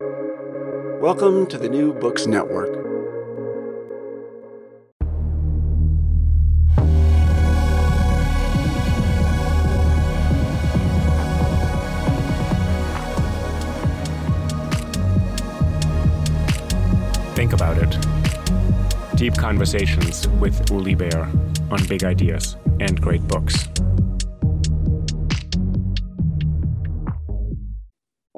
Welcome 0.00 1.48
to 1.48 1.58
the 1.58 1.68
New 1.68 1.92
Books 1.92 2.28
Network. 2.28 2.72
Think 17.34 17.52
about 17.52 17.78
it. 17.78 19.16
Deep 19.16 19.34
conversations 19.34 20.28
with 20.28 20.70
Uli 20.70 20.94
Baer 20.94 21.28
on 21.72 21.84
big 21.88 22.04
ideas 22.04 22.56
and 22.78 23.00
great 23.00 23.26
books. 23.26 23.66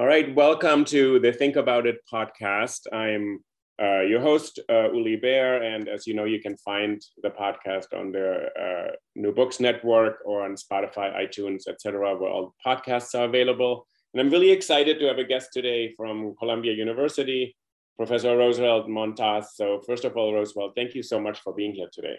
All 0.00 0.06
right, 0.06 0.34
welcome 0.34 0.86
to 0.86 1.18
the 1.18 1.30
Think 1.30 1.56
About 1.56 1.86
It 1.86 1.98
podcast. 2.10 2.86
I'm 2.90 3.44
uh, 3.78 4.00
your 4.00 4.22
host, 4.22 4.58
uh, 4.70 4.90
Uli 4.90 5.16
Baer, 5.16 5.62
and 5.62 5.90
as 5.90 6.06
you 6.06 6.14
know, 6.14 6.24
you 6.24 6.40
can 6.40 6.56
find 6.56 7.02
the 7.22 7.28
podcast 7.28 7.92
on 7.92 8.10
the 8.10 8.48
uh, 8.58 8.92
New 9.14 9.34
Books 9.34 9.60
Network 9.60 10.20
or 10.24 10.42
on 10.42 10.54
Spotify, 10.54 11.14
iTunes, 11.14 11.68
etc., 11.68 12.16
where 12.16 12.30
all 12.30 12.54
podcasts 12.66 13.14
are 13.14 13.24
available. 13.24 13.86
And 14.14 14.22
I'm 14.22 14.30
really 14.30 14.50
excited 14.50 14.98
to 15.00 15.04
have 15.04 15.18
a 15.18 15.24
guest 15.24 15.50
today 15.52 15.92
from 15.98 16.34
Columbia 16.38 16.72
University, 16.72 17.54
Professor 17.98 18.34
Roosevelt 18.38 18.88
Montas. 18.88 19.48
So, 19.52 19.82
first 19.86 20.06
of 20.06 20.16
all, 20.16 20.32
Roosevelt, 20.32 20.72
thank 20.74 20.94
you 20.94 21.02
so 21.02 21.20
much 21.20 21.40
for 21.40 21.52
being 21.52 21.74
here 21.74 21.90
today. 21.92 22.16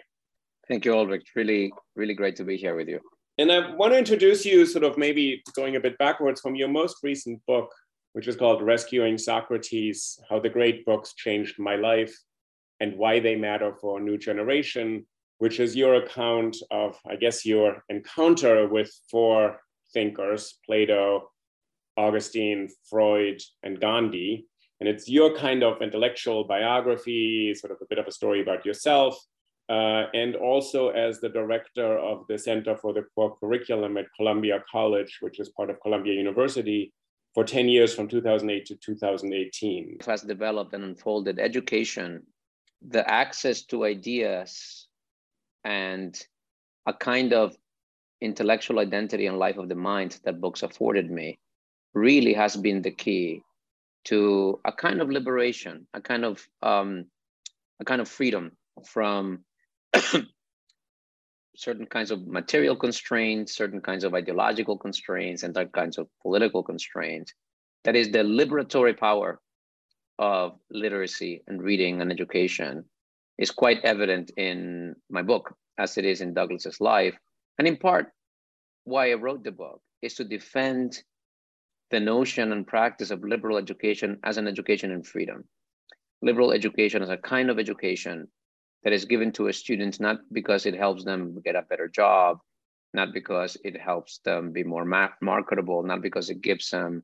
Thank 0.68 0.84
you, 0.84 0.94
Ulrich. 0.94 1.32
Really, 1.34 1.72
really 1.96 2.14
great 2.14 2.36
to 2.36 2.44
be 2.44 2.56
here 2.56 2.76
with 2.76 2.88
you. 2.88 3.00
And 3.38 3.50
I 3.50 3.74
want 3.74 3.92
to 3.92 3.98
introduce 3.98 4.44
you, 4.44 4.66
sort 4.66 4.84
of 4.84 4.98
maybe 4.98 5.42
going 5.56 5.76
a 5.76 5.80
bit 5.80 5.96
backwards 5.98 6.40
from 6.40 6.54
your 6.54 6.68
most 6.68 6.98
recent 7.02 7.40
book, 7.46 7.72
which 8.12 8.28
is 8.28 8.36
called 8.36 8.62
Rescuing 8.62 9.18
Socrates 9.18 10.20
How 10.28 10.38
the 10.38 10.48
Great 10.48 10.84
Books 10.84 11.14
Changed 11.14 11.58
My 11.58 11.76
Life 11.76 12.14
and 12.80 12.96
Why 12.96 13.20
They 13.20 13.36
Matter 13.36 13.74
for 13.80 13.98
a 13.98 14.02
New 14.02 14.18
Generation, 14.18 15.06
which 15.38 15.60
is 15.60 15.76
your 15.76 15.94
account 15.94 16.56
of, 16.70 16.98
I 17.08 17.16
guess, 17.16 17.44
your 17.46 17.82
encounter 17.88 18.68
with 18.68 18.90
four 19.10 19.60
thinkers 19.92 20.58
Plato, 20.66 21.30
Augustine, 21.96 22.68
Freud, 22.88 23.40
and 23.62 23.80
Gandhi. 23.80 24.46
And 24.80 24.88
it's 24.88 25.08
your 25.08 25.36
kind 25.36 25.62
of 25.62 25.80
intellectual 25.80 26.44
biography, 26.44 27.54
sort 27.54 27.72
of 27.72 27.78
a 27.80 27.86
bit 27.88 27.98
of 27.98 28.06
a 28.06 28.12
story 28.12 28.40
about 28.40 28.66
yourself 28.66 29.16
uh, 29.68 30.06
and 30.12 30.36
also 30.36 30.90
as 30.90 31.20
the 31.20 31.28
director 31.28 31.98
of 31.98 32.26
the 32.28 32.38
Center 32.38 32.76
for 32.76 32.92
the 32.92 33.04
Core 33.14 33.36
Curriculum 33.38 33.96
at 33.96 34.06
Columbia 34.16 34.62
College, 34.70 35.18
which 35.20 35.40
is 35.40 35.48
part 35.50 35.70
of 35.70 35.80
Columbia 35.80 36.14
University, 36.14 36.92
for 37.34 37.44
10 37.44 37.68
years 37.68 37.94
from 37.94 38.08
2008 38.08 38.66
to 38.66 38.76
2018. 38.76 39.98
Has 40.06 40.22
developed 40.22 40.74
and 40.74 40.84
unfolded 40.84 41.38
education, 41.38 42.26
the 42.86 43.08
access 43.08 43.62
to 43.66 43.84
ideas, 43.84 44.86
and 45.64 46.20
a 46.86 46.92
kind 46.92 47.32
of 47.32 47.56
intellectual 48.20 48.78
identity 48.78 49.26
and 49.26 49.38
life 49.38 49.56
of 49.56 49.68
the 49.68 49.74
mind 49.74 50.18
that 50.24 50.40
books 50.40 50.62
afforded 50.62 51.10
me 51.10 51.38
really 51.94 52.32
has 52.32 52.56
been 52.56 52.82
the 52.82 52.90
key 52.90 53.42
to 54.04 54.60
a 54.64 54.72
kind 54.72 55.00
of 55.00 55.10
liberation, 55.10 55.86
a 55.94 56.00
kind 56.00 56.24
of 56.24 56.46
um, 56.62 57.06
a 57.80 57.84
kind 57.84 58.00
of 58.00 58.08
freedom 58.08 58.52
from 58.84 59.44
certain 61.56 61.86
kinds 61.86 62.10
of 62.10 62.26
material 62.26 62.76
constraints, 62.76 63.54
certain 63.54 63.80
kinds 63.80 64.04
of 64.04 64.14
ideological 64.14 64.78
constraints, 64.78 65.42
and 65.42 65.54
certain 65.54 65.72
kinds 65.72 65.98
of 65.98 66.08
political 66.22 66.62
constraints. 66.62 67.32
That 67.84 67.96
is 67.96 68.10
the 68.10 68.18
liberatory 68.18 68.98
power 68.98 69.40
of 70.18 70.58
literacy 70.70 71.42
and 71.46 71.62
reading 71.62 72.00
and 72.00 72.10
education 72.10 72.84
is 73.38 73.50
quite 73.50 73.84
evident 73.84 74.30
in 74.36 74.94
my 75.10 75.22
book, 75.22 75.54
as 75.78 75.98
it 75.98 76.04
is 76.04 76.20
in 76.20 76.34
Douglass's 76.34 76.80
life. 76.80 77.16
And 77.58 77.66
in 77.66 77.76
part, 77.76 78.12
why 78.84 79.10
I 79.10 79.14
wrote 79.14 79.42
the 79.42 79.52
book 79.52 79.80
is 80.00 80.14
to 80.14 80.24
defend 80.24 81.02
the 81.90 82.00
notion 82.00 82.52
and 82.52 82.66
practice 82.66 83.10
of 83.10 83.24
liberal 83.24 83.58
education 83.58 84.18
as 84.24 84.38
an 84.38 84.48
education 84.48 84.90
in 84.90 85.02
freedom. 85.02 85.44
Liberal 86.22 86.52
education 86.52 87.02
as 87.02 87.10
a 87.10 87.16
kind 87.16 87.50
of 87.50 87.58
education 87.58 88.28
that 88.84 88.92
is 88.92 89.04
given 89.04 89.32
to 89.32 89.48
a 89.48 89.52
student 89.52 90.00
not 90.00 90.18
because 90.32 90.66
it 90.66 90.74
helps 90.74 91.04
them 91.04 91.40
get 91.44 91.56
a 91.56 91.62
better 91.62 91.88
job, 91.88 92.38
not 92.94 93.12
because 93.12 93.56
it 93.64 93.80
helps 93.80 94.18
them 94.24 94.52
be 94.52 94.64
more 94.64 94.84
ma- 94.84 95.16
marketable, 95.20 95.82
not 95.82 96.02
because 96.02 96.30
it 96.30 96.40
gives 96.40 96.70
them 96.70 97.02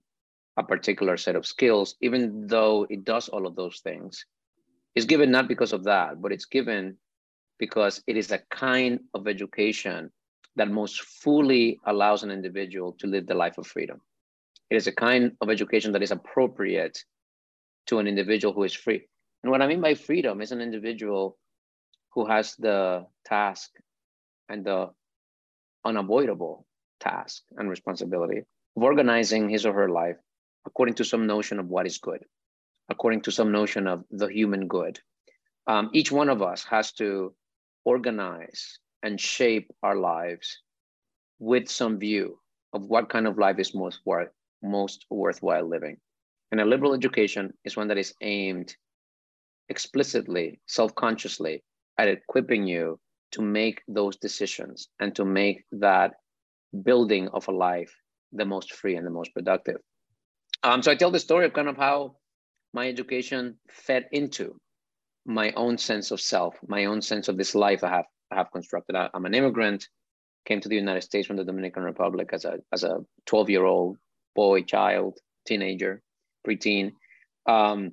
a 0.57 0.63
particular 0.63 1.17
set 1.17 1.37
of 1.37 1.47
skills, 1.47 1.95
even 2.01 2.47
though 2.47 2.87
it 2.91 3.05
does 3.05 3.29
all 3.29 3.47
of 3.47 3.55
those 3.55 3.81
things. 3.81 4.27
It's 4.95 5.07
given 5.07 5.31
not 5.31 5.47
because 5.47 5.73
of 5.73 5.85
that, 5.85 6.21
but 6.21 6.33
it's 6.33 6.47
given 6.47 6.97
because 7.59 8.03
it 8.07 8.17
is 8.17 8.33
a 8.33 8.41
kind 8.51 9.01
of 9.15 9.29
education 9.29 10.11
that 10.57 10.71
most 10.71 11.01
fully 11.03 11.79
allows 11.87 12.25
an 12.25 12.31
individual 12.33 12.93
to 12.95 13.07
live 13.07 13.27
the 13.27 13.35
life 13.35 13.59
of 13.59 13.67
freedom. 13.67 14.01
It 14.71 14.77
is 14.77 14.89
a 14.89 14.93
kind 14.93 15.33
of 15.41 15.51
education 15.51 15.93
that 15.93 16.03
is 16.03 16.11
appropriate 16.11 16.99
to 17.87 17.99
an 18.01 18.09
individual 18.09 18.53
who 18.53 18.65
is 18.65 18.75
free. 18.75 19.07
And 19.43 19.53
what 19.53 19.63
I 19.63 19.69
mean 19.69 19.81
by 19.81 19.95
freedom 19.95 20.41
is 20.41 20.51
an 20.53 20.61
individual 20.61 21.39
who 22.15 22.27
has 22.27 22.55
the 22.57 23.07
task 23.25 23.71
and 24.49 24.65
the 24.65 24.91
unavoidable 25.85 26.67
task 27.01 27.43
and 27.57 27.71
responsibility 27.71 28.43
of 28.77 28.83
organizing 28.83 29.49
his 29.49 29.67
or 29.67 29.73
her 29.73 29.89
life 29.89 30.17
according 30.67 30.95
to 30.95 31.05
some 31.05 31.27
notion 31.27 31.59
of 31.59 31.69
what 31.69 31.87
is 31.87 31.99
good, 31.99 32.25
according 32.89 33.23
to 33.23 33.31
some 33.31 33.53
notion 33.53 33.87
of 33.87 34.05
the 34.11 34.27
human 34.27 34.67
good. 34.69 34.99
Um, 35.67 35.91
each 35.93 36.11
one 36.11 36.29
of 36.29 36.43
us 36.43 36.65
has 36.65 36.93
to 36.93 37.35
organize 37.85 38.79
and 39.03 39.21
shape 39.21 39.71
our 39.83 39.97
lives 39.97 40.61
with 41.39 41.69
some 41.69 41.99
view 41.99 42.39
of 42.73 42.87
what 42.87 43.09
kind 43.09 43.27
of 43.27 43.39
life 43.39 43.59
is 43.59 43.75
most 43.75 44.01
worth 44.05 44.31
most 44.63 45.07
worthwhile 45.09 45.69
living. 45.69 45.97
And 46.51 46.61
a 46.61 46.65
liberal 46.65 46.95
education 46.95 47.55
is 47.65 47.77
one 47.77 47.89
that 47.89 47.99
is 47.99 48.15
aimed 48.21 48.75
explicitly, 49.69 50.61
self-consciously 50.67 51.63
at 51.99 52.09
equipping 52.09 52.67
you 52.67 52.99
to 53.33 53.43
make 53.43 53.83
those 53.89 54.17
decisions 54.17 54.89
and 55.01 55.15
to 55.17 55.25
make 55.25 55.65
that 55.73 56.15
building 56.83 57.29
of 57.29 57.49
a 57.49 57.53
life 57.53 57.95
the 58.33 58.45
most 58.45 58.73
free 58.73 58.97
and 58.97 59.07
the 59.07 59.11
most 59.11 59.33
productive. 59.35 59.81
Um, 60.63 60.83
so 60.83 60.91
I 60.91 60.95
tell 60.95 61.11
the 61.11 61.19
story 61.19 61.47
of 61.47 61.53
kind 61.53 61.69
of 61.69 61.77
how 61.77 62.17
my 62.73 62.89
education 62.89 63.59
fed 63.71 64.07
into 64.13 64.59
my 65.25 65.53
own 65.53 65.79
sense 65.79 66.11
of 66.11 66.21
self, 66.21 66.57
my 66.67 66.87
own 66.87 67.03
sense 67.03 67.29
of 67.29 67.37
this 67.37 67.55
life 67.55 67.85
I 67.85 67.91
have 67.91 68.07
I 68.31 68.37
have 68.37 68.53
constructed. 68.53 68.95
I, 68.95 69.09
am 69.15 69.25
an 69.25 69.35
immigrant, 69.35 69.89
came 70.45 70.61
to 70.61 70.69
the 70.69 70.77
United 70.77 71.03
States 71.03 71.27
from 71.27 71.37
the 71.37 71.45
Dominican 71.45 71.83
Republic 71.83 72.31
as 72.33 72.45
a 72.45 72.59
as 72.73 72.85
a 72.85 72.99
12 73.27 73.51
year 73.51 73.65
old 73.65 73.97
boy, 74.35 74.63
child, 74.63 75.19
teenager, 75.47 76.03
preteen, 76.47 76.93
um, 77.47 77.93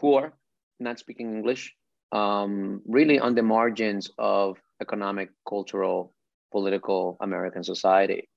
poor, 0.00 0.34
not 0.78 0.98
speaking 0.98 1.34
English, 1.34 1.74
um, 2.12 2.82
really 2.86 3.18
on 3.18 3.34
the 3.34 3.42
margins 3.42 4.10
of 4.18 4.58
economic, 4.80 5.30
cultural, 5.48 6.14
political 6.52 7.16
American 7.20 7.64
society. 7.64 8.28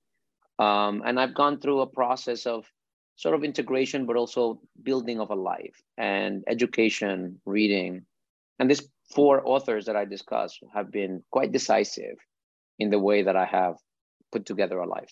Um, 0.57 1.03
and 1.05 1.19
I've 1.19 1.35
gone 1.35 1.59
through 1.59 1.81
a 1.81 1.87
process 1.87 2.45
of 2.45 2.65
sort 3.15 3.35
of 3.35 3.43
integration, 3.43 4.05
but 4.05 4.15
also 4.15 4.61
building 4.83 5.19
of 5.19 5.29
a 5.29 5.35
life 5.35 5.75
and 5.97 6.43
education, 6.47 7.39
reading. 7.45 8.05
And 8.59 8.69
these 8.69 8.87
four 9.13 9.45
authors 9.45 9.85
that 9.85 9.95
I 9.95 10.05
discussed 10.05 10.59
have 10.73 10.91
been 10.91 11.23
quite 11.31 11.51
decisive 11.51 12.17
in 12.77 12.89
the 12.89 12.99
way 12.99 13.23
that 13.23 13.35
I 13.35 13.45
have 13.45 13.75
put 14.31 14.45
together 14.45 14.79
a 14.79 14.87
life. 14.87 15.11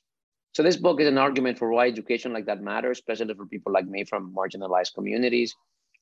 So 0.53 0.63
this 0.63 0.77
book 0.77 0.99
is 0.99 1.07
an 1.07 1.17
argument 1.17 1.59
for 1.59 1.71
why 1.71 1.87
education 1.87 2.33
like 2.33 2.45
that 2.45 2.61
matters, 2.61 2.97
especially 2.97 3.33
for 3.35 3.45
people 3.45 3.71
like 3.71 3.87
me 3.87 4.05
from 4.05 4.33
marginalized 4.33 4.93
communities, 4.95 5.55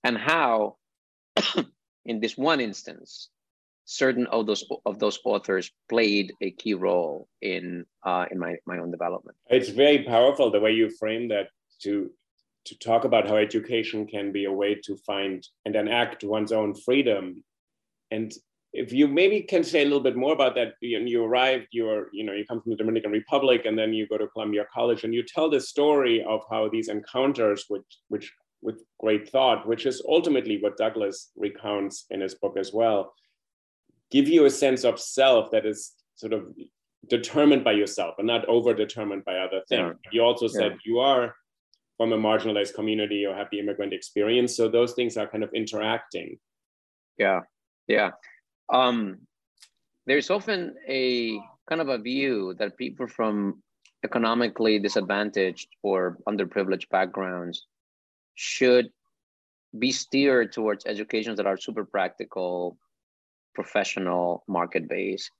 and 0.03 0.17
how 0.17 0.77
in 2.05 2.19
this 2.19 2.37
one 2.37 2.59
instance, 2.59 3.29
certain 3.85 4.25
of 4.27 4.45
those 4.47 4.63
of 4.85 4.99
those 4.99 5.19
authors 5.25 5.71
played 5.89 6.33
a 6.41 6.51
key 6.51 6.73
role 6.73 7.27
in 7.41 7.85
uh, 8.03 8.25
in 8.31 8.39
my 8.39 8.55
my 8.65 8.77
own 8.77 8.91
development. 8.91 9.37
It's 9.47 9.69
very 9.69 10.03
powerful 10.03 10.51
the 10.51 10.59
way 10.59 10.71
you 10.71 10.89
frame 10.89 11.27
that 11.29 11.47
to 11.83 12.11
to 12.65 12.77
talk 12.79 13.05
about 13.05 13.27
how 13.27 13.37
education 13.37 14.07
can 14.07 14.31
be 14.31 14.45
a 14.45 14.51
way 14.51 14.75
to 14.83 14.97
find 14.97 15.47
and 15.65 15.75
enact 15.75 16.23
one's 16.23 16.51
own 16.51 16.73
freedom. 16.73 17.43
And 18.11 18.33
if 18.73 18.91
you 18.91 19.07
maybe 19.07 19.41
can 19.41 19.63
say 19.63 19.81
a 19.81 19.85
little 19.85 20.01
bit 20.01 20.15
more 20.15 20.33
about 20.33 20.55
that, 20.55 20.73
you, 20.81 20.99
you 20.99 21.23
arrived, 21.23 21.67
you're, 21.71 22.09
you 22.11 22.23
know, 22.23 22.33
you 22.33 22.45
come 22.45 22.61
from 22.61 22.71
the 22.71 22.75
Dominican 22.75 23.11
Republic 23.11 23.65
and 23.65 23.77
then 23.77 23.93
you 23.93 24.07
go 24.07 24.17
to 24.17 24.27
Columbia 24.27 24.65
College 24.73 25.03
and 25.03 25.13
you 25.13 25.23
tell 25.23 25.49
the 25.49 25.61
story 25.61 26.23
of 26.27 26.41
how 26.49 26.67
these 26.67 26.89
encounters 26.89 27.65
which, 27.67 27.85
which 28.09 28.33
with 28.65 28.83
great 28.99 29.29
thought, 29.29 29.67
which 29.67 29.85
is 29.85 30.01
ultimately 30.09 30.61
what 30.61 30.75
Douglass 30.75 31.31
recounts 31.35 32.05
in 32.09 32.19
his 32.19 32.33
book 32.33 32.57
as 32.57 32.73
well, 32.73 33.13
give 34.11 34.27
you 34.27 34.45
a 34.45 34.49
sense 34.49 34.83
of 34.83 34.99
self 34.99 35.51
that 35.51 35.65
is 35.65 35.93
sort 36.15 36.33
of 36.33 36.47
determined 37.07 37.63
by 37.63 37.73
yourself 37.73 38.15
and 38.17 38.27
not 38.27 38.43
over 38.45 38.73
determined 38.73 39.23
by 39.23 39.37
other 39.37 39.61
things. 39.69 39.95
Yeah. 40.03 40.09
You 40.11 40.21
also 40.21 40.47
said 40.47 40.71
yeah. 40.71 40.77
you 40.85 40.99
are 40.99 41.35
from 41.97 42.11
a 42.11 42.17
marginalized 42.17 42.73
community 42.73 43.25
or 43.25 43.35
have 43.35 43.47
the 43.51 43.59
immigrant 43.59 43.93
experience. 43.93 44.57
So 44.57 44.67
those 44.67 44.93
things 44.93 45.15
are 45.15 45.27
kind 45.27 45.43
of 45.43 45.53
interacting. 45.53 46.39
Yeah, 47.17 47.41
yeah. 47.87 48.11
Um, 48.73 49.19
there's 50.07 50.29
often 50.29 50.75
a 50.87 51.39
kind 51.69 51.81
of 51.81 51.89
a 51.89 51.99
view 51.99 52.55
that 52.57 52.77
people 52.77 53.07
from 53.07 53.61
economically 54.03 54.79
disadvantaged 54.79 55.69
or 55.83 56.17
underprivileged 56.27 56.89
backgrounds 56.89 57.65
should 58.35 58.89
be 59.77 59.91
steered 59.91 60.51
towards 60.51 60.85
educations 60.85 61.37
that 61.37 61.47
are 61.47 61.57
super 61.57 61.85
practical, 61.85 62.77
professional, 63.53 64.43
market 64.47 64.87
based. 64.87 65.31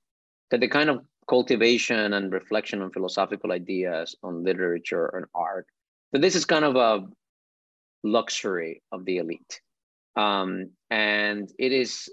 That 0.50 0.60
the 0.60 0.68
kind 0.68 0.90
of 0.90 1.04
cultivation 1.28 2.12
and 2.12 2.32
reflection 2.32 2.82
on 2.82 2.92
philosophical 2.92 3.52
ideas, 3.52 4.14
on 4.22 4.44
literature 4.44 5.06
and 5.06 5.26
art 5.34 5.66
so 6.14 6.20
this 6.20 6.34
is 6.34 6.44
kind 6.44 6.64
of 6.64 6.76
a 6.76 7.06
luxury 8.04 8.82
of 8.92 9.04
the 9.04 9.18
elite. 9.18 9.60
Um, 10.16 10.70
and 10.90 11.50
it 11.58 11.72
is 11.72 12.08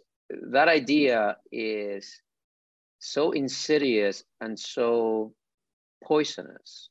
that 0.51 0.67
idea 0.67 1.37
is 1.51 2.21
so 2.99 3.31
insidious 3.31 4.23
and 4.41 4.59
so 4.59 5.33
poisonous. 6.03 6.89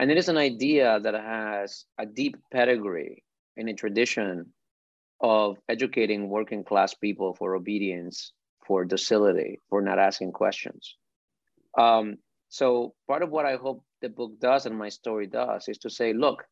And 0.00 0.10
it 0.10 0.16
is 0.16 0.28
an 0.28 0.36
idea 0.36 0.98
that 1.00 1.14
has 1.14 1.84
a 1.98 2.06
deep 2.06 2.36
pedigree 2.52 3.22
in 3.58 3.68
a 3.68 3.74
tradition 3.74 4.46
of 5.20 5.58
educating 5.68 6.28
working 6.28 6.64
class 6.64 6.94
people 6.94 7.34
for 7.34 7.56
obedience, 7.56 8.32
for 8.66 8.84
docility, 8.84 9.58
for 9.68 9.82
not 9.82 9.98
asking 9.98 10.32
questions. 10.32 10.96
Um, 11.76 12.16
so 12.48 12.94
part 13.08 13.22
of 13.22 13.30
what 13.30 13.44
I 13.44 13.56
hope 13.56 13.84
the 14.00 14.08
book 14.08 14.38
does 14.40 14.64
and 14.64 14.78
my 14.78 14.88
story 14.88 15.26
does 15.26 15.68
is 15.68 15.78
to 15.78 15.90
say, 15.90 16.12
look, 16.12 16.44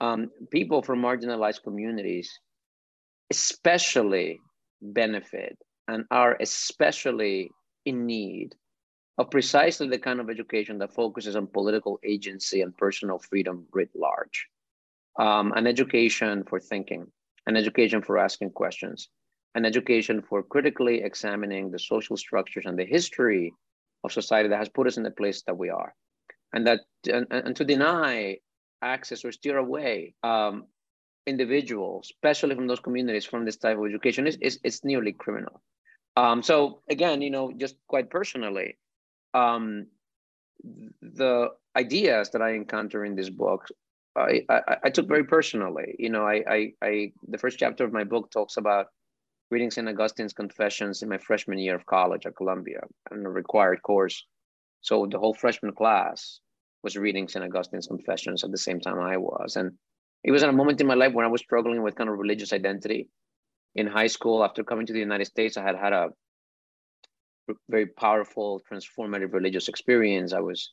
um, 0.00 0.30
people 0.50 0.82
from 0.82 1.00
marginalized 1.00 1.62
communities 1.62 2.40
especially 3.30 4.40
benefit 4.80 5.56
and 5.88 6.04
are 6.10 6.36
especially 6.40 7.50
in 7.84 8.06
need 8.06 8.54
of 9.18 9.30
precisely 9.30 9.88
the 9.88 9.98
kind 9.98 10.20
of 10.20 10.28
education 10.28 10.78
that 10.78 10.92
focuses 10.92 11.36
on 11.36 11.46
political 11.46 12.00
agency 12.04 12.62
and 12.62 12.76
personal 12.76 13.18
freedom 13.18 13.66
writ 13.72 13.90
large. 13.94 14.48
Um, 15.18 15.52
an 15.52 15.66
education 15.66 16.44
for 16.44 16.58
thinking, 16.58 17.06
an 17.46 17.56
education 17.56 18.02
for 18.02 18.18
asking 18.18 18.50
questions, 18.50 19.08
an 19.54 19.64
education 19.64 20.22
for 20.22 20.42
critically 20.42 21.02
examining 21.02 21.70
the 21.70 21.78
social 21.78 22.16
structures 22.16 22.64
and 22.66 22.76
the 22.78 22.84
history 22.84 23.52
of 24.02 24.12
society 24.12 24.48
that 24.48 24.58
has 24.58 24.68
put 24.68 24.86
us 24.86 24.96
in 24.96 25.04
the 25.04 25.10
place 25.10 25.42
that 25.42 25.56
we 25.56 25.70
are 25.70 25.94
and 26.54 26.66
that 26.66 26.80
and, 27.12 27.26
and 27.30 27.56
to 27.56 27.64
deny 27.64 28.36
access 28.80 29.24
or 29.24 29.32
steer 29.32 29.58
away 29.58 30.14
um, 30.22 30.64
individuals, 31.26 32.10
especially 32.10 32.54
from 32.54 32.66
those 32.66 32.80
communities, 32.80 33.24
from 33.24 33.44
this 33.44 33.56
type 33.56 33.76
of 33.78 33.84
education 33.84 34.26
is, 34.26 34.36
is, 34.40 34.58
is 34.62 34.84
nearly 34.84 35.12
criminal. 35.12 35.62
Um, 36.16 36.42
so 36.42 36.80
again, 36.88 37.22
you 37.22 37.30
know, 37.30 37.52
just 37.56 37.76
quite 37.88 38.08
personally, 38.08 38.78
um, 39.34 39.86
the 41.02 41.48
ideas 41.76 42.30
that 42.30 42.42
I 42.42 42.52
encounter 42.52 43.04
in 43.04 43.16
this 43.16 43.30
book, 43.30 43.66
I, 44.16 44.42
I, 44.48 44.76
I, 44.84 44.90
took 44.90 45.08
very 45.08 45.24
personally. 45.24 45.96
You 45.98 46.10
know, 46.10 46.24
I, 46.24 46.42
I, 46.48 46.72
I, 46.82 47.12
the 47.28 47.38
first 47.38 47.58
chapter 47.58 47.84
of 47.84 47.92
my 47.92 48.04
book 48.04 48.30
talks 48.30 48.56
about 48.56 48.86
reading 49.50 49.70
St. 49.70 49.88
Augustine's 49.88 50.32
Confessions 50.32 51.02
in 51.02 51.08
my 51.08 51.18
freshman 51.18 51.58
year 51.58 51.74
of 51.74 51.86
college 51.86 52.26
at 52.26 52.36
Columbia, 52.36 52.80
and 53.10 53.26
a 53.26 53.28
required 53.28 53.82
course. 53.82 54.24
So 54.80 55.06
the 55.10 55.18
whole 55.18 55.34
freshman 55.34 55.74
class 55.74 56.40
was 56.82 56.96
reading 56.96 57.28
St. 57.28 57.44
Augustine's 57.44 57.86
Confessions 57.86 58.44
at 58.44 58.50
the 58.50 58.58
same 58.58 58.80
time 58.80 59.00
I 59.00 59.16
was. 59.16 59.56
And 59.56 59.72
it 60.22 60.30
was 60.30 60.42
at 60.42 60.48
a 60.48 60.52
moment 60.52 60.80
in 60.80 60.86
my 60.86 60.94
life 60.94 61.12
when 61.12 61.24
I 61.24 61.30
was 61.30 61.40
struggling 61.40 61.82
with 61.82 61.96
kind 61.96 62.10
of 62.10 62.18
religious 62.18 62.52
identity. 62.52 63.08
In 63.74 63.86
high 63.86 64.06
school, 64.06 64.44
after 64.44 64.62
coming 64.62 64.86
to 64.86 64.92
the 64.92 65.00
United 65.00 65.26
States, 65.26 65.56
I 65.56 65.62
had 65.62 65.76
had 65.76 65.92
a 65.92 66.08
very 67.68 67.86
powerful, 67.86 68.62
transformative 68.70 69.32
religious 69.32 69.68
experience. 69.68 70.32
I 70.32 70.40
was, 70.40 70.72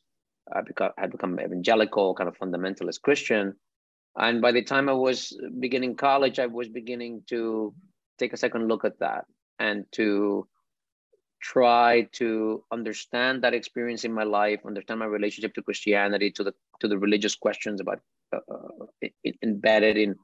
I 0.50 0.60
beca- 0.60 0.92
had 0.98 1.12
become 1.12 1.38
evangelical, 1.38 2.14
kind 2.14 2.28
of 2.28 2.38
fundamentalist 2.38 3.02
Christian. 3.02 3.54
And 4.16 4.42
by 4.42 4.52
the 4.52 4.62
time 4.62 4.88
I 4.88 4.92
was 4.92 5.38
beginning 5.58 5.96
college, 5.96 6.38
I 6.38 6.46
was 6.46 6.68
beginning 6.68 7.22
to 7.28 7.74
take 8.18 8.32
a 8.32 8.36
second 8.36 8.68
look 8.68 8.84
at 8.84 8.98
that 8.98 9.24
and 9.58 9.84
to 9.92 10.46
try 11.40 12.08
to 12.12 12.62
understand 12.70 13.42
that 13.42 13.54
experience 13.54 14.04
in 14.04 14.12
my 14.12 14.22
life, 14.22 14.60
understand 14.64 15.00
my 15.00 15.06
relationship 15.06 15.54
to 15.54 15.62
Christianity, 15.62 16.30
to 16.32 16.44
the 16.44 16.54
to 16.80 16.88
the 16.88 16.98
religious 16.98 17.34
questions 17.34 17.80
about 17.80 18.00
uh, 18.32 18.38
uh 18.50 19.08
embedded 19.42 19.96
in 19.96 20.14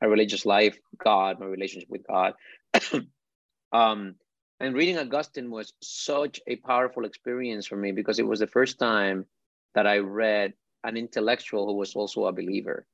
a 0.00 0.08
religious 0.08 0.44
life, 0.46 0.76
God, 0.98 1.40
my 1.40 1.46
relationship 1.46 1.88
with 1.90 2.06
God. 2.06 2.34
um, 3.72 4.14
and 4.60 4.74
reading 4.74 4.98
Augustine 4.98 5.50
was 5.50 5.72
such 5.82 6.40
a 6.46 6.56
powerful 6.56 7.04
experience 7.04 7.66
for 7.66 7.76
me 7.76 7.92
because 7.92 8.18
it 8.18 8.26
was 8.26 8.40
the 8.40 8.46
first 8.46 8.78
time 8.78 9.26
that 9.74 9.86
I 9.86 9.98
read 9.98 10.52
an 10.84 10.96
intellectual 10.96 11.66
who 11.66 11.74
was 11.74 11.94
also 11.94 12.26
a 12.26 12.32
believer, 12.32 12.86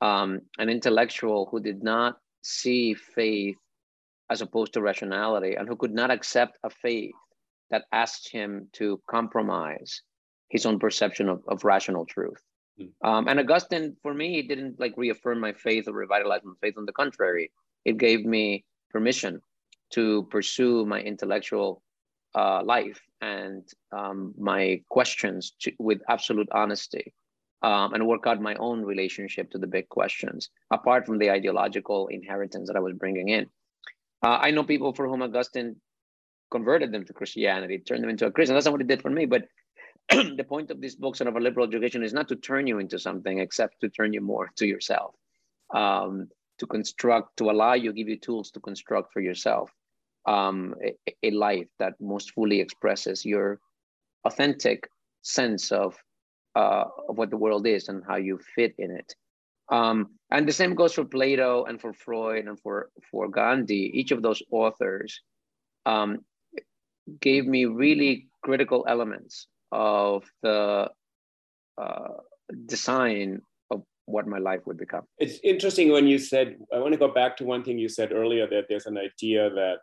um, 0.00 0.40
an 0.58 0.68
intellectual 0.68 1.48
who 1.50 1.60
did 1.60 1.82
not 1.82 2.18
see 2.42 2.94
faith 2.94 3.56
as 4.30 4.42
opposed 4.42 4.74
to 4.74 4.82
rationality, 4.82 5.54
and 5.54 5.66
who 5.68 5.76
could 5.76 5.94
not 5.94 6.10
accept 6.10 6.58
a 6.62 6.70
faith 6.70 7.14
that 7.70 7.84
asked 7.92 8.30
him 8.30 8.68
to 8.72 9.00
compromise 9.08 10.02
his 10.50 10.66
own 10.66 10.78
perception 10.78 11.28
of, 11.28 11.42
of 11.48 11.64
rational 11.64 12.04
truth. 12.04 12.42
Mm. 12.80 12.90
Um, 13.02 13.28
and 13.28 13.40
Augustine, 13.40 13.96
for 14.02 14.14
me, 14.14 14.38
it 14.38 14.48
didn't 14.48 14.78
like 14.78 14.94
reaffirm 14.96 15.40
my 15.40 15.52
faith 15.52 15.88
or 15.88 15.92
revitalize 15.92 16.42
my 16.44 16.52
faith. 16.60 16.74
On 16.76 16.86
the 16.86 16.92
contrary, 16.92 17.50
it 17.84 17.98
gave 17.98 18.24
me 18.24 18.64
permission 18.90 19.40
to 19.90 20.24
pursue 20.30 20.84
my 20.84 21.00
intellectual 21.00 21.82
uh, 22.34 22.62
life 22.62 23.00
and 23.20 23.64
um, 23.92 24.34
my 24.38 24.82
questions 24.88 25.52
to, 25.60 25.72
with 25.78 26.00
absolute 26.08 26.48
honesty 26.52 27.12
um, 27.62 27.94
and 27.94 28.06
work 28.06 28.26
out 28.26 28.40
my 28.40 28.54
own 28.56 28.84
relationship 28.84 29.50
to 29.50 29.58
the 29.58 29.66
big 29.66 29.88
questions, 29.88 30.50
apart 30.70 31.06
from 31.06 31.18
the 31.18 31.30
ideological 31.30 32.06
inheritance 32.08 32.68
that 32.68 32.76
I 32.76 32.80
was 32.80 32.94
bringing 32.94 33.28
in. 33.28 33.46
Uh, 34.22 34.38
I 34.40 34.50
know 34.50 34.64
people 34.64 34.92
for 34.92 35.08
whom 35.08 35.22
Augustine 35.22 35.76
converted 36.50 36.92
them 36.92 37.04
to 37.04 37.12
Christianity, 37.12 37.78
turned 37.78 38.02
them 38.02 38.10
into 38.10 38.26
a 38.26 38.30
Christian. 38.30 38.54
That's 38.54 38.66
not 38.66 38.72
what 38.72 38.80
he 38.80 38.86
did 38.86 39.02
for 39.02 39.10
me. 39.10 39.26
But 39.26 39.48
the 40.10 40.46
point 40.48 40.70
of 40.70 40.80
these 40.80 40.96
books 40.96 41.20
and 41.20 41.28
of 41.28 41.36
a 41.36 41.40
liberal 41.40 41.66
education 41.66 42.02
is 42.02 42.12
not 42.12 42.28
to 42.28 42.36
turn 42.36 42.66
you 42.66 42.78
into 42.78 42.98
something, 42.98 43.38
except 43.38 43.80
to 43.80 43.88
turn 43.88 44.12
you 44.12 44.20
more 44.20 44.50
to 44.56 44.66
yourself, 44.66 45.14
um, 45.74 46.28
to 46.58 46.66
construct, 46.66 47.36
to 47.38 47.50
allow 47.50 47.74
you, 47.74 47.92
give 47.92 48.08
you 48.08 48.18
tools 48.18 48.50
to 48.52 48.60
construct 48.60 49.12
for 49.12 49.20
yourself 49.20 49.70
um, 50.26 50.74
a, 50.84 51.14
a, 51.22 51.30
life 51.30 51.68
that 51.78 51.94
most 52.00 52.32
fully 52.32 52.60
expresses 52.60 53.24
your 53.24 53.60
authentic 54.24 54.88
sense 55.22 55.72
of 55.72 55.96
uh, 56.56 56.84
of 57.08 57.16
what 57.16 57.30
the 57.30 57.36
world 57.36 57.66
is 57.66 57.88
and 57.88 58.02
how 58.06 58.16
you 58.16 58.38
fit 58.54 58.74
in 58.78 58.90
it. 58.90 59.14
Um, 59.70 60.10
and 60.30 60.48
the 60.48 60.52
same 60.52 60.74
goes 60.74 60.94
for 60.94 61.04
Plato 61.04 61.64
and 61.64 61.80
for 61.80 61.92
Freud 61.92 62.46
and 62.46 62.58
for, 62.58 62.90
for 63.10 63.28
Gandhi. 63.28 63.90
Each 63.94 64.10
of 64.10 64.22
those 64.22 64.42
authors 64.50 65.20
um, 65.86 66.24
gave 67.20 67.46
me 67.46 67.66
really 67.66 68.28
critical 68.42 68.84
elements 68.88 69.46
of 69.72 70.24
the 70.42 70.90
uh, 71.76 72.08
design 72.66 73.42
of 73.70 73.82
what 74.06 74.26
my 74.26 74.38
life 74.38 74.60
would 74.66 74.78
become. 74.78 75.04
It's 75.18 75.38
interesting 75.44 75.92
when 75.92 76.06
you 76.06 76.18
said, 76.18 76.56
I 76.74 76.78
want 76.78 76.92
to 76.92 76.98
go 76.98 77.12
back 77.12 77.36
to 77.38 77.44
one 77.44 77.62
thing 77.62 77.78
you 77.78 77.88
said 77.88 78.12
earlier 78.12 78.46
that 78.48 78.64
there's 78.68 78.86
an 78.86 78.98
idea 78.98 79.50
that 79.50 79.80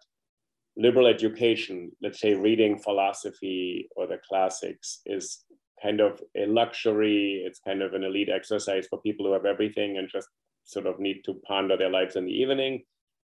liberal 0.78 1.08
education, 1.08 1.92
let's 2.02 2.20
say 2.20 2.34
reading 2.34 2.78
philosophy 2.78 3.88
or 3.96 4.08
the 4.08 4.20
classics, 4.28 5.02
is 5.06 5.44
kind 5.82 6.00
of 6.02 6.22
a 6.36 6.46
luxury. 6.46 7.44
It's 7.46 7.60
kind 7.60 7.82
of 7.82 7.94
an 7.94 8.04
elite 8.04 8.30
exercise 8.30 8.88
for 8.88 9.02
people 9.02 9.26
who 9.26 9.34
have 9.34 9.46
everything 9.46 9.98
and 9.98 10.10
just 10.10 10.28
sort 10.64 10.86
of 10.88 11.00
need 11.00 11.24
to 11.26 11.36
ponder 11.48 11.78
their 11.78 11.90
lives 11.90 12.16
in 12.16 12.26
the 12.26 12.34
evening. 12.34 12.84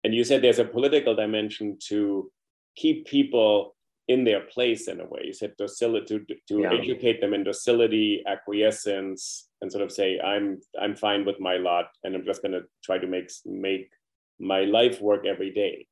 And 0.05 0.15
you 0.15 0.25
said 0.25 0.43
there's 0.43 0.59
a 0.59 0.65
political 0.65 1.15
dimension 1.15 1.79
to 1.89 2.31
keep 2.77 3.07
people 3.07 3.75
in 4.09 4.25
their 4.25 4.41
place 4.41 4.89
in 4.89 5.01
a 5.01 5.07
way. 5.07 5.23
You 5.25 5.33
said 5.33 5.55
docility 5.57 6.19
to, 6.19 6.35
to 6.49 6.61
Yeah. 6.63 6.75
educate 6.75 7.21
them 7.21 7.35
in 7.35 7.45
docility, 7.45 8.23
acquiescence, 8.27 9.49
and 9.61 9.71
sort 9.71 9.85
of 9.85 9.93
say, 9.93 10.19
I'm 10.21 10.61
I'm 10.81 10.97
fine 10.97 11.25
with 11.25 11.39
my 11.41 11.57
lot, 11.57 11.87
and 12.03 12.15
I'm 12.15 12.25
just 12.25 12.43
gonna 12.43 12.63
try 12.83 12.99
to 12.99 13.07
make 13.07 13.31
make 13.47 13.91
my 14.41 14.65
life 14.65 15.01
work 15.01 15.25
every 15.25 15.51
day. 15.53 15.87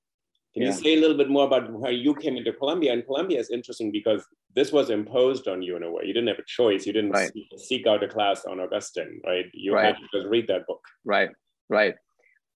Can 0.54 0.64
you 0.64 0.72
say 0.72 0.94
a 0.94 1.00
little 1.00 1.16
bit 1.16 1.30
more 1.30 1.46
about 1.46 1.70
how 1.82 1.90
you 1.90 2.14
came 2.14 2.36
into 2.36 2.52
Columbia? 2.52 2.92
And 2.92 3.06
Columbia 3.06 3.38
is 3.38 3.50
interesting 3.50 3.92
because 3.92 4.26
this 4.56 4.72
was 4.72 4.90
imposed 4.90 5.46
on 5.46 5.62
you 5.62 5.76
in 5.76 5.84
a 5.84 5.90
way. 5.90 6.02
You 6.04 6.12
didn't 6.12 6.28
have 6.28 6.40
a 6.40 6.44
choice. 6.46 6.86
You 6.86 6.92
didn't 6.92 7.12
Right. 7.12 7.32
seek, 7.32 7.46
seek 7.56 7.86
out 7.86 8.02
a 8.02 8.08
class 8.08 8.44
on 8.44 8.58
Augustine, 8.58 9.20
right? 9.24 9.44
You 9.54 9.74
Right. 9.74 9.86
had 9.86 9.96
to 9.98 10.08
just 10.12 10.26
read 10.28 10.48
that 10.48 10.66
book. 10.66 10.84
Right, 11.04 11.30
right. 11.68 11.94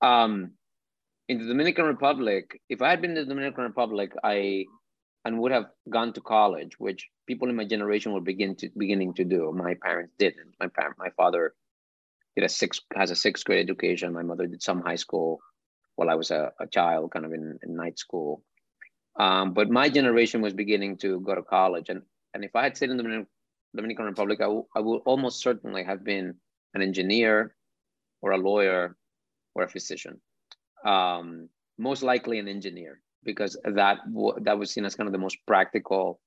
Um, 0.02 0.54
in 1.28 1.38
the 1.38 1.46
Dominican 1.46 1.84
Republic, 1.86 2.60
if 2.68 2.82
I 2.82 2.90
had 2.90 3.00
been 3.00 3.12
in 3.12 3.16
the 3.16 3.24
Dominican 3.26 3.62
Republic, 3.64 4.12
I 4.24 4.66
and 5.24 5.38
would 5.38 5.52
have 5.52 5.66
gone 5.88 6.12
to 6.12 6.20
college, 6.20 6.78
which 6.78 7.08
people 7.26 7.48
in 7.48 7.56
my 7.56 7.64
generation 7.64 8.12
were 8.12 8.20
begin 8.20 8.54
to 8.56 8.68
beginning 8.76 9.14
to 9.14 9.24
do. 9.24 9.50
My 9.52 9.74
parents 9.74 10.12
didn't. 10.18 10.54
My 10.60 10.66
parent, 10.66 10.98
my 10.98 11.08
father 11.16 11.54
did 12.36 12.44
a 12.44 12.48
six 12.48 12.80
has 12.94 13.10
a 13.10 13.16
sixth 13.16 13.44
grade 13.44 13.62
education. 13.62 14.12
My 14.12 14.22
mother 14.22 14.46
did 14.46 14.62
some 14.62 14.82
high 14.82 14.96
school 14.96 15.40
while 15.96 16.10
I 16.10 16.14
was 16.14 16.30
a, 16.30 16.52
a 16.60 16.66
child, 16.66 17.10
kind 17.12 17.24
of 17.24 17.32
in, 17.32 17.58
in 17.62 17.76
night 17.76 17.98
school. 17.98 18.42
Um, 19.18 19.54
but 19.54 19.70
my 19.70 19.88
generation 19.88 20.42
was 20.42 20.54
beginning 20.54 20.96
to 20.98 21.20
go 21.20 21.34
to 21.34 21.42
college, 21.42 21.88
and 21.88 22.02
and 22.34 22.44
if 22.44 22.56
I 22.56 22.64
had 22.64 22.76
stayed 22.76 22.90
in 22.90 22.96
the 22.96 23.26
Dominican, 23.76 24.06
Republic, 24.06 24.40
I 24.40 24.44
w- 24.44 24.66
I 24.74 24.80
would 24.80 25.02
almost 25.06 25.40
certainly 25.40 25.84
have 25.84 26.02
been 26.02 26.34
an 26.74 26.82
engineer 26.82 27.54
or 28.22 28.32
a 28.32 28.38
lawyer 28.38 28.96
or 29.54 29.62
a 29.62 29.68
physician. 29.68 30.20
Um, 30.84 31.48
most 31.78 32.02
likely 32.02 32.38
an 32.40 32.48
engineer, 32.48 33.00
because 33.22 33.56
that 33.64 33.98
w- 34.12 34.38
that 34.42 34.58
was 34.58 34.72
seen 34.72 34.84
as 34.84 34.96
kind 34.96 35.06
of 35.06 35.12
the 35.12 35.18
most 35.18 35.38
practical, 35.46 36.20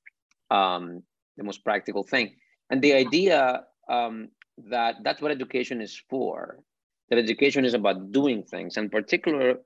um, 0.50 1.04
the 1.36 1.44
most 1.44 1.64
practical 1.64 2.04
thing. 2.04 2.36
And 2.70 2.82
the 2.82 2.94
idea 2.94 3.64
um, 3.90 4.30
that 4.70 4.96
that's 5.04 5.22
what 5.22 5.32
education 5.32 5.82
is 5.82 6.02
for, 6.10 6.64
that 7.10 7.20
education 7.20 7.66
is 7.66 7.74
about 7.74 8.12
doing 8.12 8.44
things, 8.44 8.78
and 8.78 8.92
particular, 8.92 9.60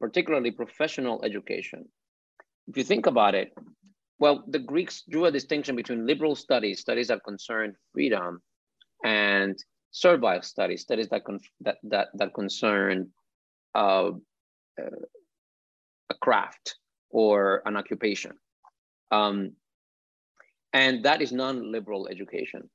particularly 0.00 0.50
professional 0.50 1.22
education. 1.24 1.84
If 2.68 2.76
you 2.76 2.84
think 2.84 3.06
about 3.06 3.34
it, 3.34 3.52
well, 4.18 4.44
the 4.48 4.58
Greeks 4.58 5.04
drew 5.08 5.24
a 5.24 5.30
distinction 5.30 5.76
between 5.76 6.06
liberal 6.06 6.36
studies, 6.36 6.80
studies 6.80 7.08
that 7.08 7.24
concern 7.24 7.74
freedom, 7.92 8.42
and 9.04 9.56
servile 9.92 10.42
studies, 10.42 10.82
studies 10.82 11.08
that 11.08 11.22
that 11.60 11.78
that 11.84 12.08
that 12.14 12.34
concern 12.34 13.10
uh, 13.74 14.10
uh, 14.78 15.00
a 16.10 16.14
craft 16.20 16.76
or 17.10 17.62
an 17.64 17.76
occupation, 17.76 18.32
um, 19.10 19.52
and 20.72 21.04
that 21.04 21.22
is 21.22 21.32
non-liberal 21.32 22.08
education. 22.08 22.68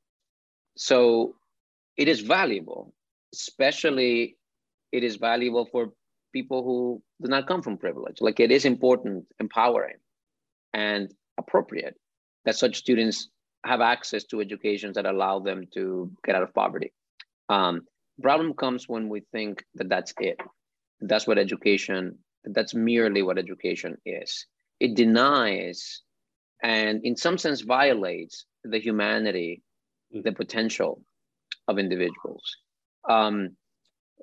So 0.75 1.35
it 1.95 2.07
is 2.07 2.21
valuable, 2.21 2.93
especially 3.35 4.37
it 4.91 5.03
is 5.03 5.15
valuable 5.17 5.67
for 5.71 5.93
people 6.33 6.63
who 6.63 7.01
do 7.21 7.29
not 7.29 7.47
come 7.47 7.61
from 7.61 7.77
privilege. 7.77 8.17
Like 8.19 8.39
it 8.39 8.51
is 8.51 8.65
important, 8.65 9.25
empowering, 9.39 9.97
and 10.73 11.13
appropriate 11.37 11.95
that 12.45 12.55
such 12.55 12.77
students 12.77 13.29
have 13.65 13.81
access 13.81 14.23
to 14.25 14.41
educations 14.41 14.95
that 14.95 15.05
allow 15.05 15.39
them 15.39 15.63
to 15.73 16.11
get 16.23 16.35
out 16.35 16.43
of 16.43 16.53
poverty. 16.53 16.93
Um, 17.49 17.81
problem 18.21 18.53
comes 18.53 18.87
when 18.87 19.09
we 19.09 19.21
think 19.31 19.63
that 19.75 19.89
that's 19.89 20.13
it. 20.19 20.39
That's 21.01 21.27
what 21.27 21.37
education, 21.37 22.17
that's 22.43 22.73
merely 22.73 23.21
what 23.23 23.37
education 23.37 23.97
is. 24.05 24.45
It 24.79 24.95
denies 24.95 26.01
and 26.63 27.01
in 27.03 27.15
some 27.15 27.37
sense 27.37 27.61
violates 27.61 28.45
the 28.63 28.79
humanity, 28.79 29.61
the 30.11 30.31
potential 30.31 31.01
of 31.67 31.79
individuals. 31.79 32.57
Um, 33.09 33.55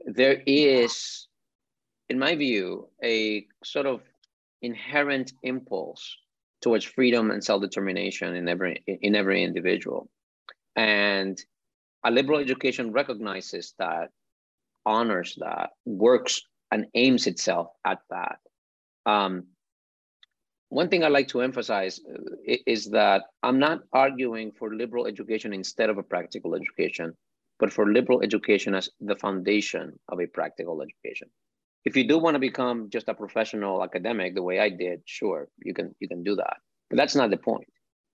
there 0.06 0.42
is, 0.46 1.28
in 2.08 2.18
my 2.18 2.34
view, 2.34 2.88
a 3.02 3.46
sort 3.64 3.86
of 3.86 4.00
inherent 4.62 5.32
impulse 5.42 6.16
towards 6.60 6.84
freedom 6.84 7.30
and 7.30 7.42
self-determination 7.42 8.36
in 8.36 8.48
every 8.48 8.82
in 8.86 9.14
every 9.14 9.42
individual. 9.42 10.08
And 10.76 11.38
a 12.04 12.10
liberal 12.10 12.38
education 12.38 12.92
recognizes 12.92 13.74
that, 13.78 14.10
honors 14.86 15.36
that, 15.40 15.70
works 15.84 16.42
and 16.70 16.86
aims 16.94 17.26
itself 17.26 17.68
at 17.84 17.98
that. 18.10 18.38
Um, 19.06 19.44
one 20.68 20.88
thing 20.88 21.04
I 21.04 21.08
like 21.08 21.28
to 21.28 21.42
emphasize 21.42 22.00
uh, 22.08 22.56
is 22.66 22.90
that 22.90 23.24
I'm 23.42 23.58
not 23.58 23.80
arguing 23.92 24.52
for 24.52 24.74
liberal 24.74 25.06
education 25.06 25.52
instead 25.52 25.90
of 25.90 25.98
a 25.98 26.02
practical 26.02 26.54
education, 26.54 27.14
but 27.58 27.72
for 27.72 27.92
liberal 27.92 28.22
education 28.22 28.74
as 28.74 28.88
the 29.00 29.16
foundation 29.16 29.98
of 30.08 30.20
a 30.20 30.26
practical 30.26 30.82
education. 30.82 31.28
If 31.84 31.96
you 31.96 32.06
do 32.06 32.18
want 32.18 32.34
to 32.34 32.38
become 32.38 32.90
just 32.90 33.08
a 33.08 33.14
professional 33.14 33.82
academic 33.82 34.34
the 34.34 34.42
way 34.42 34.60
I 34.60 34.68
did, 34.68 35.02
sure, 35.04 35.48
you 35.58 35.74
can 35.74 35.94
you 35.98 36.08
can 36.08 36.22
do 36.22 36.36
that. 36.36 36.56
But 36.88 36.96
that's 36.96 37.16
not 37.16 37.30
the 37.30 37.36
point. 37.36 37.68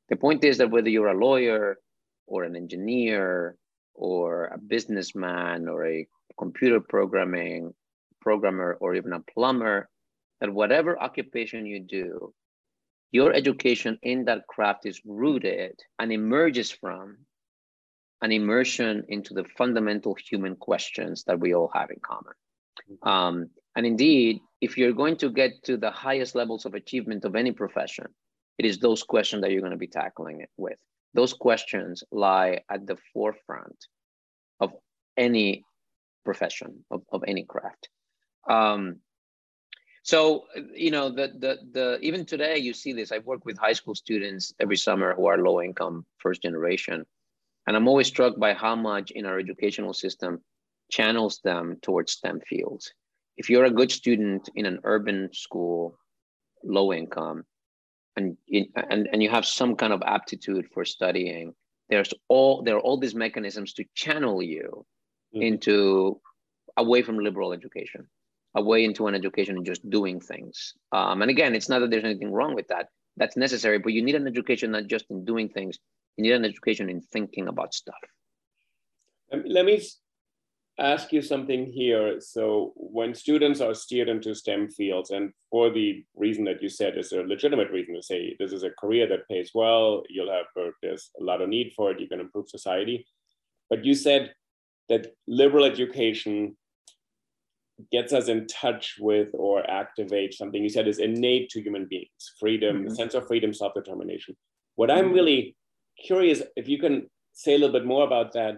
The 0.09 0.17
point 0.17 0.45
is 0.45 0.59
that 0.59 0.71
whether 0.71 0.89
you're 0.89 1.09
a 1.09 1.19
lawyer 1.19 1.79
or 2.27 2.45
an 2.45 2.57
engineer 2.57 3.57
or 3.95 4.47
a 4.47 4.59
businessman 4.59 5.69
or 5.69 5.87
a 5.87 6.07
computer 6.39 6.81
programming 6.81 7.75
programmer 8.21 8.79
or 8.81 8.95
even 8.95 9.13
a 9.13 9.21
plumber, 9.21 9.89
that 10.41 10.53
whatever 10.53 10.99
occupation 10.99 11.67
you 11.67 11.81
do, 11.81 12.33
your 13.11 13.33
education 13.33 13.99
in 14.03 14.25
that 14.27 14.47
craft 14.47 14.87
is 14.87 15.01
rooted 15.05 15.79
and 15.99 16.13
emerges 16.13 16.71
from 16.71 17.19
an 18.23 18.33
immersion 18.33 19.05
into 19.09 19.35
the 19.35 19.45
fundamental 19.57 20.15
human 20.15 20.57
questions 20.57 21.25
that 21.25 21.39
we 21.39 21.55
all 21.55 21.71
have 21.75 21.91
in 21.91 22.01
common. 22.01 22.35
Um, 23.03 23.51
and 23.77 23.87
indeed, 23.87 24.41
if 24.61 24.77
you're 24.77 24.93
going 24.93 25.17
to 25.19 25.31
get 25.31 25.63
to 25.65 25.77
the 25.77 25.91
highest 25.91 26.35
levels 26.35 26.65
of 26.65 26.75
achievement 26.75 27.25
of 27.25 27.37
any 27.37 27.53
profession, 27.53 28.07
it 28.59 28.65
is 28.65 28.79
those 28.79 29.03
questions 29.03 29.43
that 29.43 29.53
you're 29.53 29.61
going 29.61 29.73
to 29.73 29.79
be 29.79 29.87
tackling 29.87 30.41
it 30.41 30.51
with. 30.57 30.79
Those 31.15 31.33
questions 31.33 32.03
lie 32.11 32.61
at 32.71 32.87
the 32.87 32.97
forefront 33.13 33.87
of 34.61 34.73
any 35.17 35.65
profession, 36.25 36.85
of, 36.91 37.03
of 37.13 37.23
any 37.27 37.45
craft. 37.45 37.89
Um, 38.49 38.97
so 40.03 40.45
you 40.75 40.91
know 40.91 41.11
the 41.11 41.29
the 41.39 41.59
the 41.73 41.99
even 42.01 42.25
today 42.25 42.57
you 42.57 42.73
see 42.73 42.95
this. 42.95 43.13
I 43.13 43.19
work 43.19 43.45
with 43.45 43.59
high 43.59 43.75
school 43.75 43.95
students 43.95 44.55
every 44.59 44.77
summer 44.77 45.15
who 45.15 45.27
are 45.27 45.39
low 45.39 45.61
income, 45.61 46.07
first 46.17 46.41
generation, 46.43 47.05
and 47.69 47.77
I'm 47.77 47.87
always 47.87 48.07
struck 48.07 48.39
by 48.39 48.55
how 48.55 48.75
much 48.75 49.11
in 49.11 49.27
our 49.27 49.39
educational 49.39 49.93
system 49.93 50.41
channels 50.91 51.41
them 51.45 51.77
towards 51.83 52.13
STEM 52.13 52.41
fields. 52.41 52.95
If 53.37 53.51
you're 53.51 53.67
a 53.67 53.71
good 53.71 53.93
student 53.93 54.49
in 54.55 54.65
an 54.65 54.81
urban 54.85 55.29
school, 55.35 55.99
low 56.65 56.95
income, 56.95 57.45
and 58.17 58.39
and 58.91 59.07
and 59.13 59.23
you 59.23 59.29
have 59.29 59.45
some 59.45 59.77
kind 59.77 59.93
of 59.93 60.03
aptitude 60.07 60.67
for 60.73 60.87
studying, 60.87 61.55
there's 61.91 62.15
all 62.29 62.63
there 62.63 62.77
are 62.77 62.81
all 62.81 62.99
these 62.99 63.15
mechanisms 63.15 63.75
to 63.75 63.85
channel 63.95 64.43
you 64.43 64.87
Mhm. 65.35 65.43
into 65.43 66.21
away 66.79 67.03
from 67.03 67.19
liberal 67.19 67.53
education 67.53 68.09
away 68.55 68.83
into 68.85 69.07
an 69.07 69.15
education 69.15 69.57
and 69.57 69.67
just 69.67 69.89
doing 69.91 70.19
things. 70.21 70.75
Um, 70.93 71.21
and 71.23 71.31
again, 71.31 71.55
it's 71.55 71.69
not 71.69 71.81
that 71.81 71.91
there's 71.91 72.05
anything 72.05 72.33
wrong 72.33 72.55
with 72.55 72.69
that. 72.69 72.89
That's 73.19 73.37
necessary, 73.37 73.79
but 73.79 73.93
you 73.93 74.03
need 74.03 74.15
an 74.15 74.27
education 74.27 74.71
not 74.71 74.87
just 74.87 75.05
in 75.11 75.25
doing 75.25 75.49
things. 75.51 75.79
You 76.19 76.25
need 76.25 76.33
an 76.33 76.45
education 76.45 76.91
in 76.91 77.01
thinking 77.01 77.47
about 77.47 77.73
stuff. 77.73 77.95
Let 79.33 79.65
me 79.65 79.81
ask 80.77 81.13
you 81.13 81.23
something 81.23 81.65
here. 81.67 82.21
So 82.21 82.73
when 82.75 83.15
students 83.15 83.61
are 83.61 83.73
steered 83.73 84.09
into 84.09 84.35
STEM 84.35 84.71
fields, 84.71 85.11
and 85.11 85.33
for 85.49 85.71
the 85.71 86.05
reason 86.17 86.45
that 86.47 86.61
you 86.61 86.69
said 86.69 86.99
is 86.99 87.13
a 87.13 87.23
legitimate 87.23 87.71
reason 87.71 87.95
to 87.95 88.03
say 88.03 88.35
this 88.41 88.53
is 88.53 88.65
a 88.65 88.71
career 88.71 89.07
that 89.07 89.29
pays 89.29 89.53
well, 89.55 90.03
you'll 90.09 90.33
have, 90.33 90.47
uh, 90.61 90.71
there's 90.83 91.11
a 91.21 91.23
lot 91.23 91.41
of 91.41 91.49
need 91.49 91.73
for 91.77 91.93
it, 91.93 92.01
you 92.01 92.09
can 92.09 92.19
improve 92.19 92.49
society. 92.49 93.07
But 93.71 93.85
you 93.85 93.95
said 93.95 94.33
that 94.89 95.15
liberal 95.29 95.65
education 95.65 96.57
gets 97.93 98.13
us 98.13 98.27
in 98.27 98.49
touch 98.49 98.97
with 98.99 99.29
or 99.35 99.63
activates 99.63 100.35
something 100.35 100.65
you 100.65 100.69
said 100.69 100.89
is 100.89 100.99
innate 100.99 101.49
to 101.49 101.61
human 101.63 101.87
beings 101.87 102.35
freedom 102.41 102.85
Mhm. 102.85 102.97
sense 102.97 103.15
of 103.15 103.25
freedom 103.29 103.55
self-determination 103.55 104.37
what 104.75 104.91
i'm 104.91 105.13
really 105.13 105.55
curious 106.05 106.43
if 106.57 106.69
you 106.69 106.79
can 106.79 107.09
say 107.33 107.55
a 107.55 107.59
little 107.59 107.73
bit 107.73 107.87
more 107.87 108.05
about 108.05 108.33
that 108.33 108.57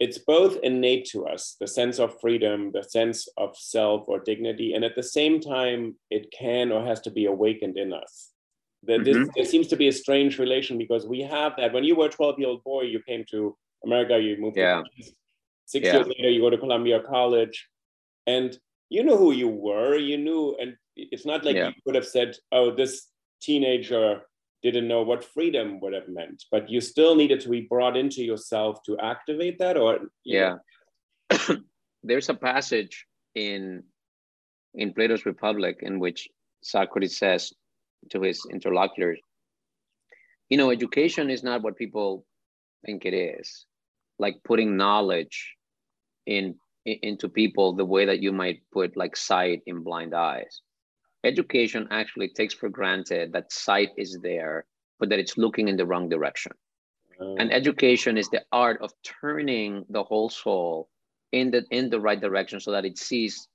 it's 0.00 0.18
both 0.18 0.58
innate 0.62 1.04
to 1.06 1.26
us 1.26 1.56
the 1.60 1.66
sense 1.66 1.98
of 1.98 2.20
freedom 2.20 2.70
the 2.72 2.82
sense 2.82 3.28
of 3.36 3.56
self 3.56 4.04
or 4.06 4.20
dignity 4.20 4.74
and 4.74 4.84
at 4.84 4.94
the 4.96 5.02
same 5.02 5.40
time 5.40 5.96
it 6.10 6.30
can 6.30 6.70
or 6.72 6.84
has 6.84 7.00
to 7.00 7.10
be 7.10 7.26
awakened 7.26 7.76
in 7.78 7.92
us 7.92 8.30
there, 8.84 9.02
this, 9.02 9.16
Mhm. 9.16 9.28
there 9.34 9.44
seems 9.44 9.66
to 9.68 9.76
be 9.76 9.88
a 9.88 9.92
strange 9.92 10.38
relation 10.38 10.78
because 10.78 11.04
we 11.06 11.20
have 11.22 11.56
that 11.56 11.72
when 11.72 11.82
you 11.84 11.96
were 11.96 12.06
a 12.06 12.10
12 12.10 12.38
year 12.38 12.48
old 12.48 12.62
boy 12.64 12.82
you 12.82 13.00
came 13.02 13.24
to 13.30 13.56
america 13.84 14.18
you 14.20 14.36
moved 14.36 14.56
Yeah. 14.56 14.82
to 14.82 15.04
six 15.66 15.84
Yeah. 15.86 15.94
years 15.96 16.06
later 16.08 16.30
you 16.30 16.40
go 16.40 16.50
to 16.50 16.58
columbia 16.58 17.00
college 17.00 17.68
and 18.26 18.56
you 18.88 19.02
know 19.02 19.16
who 19.16 19.32
you 19.32 19.48
were 19.48 19.96
you 19.96 20.16
knew 20.16 20.54
and 20.60 20.76
it's 20.96 21.26
not 21.26 21.44
like 21.44 21.56
Yeah. 21.56 21.68
you 21.68 21.82
could 21.84 21.96
have 21.96 22.06
said 22.06 22.36
oh 22.52 22.70
this 22.70 23.10
teenager 23.40 24.22
didn't 24.62 24.88
know 24.88 25.02
what 25.02 25.24
freedom 25.24 25.80
would 25.80 25.92
have 25.92 26.08
meant, 26.08 26.44
but 26.50 26.68
you 26.68 26.80
still 26.80 27.14
needed 27.14 27.40
to 27.40 27.48
be 27.48 27.62
brought 27.62 27.96
into 27.96 28.24
yourself 28.24 28.82
to 28.84 28.98
activate 28.98 29.58
that, 29.58 29.76
or 29.76 30.00
yeah. 30.24 30.56
There's 32.02 32.28
a 32.28 32.34
passage 32.34 33.06
in 33.34 33.82
in 34.74 34.92
Plato's 34.92 35.26
Republic 35.26 35.78
in 35.82 35.98
which 35.98 36.28
Socrates 36.62 37.18
says 37.18 37.52
to 38.10 38.20
his 38.20 38.46
interlocutors, 38.50 39.20
you 40.48 40.56
know, 40.56 40.70
education 40.70 41.30
is 41.30 41.42
not 41.42 41.62
what 41.62 41.76
people 41.76 42.24
think 42.84 43.04
it 43.04 43.14
is, 43.14 43.66
like 44.18 44.36
putting 44.44 44.76
knowledge 44.76 45.54
in, 46.26 46.54
in 46.84 46.98
into 47.02 47.28
people 47.28 47.74
the 47.74 47.84
way 47.84 48.04
that 48.06 48.22
you 48.22 48.32
might 48.32 48.60
put 48.72 48.96
like 48.96 49.16
sight 49.16 49.62
in 49.66 49.82
blind 49.82 50.14
eyes 50.14 50.62
education 51.24 51.88
actually 51.90 52.28
takes 52.28 52.54
for 52.54 52.68
granted 52.68 53.32
that 53.32 53.52
sight 53.52 53.90
is 53.96 54.18
there, 54.22 54.64
but 54.98 55.08
that 55.08 55.18
it's 55.18 55.38
looking 55.38 55.68
in 55.68 55.76
the 55.76 55.86
wrong 55.86 56.08
direction. 56.08 56.52
Oh. 57.20 57.36
And 57.38 57.52
education 57.52 58.16
is 58.16 58.28
the 58.28 58.44
art 58.52 58.80
of 58.80 58.92
turning 59.02 59.84
the 59.90 60.04
whole 60.04 60.30
soul 60.30 60.88
in 61.32 61.50
the 61.50 61.64
in 61.70 61.90
the 61.90 62.00
right 62.00 62.20
direction 62.20 62.60
so 62.60 62.70
that 62.72 62.84
it 62.84 62.96
sees 62.96 63.48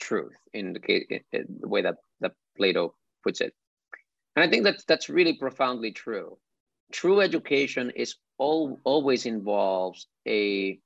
truth 0.00 0.36
in 0.52 0.72
the 0.72 0.80
case 0.80 1.06
in 1.32 1.46
the 1.60 1.68
way 1.68 1.82
that, 1.82 1.96
that 2.20 2.32
Plato 2.56 2.94
puts 3.22 3.40
it. 3.40 3.54
And 4.36 4.44
I 4.44 4.50
think 4.50 4.64
that 4.64 4.82
that's 4.86 5.08
really 5.08 5.34
profoundly 5.34 5.92
true. 5.92 6.38
True 6.92 7.20
education 7.20 7.92
is 7.94 8.16
all, 8.38 8.78
always 8.84 9.26
involves 9.26 10.06
a 10.26 10.78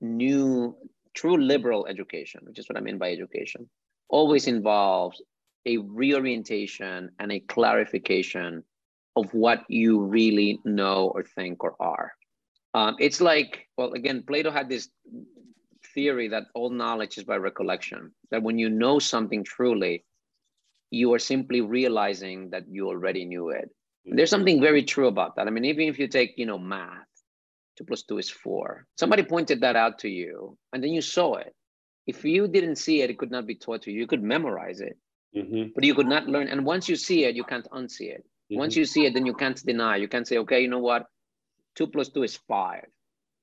new, 0.00 0.76
true 1.14 1.36
liberal 1.38 1.86
education, 1.86 2.40
which 2.44 2.58
is 2.58 2.68
what 2.68 2.76
I 2.76 2.80
mean 2.80 2.98
by 2.98 3.10
education, 3.12 3.68
always 4.08 4.46
involves 4.46 5.22
a 5.66 5.78
reorientation 5.78 7.10
and 7.18 7.32
a 7.32 7.40
clarification 7.40 8.62
of 9.16 9.32
what 9.34 9.64
you 9.68 10.00
really 10.00 10.60
know 10.64 11.10
or 11.14 11.22
think 11.22 11.64
or 11.64 11.74
are. 11.80 12.12
Um, 12.74 12.96
it's 12.98 13.20
like, 13.20 13.66
well, 13.76 13.92
again, 13.94 14.22
Plato 14.26 14.50
had 14.50 14.68
this 14.68 14.88
theory 15.94 16.28
that 16.28 16.44
all 16.54 16.70
knowledge 16.70 17.18
is 17.18 17.24
by 17.24 17.36
recollection, 17.36 18.12
that 18.30 18.42
when 18.42 18.58
you 18.58 18.68
know 18.68 18.98
something 18.98 19.42
truly, 19.42 20.04
you 20.90 21.12
are 21.14 21.18
simply 21.18 21.62
realizing 21.62 22.50
that 22.50 22.64
you 22.70 22.88
already 22.88 23.24
knew 23.24 23.48
it. 23.48 23.70
There's 24.04 24.30
something 24.30 24.60
very 24.60 24.84
true 24.84 25.08
about 25.08 25.34
that. 25.36 25.48
I 25.48 25.50
mean, 25.50 25.64
even 25.64 25.88
if 25.88 25.98
you 25.98 26.06
take, 26.06 26.34
you 26.36 26.46
know, 26.46 26.58
math, 26.58 27.08
two 27.76 27.84
plus 27.84 28.02
two 28.02 28.18
is 28.18 28.30
four. 28.30 28.86
Somebody 28.96 29.24
pointed 29.24 29.62
that 29.62 29.74
out 29.74 29.98
to 30.00 30.08
you, 30.08 30.56
and 30.72 30.84
then 30.84 30.92
you 30.92 31.00
saw 31.00 31.34
it. 31.36 31.54
If 32.06 32.24
you 32.24 32.46
didn't 32.46 32.76
see 32.76 33.02
it, 33.02 33.10
it 33.10 33.18
could 33.18 33.32
not 33.32 33.46
be 33.46 33.56
taught 33.56 33.82
to 33.82 33.90
you. 33.90 33.98
You 33.98 34.06
could 34.06 34.22
memorize 34.22 34.80
it, 34.80 34.96
Mm-hmm. 35.34 35.70
But 35.74 35.84
you 35.84 35.94
could 35.94 36.06
not 36.06 36.26
learn. 36.26 36.48
And 36.48 36.64
once 36.64 36.88
you 36.88 36.96
see 36.96 37.24
it, 37.24 37.36
you 37.36 37.44
can't 37.44 37.68
unsee 37.70 38.12
it. 38.12 38.24
Mm-hmm. 38.24 38.58
Once 38.58 38.76
you 38.76 38.84
see 38.84 39.06
it, 39.06 39.14
then 39.14 39.26
you 39.26 39.34
can't 39.34 39.60
deny. 39.64 39.96
You 39.96 40.08
can't 40.08 40.26
say, 40.26 40.38
okay, 40.38 40.60
you 40.60 40.68
know 40.68 40.78
what? 40.78 41.06
Two 41.74 41.86
plus 41.86 42.08
two 42.08 42.22
is 42.22 42.38
five. 42.48 42.86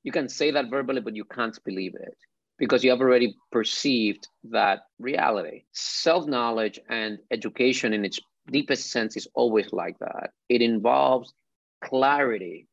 You 0.03 0.11
can 0.11 0.27
say 0.27 0.51
that 0.51 0.69
verbally, 0.69 1.01
but 1.01 1.15
you 1.15 1.23
can't 1.23 1.57
believe 1.63 1.95
it 1.95 2.17
because 2.57 2.83
you 2.83 2.89
have 2.89 3.01
already 3.01 3.35
perceived 3.51 4.27
that 4.45 4.81
reality. 4.99 5.63
Self 5.71 6.27
knowledge 6.27 6.79
and 6.89 7.19
education, 7.31 7.93
in 7.93 8.05
its 8.05 8.19
deepest 8.51 8.91
sense, 8.91 9.15
is 9.15 9.27
always 9.33 9.71
like 9.71 9.97
that. 9.99 10.31
It 10.49 10.61
involves 10.61 11.33
clarity 11.83 12.67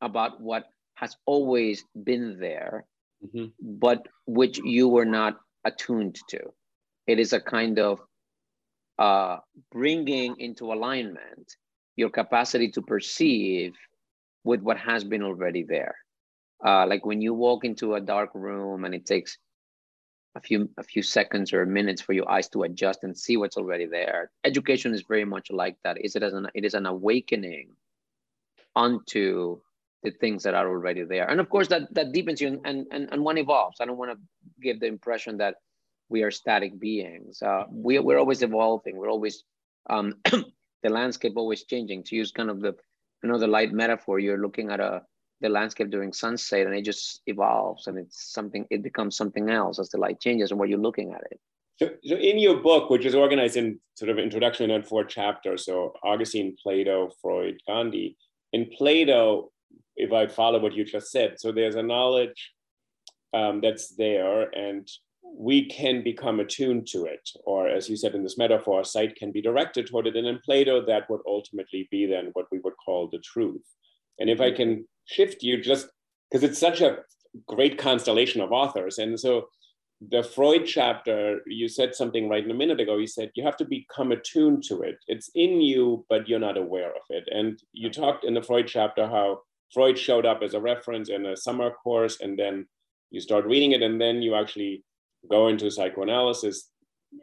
about 0.00 0.40
what 0.40 0.64
has 0.94 1.16
always 1.26 1.84
been 2.04 2.38
there, 2.40 2.84
mm-hmm. 3.24 3.46
but 3.60 4.06
which 4.26 4.58
you 4.58 4.88
were 4.88 5.04
not 5.04 5.36
attuned 5.64 6.16
to. 6.28 6.40
It 7.06 7.18
is 7.18 7.32
a 7.32 7.40
kind 7.40 7.78
of 7.78 8.00
uh, 8.98 9.38
bringing 9.70 10.38
into 10.38 10.72
alignment 10.72 11.56
your 11.96 12.10
capacity 12.10 12.70
to 12.70 12.82
perceive 12.82 13.74
with 14.44 14.60
what 14.62 14.78
has 14.78 15.04
been 15.04 15.22
already 15.22 15.62
there. 15.62 15.96
Uh, 16.64 16.86
like 16.86 17.04
when 17.06 17.20
you 17.20 17.34
walk 17.34 17.64
into 17.64 17.94
a 17.94 18.00
dark 18.00 18.30
room 18.34 18.84
and 18.84 18.94
it 18.94 19.06
takes 19.06 19.38
a 20.34 20.40
few 20.40 20.68
a 20.76 20.82
few 20.82 21.02
seconds 21.02 21.52
or 21.52 21.64
minutes 21.66 22.02
for 22.02 22.12
your 22.12 22.30
eyes 22.30 22.48
to 22.48 22.62
adjust 22.62 23.02
and 23.02 23.16
see 23.16 23.36
what's 23.36 23.56
already 23.56 23.86
there. 23.86 24.30
Education 24.44 24.92
is 24.94 25.02
very 25.02 25.24
much 25.24 25.50
like 25.50 25.76
that. 25.84 25.98
Is 26.04 26.16
it 26.16 26.22
as 26.22 26.34
an 26.34 26.48
it 26.54 26.64
is 26.64 26.74
an 26.74 26.86
awakening 26.86 27.70
onto 28.76 29.60
the 30.02 30.10
things 30.12 30.42
that 30.44 30.54
are 30.54 30.68
already 30.68 31.02
there. 31.02 31.28
And 31.28 31.40
of 31.40 31.48
course 31.48 31.68
that 31.68 31.92
that 31.94 32.12
deepens 32.12 32.40
you 32.40 32.60
and 32.64 32.86
and, 32.90 33.08
and 33.12 33.24
one 33.24 33.38
evolves. 33.38 33.78
I 33.80 33.84
don't 33.84 33.98
want 33.98 34.12
to 34.12 34.18
give 34.60 34.80
the 34.80 34.86
impression 34.86 35.38
that 35.38 35.56
we 36.08 36.22
are 36.22 36.30
static 36.30 36.78
beings. 36.78 37.42
Uh, 37.42 37.64
we, 37.70 37.98
we're 37.98 38.18
always 38.18 38.42
evolving. 38.42 38.96
We're 38.96 39.10
always, 39.10 39.44
um, 39.90 40.14
the 40.24 40.88
landscape 40.88 41.34
always 41.36 41.64
changing. 41.64 42.04
To 42.04 42.16
use 42.16 42.32
kind 42.32 42.50
of 42.50 42.60
the, 42.60 42.74
you 43.22 43.28
know, 43.28 43.38
the 43.38 43.46
light 43.46 43.72
metaphor, 43.72 44.18
you're 44.18 44.40
looking 44.40 44.70
at 44.70 44.80
a, 44.80 45.02
the 45.40 45.48
landscape 45.48 45.90
during 45.90 46.12
sunset 46.12 46.66
and 46.66 46.74
it 46.74 46.84
just 46.84 47.22
evolves 47.26 47.86
and 47.86 47.98
it's 47.98 48.32
something, 48.32 48.66
it 48.70 48.82
becomes 48.82 49.16
something 49.16 49.50
else 49.50 49.78
as 49.78 49.88
the 49.90 49.98
light 49.98 50.20
changes 50.20 50.50
and 50.50 50.58
what 50.58 50.68
you're 50.68 50.78
looking 50.78 51.12
at 51.12 51.22
it. 51.30 51.38
So, 51.76 51.90
so 52.04 52.16
in 52.16 52.38
your 52.38 52.56
book, 52.56 52.90
which 52.90 53.04
is 53.04 53.14
organized 53.14 53.56
in 53.56 53.78
sort 53.94 54.10
of 54.10 54.18
introduction 54.18 54.70
and 54.72 54.84
four 54.84 55.04
chapters, 55.04 55.64
so 55.64 55.94
Augustine, 56.02 56.56
Plato, 56.60 57.10
Freud, 57.22 57.60
Gandhi, 57.68 58.16
in 58.52 58.68
Plato, 58.76 59.52
if 59.94 60.12
I 60.12 60.26
follow 60.26 60.58
what 60.58 60.74
you 60.74 60.84
just 60.84 61.12
said, 61.12 61.38
so 61.38 61.52
there's 61.52 61.76
a 61.76 61.82
knowledge 61.82 62.52
um, 63.32 63.60
that's 63.60 63.94
there 63.94 64.48
and 64.50 64.88
we 65.36 65.66
can 65.66 66.02
become 66.02 66.40
attuned 66.40 66.86
to 66.88 67.04
it, 67.04 67.28
or 67.44 67.68
as 67.68 67.88
you 67.88 67.96
said 67.96 68.14
in 68.14 68.22
this 68.22 68.38
metaphor, 68.38 68.84
sight 68.84 69.16
can 69.16 69.32
be 69.32 69.42
directed 69.42 69.86
toward 69.86 70.06
it. 70.06 70.16
And 70.16 70.26
in 70.26 70.38
Plato, 70.44 70.84
that 70.86 71.08
would 71.10 71.20
ultimately 71.26 71.88
be 71.90 72.06
then 72.06 72.30
what 72.32 72.46
we 72.50 72.58
would 72.60 72.74
call 72.84 73.08
the 73.08 73.20
truth. 73.20 73.62
And 74.18 74.28
if 74.28 74.40
I 74.40 74.50
can 74.50 74.86
shift 75.06 75.42
you 75.42 75.60
just 75.60 75.88
because 76.30 76.44
it's 76.48 76.58
such 76.58 76.80
a 76.80 76.98
great 77.46 77.78
constellation 77.78 78.40
of 78.40 78.52
authors. 78.52 78.98
And 78.98 79.18
so 79.18 79.48
the 80.10 80.22
Freud 80.22 80.66
chapter, 80.66 81.40
you 81.46 81.68
said 81.68 81.94
something 81.94 82.28
right 82.28 82.44
in 82.44 82.50
a 82.50 82.54
minute 82.54 82.80
ago. 82.80 82.96
You 82.96 83.06
said 83.06 83.30
you 83.34 83.44
have 83.44 83.56
to 83.58 83.64
become 83.64 84.12
attuned 84.12 84.62
to 84.64 84.82
it. 84.82 84.96
It's 85.08 85.30
in 85.34 85.60
you, 85.60 86.04
but 86.08 86.28
you're 86.28 86.38
not 86.38 86.56
aware 86.56 86.90
of 86.90 87.02
it. 87.10 87.24
And 87.30 87.60
you 87.72 87.90
talked 87.90 88.24
in 88.24 88.34
the 88.34 88.42
Freud 88.42 88.68
chapter 88.68 89.06
how 89.06 89.40
Freud 89.72 89.98
showed 89.98 90.26
up 90.26 90.42
as 90.42 90.54
a 90.54 90.60
reference 90.60 91.10
in 91.10 91.26
a 91.26 91.36
summer 91.36 91.70
course, 91.70 92.20
and 92.20 92.38
then 92.38 92.66
you 93.10 93.20
start 93.20 93.44
reading 93.46 93.72
it, 93.72 93.82
and 93.82 94.00
then 94.00 94.22
you 94.22 94.34
actually 94.34 94.84
go 95.30 95.48
into 95.48 95.70
psychoanalysis 95.70 96.70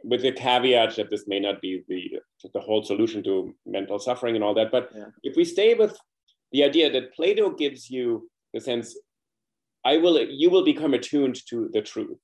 with 0.02 0.22
the 0.22 0.32
caveat 0.32 0.96
that 0.96 1.10
this 1.10 1.26
may 1.26 1.40
not 1.40 1.60
be 1.60 1.82
the 1.88 2.20
the 2.52 2.60
whole 2.60 2.82
solution 2.82 3.22
to 3.22 3.54
mental 3.66 3.98
suffering 3.98 4.34
and 4.34 4.44
all 4.44 4.54
that. 4.54 4.70
But 4.70 4.90
yeah. 4.94 5.06
if 5.22 5.36
we 5.36 5.44
stay 5.44 5.74
with 5.74 5.96
the 6.52 6.64
idea 6.64 6.90
that 6.90 7.14
Plato 7.14 7.50
gives 7.50 7.90
you 7.90 8.28
the 8.52 8.60
sense, 8.60 8.96
I 9.84 9.96
will 9.98 10.20
you 10.20 10.50
will 10.50 10.64
become 10.64 10.94
attuned 10.94 11.38
to 11.48 11.70
the 11.72 11.82
truth. 11.82 12.18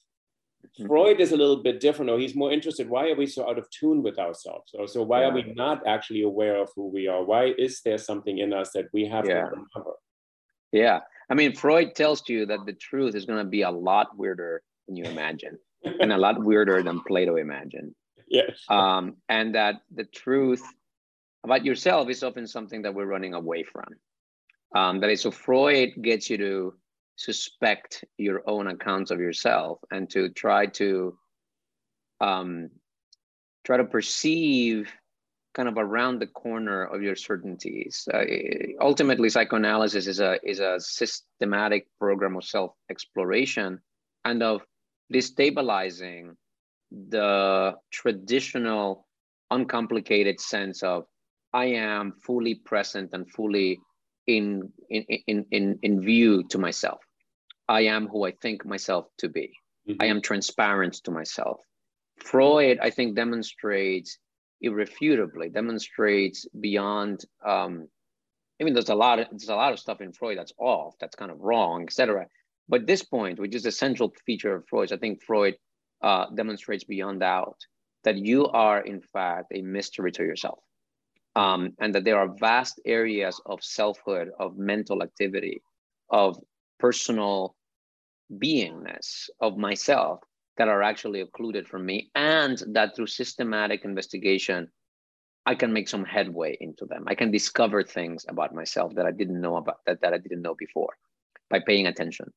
Mm-hmm. 0.64 0.87
Freud 0.87 1.20
is 1.20 1.32
a 1.32 1.37
little 1.37 1.62
bit 1.62 1.80
different, 1.80 2.11
or 2.11 2.18
he's 2.18 2.37
more 2.37 2.52
interested. 2.52 2.88
Why 2.88 3.11
are 3.11 3.16
we 3.16 3.26
so 3.26 3.48
out 3.48 3.58
of 3.58 3.68
tune 3.70 4.02
with 4.02 4.18
ourselves? 4.18 4.70
Or 4.74 4.87
so 4.87 5.02
why 5.02 5.20
yeah. 5.20 5.28
are 5.28 5.35
we 5.35 5.42
not 5.54 5.87
actually 5.87 6.22
aware 6.22 6.56
of 6.56 6.70
who 6.76 6.88
we 6.88 7.08
are? 7.08 7.24
Why 7.24 7.52
is 7.58 7.80
there 7.85 7.98
something 7.98 8.38
in 8.38 8.52
us 8.52 8.70
that 8.74 8.87
we 8.92 9.06
have 9.06 9.26
yeah. 9.26 9.35
to 9.35 9.40
remember? 9.40 9.94
Yeah. 10.70 11.00
I 11.30 11.35
mean, 11.35 11.54
Freud 11.54 11.94
tells 11.94 12.28
you 12.28 12.46
that 12.46 12.61
the 12.66 12.72
truth 12.74 13.14
is 13.14 13.24
going 13.26 13.44
to 13.44 13.50
be 13.50 13.62
a 13.62 13.70
lot 13.70 14.16
weirder 14.16 14.62
you 14.96 15.05
imagine 15.05 15.59
and 15.85 16.12
a 16.12 16.18
lot 16.18 16.42
weirder 16.42 16.83
than 16.83 17.00
Plato 17.00 17.37
imagined. 17.37 17.94
Yes. 18.28 18.64
Um, 18.70 19.16
and 19.28 19.57
that 19.57 19.83
the 19.94 20.05
truth 20.05 20.62
about 21.44 21.66
yourself 21.66 22.09
is 22.09 22.22
often 22.22 22.46
something 22.46 22.81
that 22.81 22.94
we're 22.94 23.05
running 23.05 23.35
away 23.35 23.62
from. 23.62 23.85
Um, 24.74 25.00
that 25.00 25.11
is, 25.11 25.20
so 25.20 25.31
Freud 25.31 25.90
gets 26.00 26.31
you 26.31 26.38
to 26.38 26.74
suspect 27.16 28.07
your 28.16 28.42
own 28.46 28.68
accounts 28.68 29.11
of 29.11 29.20
yourself 29.20 29.81
and 29.90 30.09
to 30.11 30.31
try 30.31 30.64
to 30.66 31.18
um, 32.22 32.70
try 33.64 33.76
to 33.76 33.85
perceive 33.85 34.90
kind 35.55 35.68
of 35.68 35.76
around 35.76 36.18
the 36.18 36.26
corner 36.26 36.85
of 36.85 37.02
your 37.02 37.16
certainties. 37.16 38.09
Uh, 38.12 38.24
ultimately, 38.81 39.28
psychoanalysis 39.28 40.07
is 40.07 40.20
a 40.20 40.38
is 40.42 40.61
a 40.61 40.81
systematic 40.81 41.87
program 41.98 42.37
of 42.37 42.44
self 42.44 42.72
exploration 42.90 43.81
and 44.24 44.42
of 44.42 44.62
destabilizing 45.12 46.35
the 46.90 47.75
traditional 47.90 49.07
uncomplicated 49.51 50.40
sense 50.40 50.83
of 50.83 51.05
I 51.53 51.66
am 51.66 52.12
fully 52.12 52.55
present 52.55 53.11
and 53.12 53.31
fully 53.31 53.79
in, 54.27 54.72
in, 54.88 55.03
in, 55.27 55.46
in, 55.51 55.79
in 55.83 56.01
view 56.01 56.44
to 56.48 56.59
myself. 56.59 57.01
I 57.68 57.83
am 57.83 58.09
who 58.09 58.25
I 58.25 58.33
think 58.33 58.64
myself 58.64 59.07
to 59.18 59.29
be. 59.29 59.53
Mm-hmm. 59.88 60.03
I 60.03 60.07
am 60.07 60.22
transparent 60.22 60.94
to 61.05 61.11
myself. 61.11 61.61
Freud, 62.18 62.79
I 62.81 62.90
think, 62.90 63.16
demonstrates 63.16 64.18
irrefutably, 64.61 65.51
demonstrates 65.51 66.46
beyond. 66.61 67.25
Um, 67.44 67.88
I 68.61 68.64
mean, 68.64 68.75
there's 68.75 68.90
a 68.90 68.94
lot 68.94 69.18
of 69.18 69.27
there's 69.31 69.48
a 69.48 69.57
lot 69.57 69.72
of 69.72 69.81
stuff 69.81 70.01
in 70.01 70.12
Freud 70.12 70.38
that's 70.38 70.53
off, 70.59 70.94
that's 71.01 71.16
kind 71.16 71.31
of 71.31 71.40
wrong, 71.40 71.83
etc. 71.83 72.27
But 72.72 72.88
this 72.88 73.04
point, 73.04 73.38
which 73.40 73.54
is 73.54 73.66
a 73.66 73.72
central 73.72 74.14
feature 74.26 74.56
of 74.56 74.66
Freud, 74.68 74.92
I 74.92 74.98
think 74.98 75.22
Freud 75.22 75.56
uh, 76.02 76.26
demonstrates 76.35 76.85
beyond 76.85 77.20
doubt 77.20 77.61
that 78.04 78.18
you 78.18 78.48
are, 78.48 78.80
in 78.80 79.02
fact, 79.02 79.52
a 79.54 79.62
mystery 79.62 80.12
to 80.14 80.24
yourself. 80.24 80.61
um, 81.37 81.72
and 81.80 81.94
that 81.94 82.04
there 82.04 82.18
are 82.18 82.35
vast 82.40 82.80
areas 82.87 83.40
of 83.46 83.64
selfhood, 83.64 84.30
of 84.38 84.58
mental 84.58 85.02
activity, 85.02 85.62
of 86.11 86.38
personal 86.78 87.56
beingness 88.38 89.30
of 89.40 89.56
myself 89.56 90.20
that 90.58 90.68
are 90.68 90.82
actually 90.82 91.20
occluded 91.22 91.68
from 91.68 91.87
me, 91.87 92.11
and 92.14 92.62
that 92.68 92.96
through 92.96 93.06
systematic 93.06 93.85
investigation, 93.85 94.70
I 95.46 95.54
can 95.56 95.72
make 95.72 95.88
some 95.88 96.04
headway 96.04 96.56
into 96.61 96.87
them. 96.87 97.04
I 97.08 97.14
can 97.14 97.30
discover 97.30 97.82
things 97.82 98.26
about 98.28 98.54
myself 98.54 98.94
that 98.96 99.06
I 99.06 99.12
didn't 99.12 99.40
know 99.40 99.56
about 99.56 99.80
that, 99.87 100.02
that 100.02 100.14
I 100.14 100.18
didn't 100.18 100.42
know 100.42 100.54
before 100.54 100.94
by 101.50 101.61
paying 101.61 101.87
attention. 101.87 102.32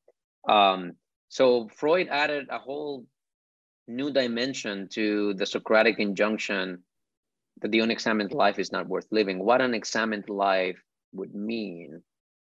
Um, 0.46 0.92
so 1.28 1.68
Freud 1.68 2.08
added 2.08 2.46
a 2.50 2.58
whole 2.58 3.06
new 3.88 4.10
dimension 4.12 4.88
to 4.92 5.34
the 5.34 5.46
Socratic 5.46 5.98
injunction 5.98 6.82
that 7.60 7.70
the 7.70 7.80
unexamined 7.80 8.32
life 8.32 8.58
is 8.58 8.72
not 8.72 8.88
worth 8.88 9.06
living. 9.10 9.44
What 9.44 9.60
an 9.60 9.74
examined 9.74 10.28
life 10.28 10.80
would 11.12 11.34
mean, 11.34 12.02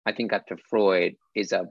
I 0.07 0.13
think 0.13 0.33
after 0.33 0.57
Freud, 0.57 1.15
is 1.35 1.53
a 1.53 1.67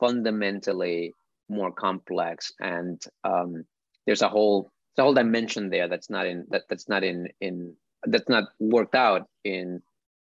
fundamentally 0.00 1.12
more 1.48 1.70
complex 1.70 2.52
and 2.60 3.02
um, 3.24 3.64
there's 4.06 4.22
a 4.22 4.28
whole 4.28 4.70
the 4.96 5.02
whole 5.02 5.14
dimension 5.14 5.68
there 5.68 5.88
that's 5.88 6.08
not 6.10 6.26
in 6.26 6.46
that 6.48 6.62
that's 6.68 6.88
not 6.88 7.04
in 7.04 7.28
in 7.40 7.74
that's 8.04 8.28
not 8.28 8.44
worked 8.58 8.94
out 8.94 9.28
in 9.44 9.82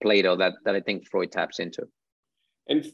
Plato 0.03 0.37
that 0.37 0.55
that 0.65 0.75
I 0.75 0.81
think 0.81 1.09
Freud 1.09 1.33
taps 1.33 1.59
into. 1.59 1.87
And 2.69 2.91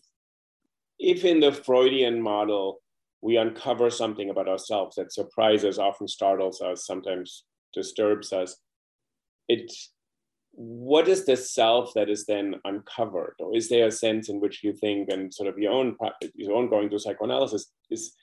if 1.02 1.24
in 1.24 1.40
the 1.40 1.52
Freudian 1.52 2.22
model 2.22 2.80
we 3.20 3.36
uncover 3.36 3.90
something 3.90 4.30
about 4.30 4.48
ourselves 4.48 4.96
that 4.96 5.12
surprises, 5.12 5.78
often 5.78 6.08
startles 6.08 6.60
us, 6.60 6.86
sometimes 6.86 7.44
disturbs 7.74 8.32
us, 8.32 8.56
it 9.48 9.70
what 10.54 11.08
is 11.08 11.24
the 11.24 11.36
self 11.36 11.94
that 11.94 12.10
is 12.10 12.26
then 12.26 12.56
uncovered? 12.64 13.34
Or 13.38 13.56
is 13.56 13.70
there 13.70 13.86
a 13.86 13.90
sense 13.90 14.28
in 14.28 14.38
which 14.38 14.62
you 14.62 14.74
think 14.74 15.08
and 15.10 15.32
sort 15.32 15.48
of 15.48 15.58
your 15.58 15.72
own 15.72 15.96
your 16.34 16.52
own 16.52 16.68
going 16.68 16.88
through 16.88 16.98
psychoanalysis 16.98 17.72
is 17.90 18.14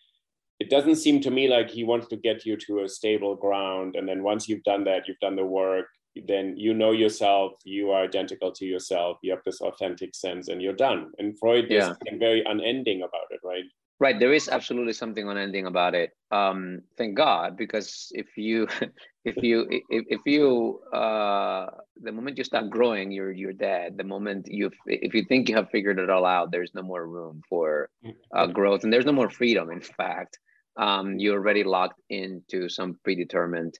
it 0.59 0.69
doesn't 0.69 0.97
seem 0.97 1.21
to 1.21 1.31
me 1.31 1.47
like 1.47 1.69
he 1.69 1.83
wants 1.83 2.07
to 2.07 2.17
get 2.17 2.45
you 2.45 2.55
to 2.57 2.81
a 2.81 2.89
stable 2.89 3.35
ground 3.35 3.95
and 3.95 4.07
then 4.07 4.21
once 4.21 4.47
you've 4.47 4.63
done 4.63 4.83
that 4.83 5.07
you've 5.07 5.19
done 5.19 5.35
the 5.35 5.45
work 5.45 5.87
then 6.27 6.55
you 6.57 6.73
know 6.73 6.91
yourself 6.91 7.53
you 7.63 7.91
are 7.91 8.03
identical 8.03 8.51
to 8.51 8.65
yourself 8.65 9.17
you 9.21 9.31
have 9.31 9.43
this 9.45 9.61
authentic 9.61 10.13
sense 10.15 10.47
and 10.47 10.61
you're 10.61 10.73
done 10.73 11.11
and 11.17 11.37
freud 11.39 11.65
yeah. 11.69 11.91
is 11.91 11.97
very 12.19 12.43
unending 12.45 13.03
about 13.03 13.27
it 13.29 13.39
right 13.43 13.63
Right, 14.01 14.17
there 14.17 14.31
is 14.31 14.47
absolutely 14.47 14.93
something 14.93 15.27
unending 15.27 15.65
about 15.65 15.93
it. 15.93 16.11
Um, 16.31 16.79
thank 16.97 17.17
God, 17.17 17.57
because 17.57 18.07
if 18.13 18.37
you, 18.37 18.65
if 19.25 19.35
you, 19.43 19.67
if, 19.69 20.05
if 20.07 20.21
you, 20.25 20.79
uh, 20.93 21.65
the 22.01 22.13
moment 22.13 22.37
you 22.37 22.45
start 22.45 22.69
growing, 22.69 23.11
you're 23.11 23.33
you're 23.33 23.51
dead. 23.51 23.97
The 23.97 24.05
moment 24.05 24.47
you, 24.49 24.71
if 24.85 25.13
you 25.13 25.25
think 25.25 25.49
you 25.49 25.55
have 25.55 25.69
figured 25.69 25.99
it 25.99 26.09
all 26.09 26.25
out, 26.25 26.49
there's 26.49 26.73
no 26.73 26.81
more 26.81 27.05
room 27.05 27.41
for 27.49 27.89
uh, 28.33 28.47
growth, 28.47 28.85
and 28.85 28.93
there's 28.93 29.05
no 29.05 29.11
more 29.11 29.29
freedom. 29.29 29.69
In 29.69 29.81
fact, 29.81 30.39
um, 30.77 31.19
you're 31.19 31.35
already 31.35 31.65
locked 31.65 31.99
into 32.09 32.69
some 32.69 32.97
predetermined 33.03 33.77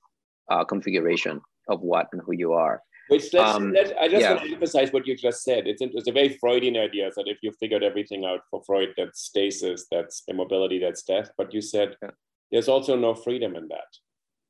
uh, 0.51 0.65
configuration 0.65 1.39
of 1.69 1.81
what 1.81 2.07
and 2.11 2.21
who 2.25 2.33
you 2.33 2.53
are. 2.53 2.81
Which 3.07 3.33
let's, 3.33 3.55
um, 3.55 3.71
let's, 3.73 3.91
I 3.99 4.07
just 4.07 4.21
yeah. 4.21 4.33
want 4.33 4.45
to 4.45 4.53
emphasize 4.53 4.93
what 4.93 5.07
you 5.07 5.15
just 5.15 5.43
said. 5.43 5.65
It's, 5.65 5.81
it's 5.81 6.07
a 6.07 6.11
very 6.11 6.37
Freudian 6.37 6.77
idea 6.77 7.09
that 7.15 7.27
if 7.27 7.39
you 7.41 7.51
figured 7.59 7.83
everything 7.83 8.23
out 8.23 8.41
for 8.51 8.61
Freud, 8.65 8.89
that's 8.97 9.21
stasis, 9.21 9.87
that's 9.91 10.23
immobility, 10.27 10.77
that's 10.77 11.01
death. 11.01 11.31
But 11.35 11.51
you 11.53 11.61
said 11.61 11.95
yeah. 12.03 12.11
there's 12.51 12.69
also 12.69 12.95
no 12.95 13.15
freedom 13.15 13.55
in 13.55 13.67
that. 13.69 13.91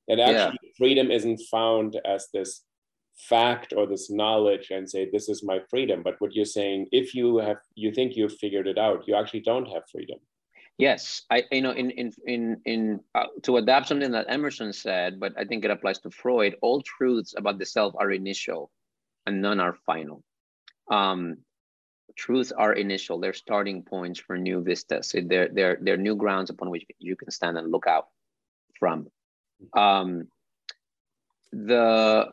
That 0.10 0.20
actually 0.20 0.60
yeah. 0.64 0.72
freedom 0.78 1.12
isn't 1.12 1.40
found 1.50 2.02
as 2.04 2.28
this 2.34 2.64
fact 3.20 3.74
or 3.76 3.86
this 3.86 4.10
knowledge 4.10 4.72
and 4.72 4.90
say 4.90 5.10
this 5.10 5.30
is 5.30 5.44
my 5.44 5.60
freedom. 5.70 6.02
But 6.04 6.16
what 6.20 6.34
you're 6.36 6.46
saying, 6.46 6.88
if 6.92 7.14
you 7.14 7.38
have 7.38 7.58
you 7.76 7.92
think 7.94 8.16
you've 8.16 8.38
figured 8.38 8.68
it 8.68 8.78
out, 8.78 9.08
you 9.08 9.16
actually 9.16 9.42
don't 9.42 9.68
have 9.68 9.84
freedom. 9.92 10.20
Yes, 10.80 11.24
I 11.30 11.44
you 11.52 11.62
know 11.62 11.72
in 11.72 11.92
in 11.92 12.14
in 12.26 12.62
in 12.64 13.00
uh, 13.14 13.26
to 13.44 13.58
adapt 13.58 13.90
something 13.90 14.12
that 14.12 14.28
Emerson 14.30 14.72
said, 14.72 15.20
but 15.20 15.34
I 15.38 15.44
think 15.44 15.66
it 15.66 15.72
applies 15.72 16.00
to 16.00 16.10
Freud. 16.10 16.56
All 16.62 16.82
truths 16.82 17.36
about 17.38 17.60
the 17.60 17.66
self 17.66 17.94
are 17.98 18.10
initial, 18.12 18.72
and 19.26 19.42
none 19.42 19.60
are 19.60 19.74
final. 19.74 20.24
Um, 20.90 21.40
truths 22.16 22.54
are 22.54 22.72
initial; 22.72 23.20
they're 23.20 23.34
starting 23.34 23.84
points 23.84 24.22
for 24.22 24.38
new 24.38 24.64
vistas. 24.64 25.14
They're 25.14 25.50
they're 25.50 25.78
they're 25.82 25.98
new 25.98 26.16
grounds 26.16 26.50
upon 26.50 26.70
which 26.70 26.86
you 26.98 27.18
can 27.18 27.30
stand 27.30 27.58
and 27.58 27.70
look 27.70 27.86
out 27.86 28.08
from. 28.80 29.08
Um, 29.74 30.30
the 31.52 32.32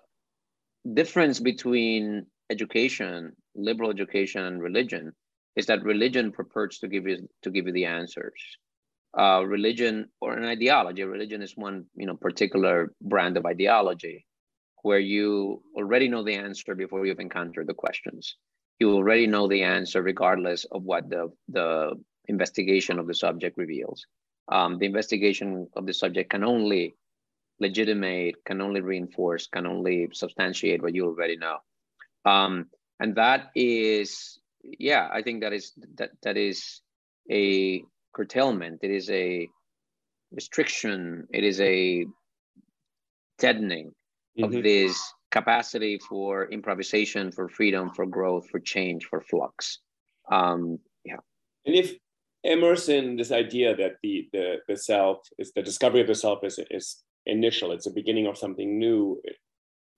difference 0.94 1.40
between 1.40 2.26
education, 2.48 3.35
liberal 3.56 3.90
education, 3.90 4.44
and 4.44 4.62
religion 4.62 5.16
is 5.57 5.66
that 5.66 5.83
religion 5.83 6.33
purports 6.33 6.79
to 6.81 6.88
give 6.88 7.07
you 7.07 7.29
to 7.42 7.51
give 7.51 7.66
you 7.66 7.73
the 7.73 7.87
answers. 7.87 8.40
Uh, 9.16 9.42
religion 9.47 10.09
or 10.21 10.37
an 10.37 10.45
ideology. 10.45 11.03
Religion 11.03 11.42
is 11.42 11.57
one 11.57 11.87
you 11.95 12.07
know 12.07 12.16
particular 12.16 12.92
brand 13.01 13.37
of 13.37 13.47
ideology 13.47 14.27
where 14.83 14.99
you 14.99 15.62
already 15.77 16.09
know 16.09 16.23
the 16.23 16.35
answer 16.35 16.75
before 16.75 17.05
you've 17.05 17.19
encountered 17.19 17.66
the 17.66 17.75
questions. 17.75 18.37
You 18.79 18.92
already 18.95 19.27
know 19.27 19.49
the 19.49 19.62
answer 19.62 20.03
regardless 20.03 20.64
of 20.66 20.83
what 20.83 21.09
the 21.09 21.33
the 21.49 21.95
investigation 22.29 22.99
of 22.99 23.07
the 23.07 23.14
subject 23.14 23.57
reveals. 23.57 24.05
Um, 24.49 24.79
the 24.79 24.87
investigation 24.87 25.69
of 25.77 25.87
the 25.87 25.95
subject 25.95 26.31
can 26.31 26.45
only 26.45 26.95
legitimate, 27.59 28.45
can 28.45 28.61
only 28.61 28.81
reinforce, 28.81 29.47
can 29.47 29.66
only 29.66 30.09
substantiate 30.12 30.83
what 30.83 30.95
you 30.95 31.07
already 31.07 31.37
know. 31.37 31.59
Um, 32.25 32.66
and 33.01 33.14
that 33.16 33.51
is 33.55 34.38
yeah, 34.79 35.09
I 35.12 35.22
think 35.22 35.42
that 35.42 35.52
is 35.52 35.72
that 35.96 36.11
that 36.22 36.37
is 36.37 36.81
a 37.31 37.83
curtailment. 38.14 38.81
It 38.83 38.90
is 38.90 39.11
a 39.11 39.48
restriction. 40.33 41.26
It 41.33 41.44
is 41.44 41.61
a 41.61 42.07
deadening 43.38 43.92
mm-hmm. 44.38 44.44
of 44.44 44.62
this 44.62 45.00
capacity 45.31 45.98
for 45.98 46.50
improvisation, 46.50 47.31
for 47.31 47.48
freedom, 47.48 47.90
for 47.94 48.07
growth, 48.07 48.48
for 48.48 48.61
change, 48.61 49.05
for 49.07 49.20
flux. 49.20 49.81
Um, 50.31 50.79
yeah. 51.05 51.20
And 51.64 51.74
if 51.74 51.94
Emerson, 52.44 53.16
this 53.16 53.33
idea 53.33 53.76
that 53.76 53.96
the 54.02 54.29
the 54.33 54.57
the 54.68 54.76
self 54.76 55.18
is 55.38 55.52
the 55.52 55.62
discovery 55.62 56.00
of 56.00 56.07
the 56.07 56.14
self 56.14 56.44
is 56.44 56.61
is 56.70 57.02
initial, 57.26 57.72
it's 57.72 57.87
a 57.87 57.90
beginning 57.90 58.26
of 58.26 58.38
something 58.38 58.79
new 58.79 59.20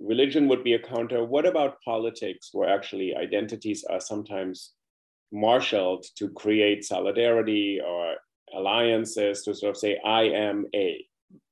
religion 0.01 0.49
would 0.49 0.65
be 0.65 0.75
a 0.75 0.79
counter. 0.79 1.25
What 1.25 1.47
about 1.47 1.81
politics, 1.85 2.51
where 2.53 2.69
actually 2.69 3.15
identities 3.17 3.85
are 3.91 4.01
sometimes 4.01 4.73
marshaled 5.33 6.07
to 6.17 6.31
create 6.31 6.85
solidarity 6.85 7.81
or 7.85 8.15
alliances 8.55 9.43
to 9.43 9.55
sort 9.55 9.71
of 9.71 9.77
say, 9.77 9.99
I 10.05 10.23
am 10.23 10.67
a, 10.75 11.05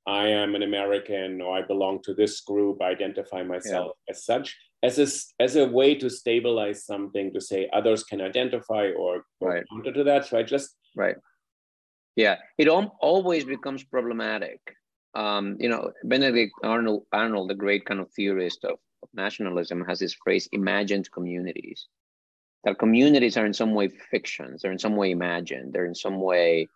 I 0.06 0.28
am 0.28 0.54
an 0.54 0.62
American, 0.62 1.40
or 1.40 1.58
I 1.58 1.62
belong 1.62 2.00
to 2.04 2.14
this 2.14 2.40
group, 2.40 2.80
I 2.80 2.90
identify 2.90 3.42
myself 3.42 3.92
yeah. 4.06 4.12
as 4.12 4.24
such, 4.24 4.56
as 4.82 4.98
a, 4.98 5.42
as 5.42 5.56
a 5.56 5.66
way 5.66 5.94
to 5.96 6.08
stabilize 6.08 6.86
something, 6.86 7.34
to 7.34 7.40
say 7.40 7.68
others 7.72 8.04
can 8.04 8.20
identify 8.20 8.92
or, 8.92 9.24
right. 9.40 9.64
counter 9.70 9.92
to 9.92 10.04
that. 10.04 10.26
So 10.26 10.38
I 10.38 10.42
just. 10.42 10.76
Right. 10.94 11.16
Yeah, 12.14 12.36
it 12.56 12.68
always 12.68 13.44
becomes 13.44 13.84
problematic 13.84 14.60
um, 15.16 15.56
you 15.58 15.70
know, 15.70 15.92
Benedict 16.04 16.52
Arnold, 16.62 17.06
Arnold, 17.10 17.48
the 17.48 17.54
great 17.54 17.86
kind 17.86 18.00
of 18.00 18.10
theorist 18.12 18.64
of, 18.64 18.78
of 19.02 19.08
nationalism, 19.14 19.82
has 19.86 19.98
this 19.98 20.14
phrase 20.14 20.46
imagined 20.52 21.10
communities. 21.10 21.88
That 22.64 22.78
communities 22.78 23.36
are 23.38 23.46
in 23.46 23.54
some 23.54 23.72
way 23.74 23.88
fictions, 23.88 24.60
they're 24.60 24.72
in 24.72 24.78
some 24.78 24.96
way 24.96 25.10
imagined, 25.12 25.72
they're 25.72 25.86
in 25.86 25.94
some 25.94 26.20
way 26.20 26.68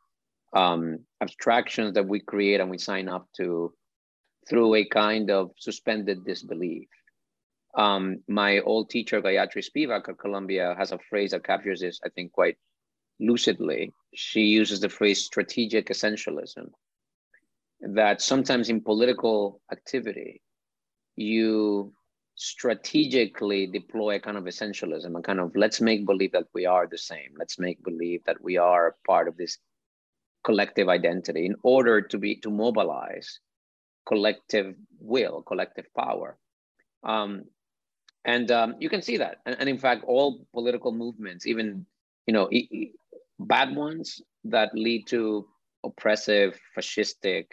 um, 0.57 1.00
abstractions 1.20 1.94
that 1.94 2.09
we 2.09 2.20
create 2.20 2.61
and 2.61 2.70
we 2.70 2.79
sign 2.79 3.09
up 3.09 3.26
to 3.37 3.74
through 4.48 4.74
a 4.74 4.85
kind 4.87 5.31
of 5.31 5.50
suspended 5.59 6.24
disbelief. 6.24 6.88
Um, 7.76 8.22
my 8.26 8.61
old 8.61 8.88
teacher, 8.88 9.20
Gayatri 9.20 9.62
Spivak 9.68 10.09
at 10.09 10.18
Columbia, 10.18 10.74
has 10.79 10.92
a 10.92 10.98
phrase 11.11 11.33
that 11.33 11.44
captures 11.44 11.81
this, 11.81 12.00
I 12.05 12.09
think, 12.09 12.33
quite 12.33 12.57
lucidly. 13.20 13.92
She 14.14 14.40
uses 14.40 14.81
the 14.81 14.88
phrase 14.88 15.24
strategic 15.24 15.88
essentialism 15.88 16.70
that 17.81 18.21
sometimes 18.21 18.69
in 18.69 18.81
political 18.81 19.61
activity, 19.73 20.43
you 21.16 21.93
strategically 22.35 23.66
deploy 23.66 24.16
a 24.16 24.21
kind 24.21 24.37
of 24.37 24.45
essentialism, 24.45 25.19
a 25.19 25.23
kind 25.23 25.40
of 25.40 25.55
let's 25.55 25.81
make 25.81 26.07
believe 26.07 26.33
that 26.33 26.47
we 26.55 26.66
are 26.66 26.87
the 26.87 26.99
same. 26.99 27.35
Let's 27.38 27.59
make 27.59 27.83
believe 27.83 28.23
that 28.25 28.43
we 28.43 28.57
are 28.57 28.97
part 29.07 29.29
of 29.29 29.37
this 29.37 29.59
collective 30.45 30.88
identity 30.88 31.45
in 31.47 31.57
order 31.62 32.01
to 32.01 32.19
be 32.19 32.37
to 32.37 32.51
mobilize 32.51 33.40
collective 34.07 34.75
will, 34.99 35.43
collective 35.43 35.87
power. 35.95 36.38
Um, 37.05 37.45
and 38.25 38.51
um, 38.51 38.75
you 38.79 38.88
can 38.88 39.03
see 39.03 39.19
that. 39.19 39.37
And, 39.47 39.57
and, 39.59 39.69
in 39.69 39.79
fact, 39.79 40.05
all 40.07 40.47
political 40.53 40.93
movements, 40.93 41.47
even 41.47 41.87
you 42.27 42.35
know, 42.35 42.49
e- 42.51 42.69
e- 42.71 42.93
bad 43.38 43.75
ones 43.75 44.21
that 44.45 44.71
lead 44.75 45.07
to 45.09 45.47
oppressive, 45.85 46.59
fascistic, 46.77 47.47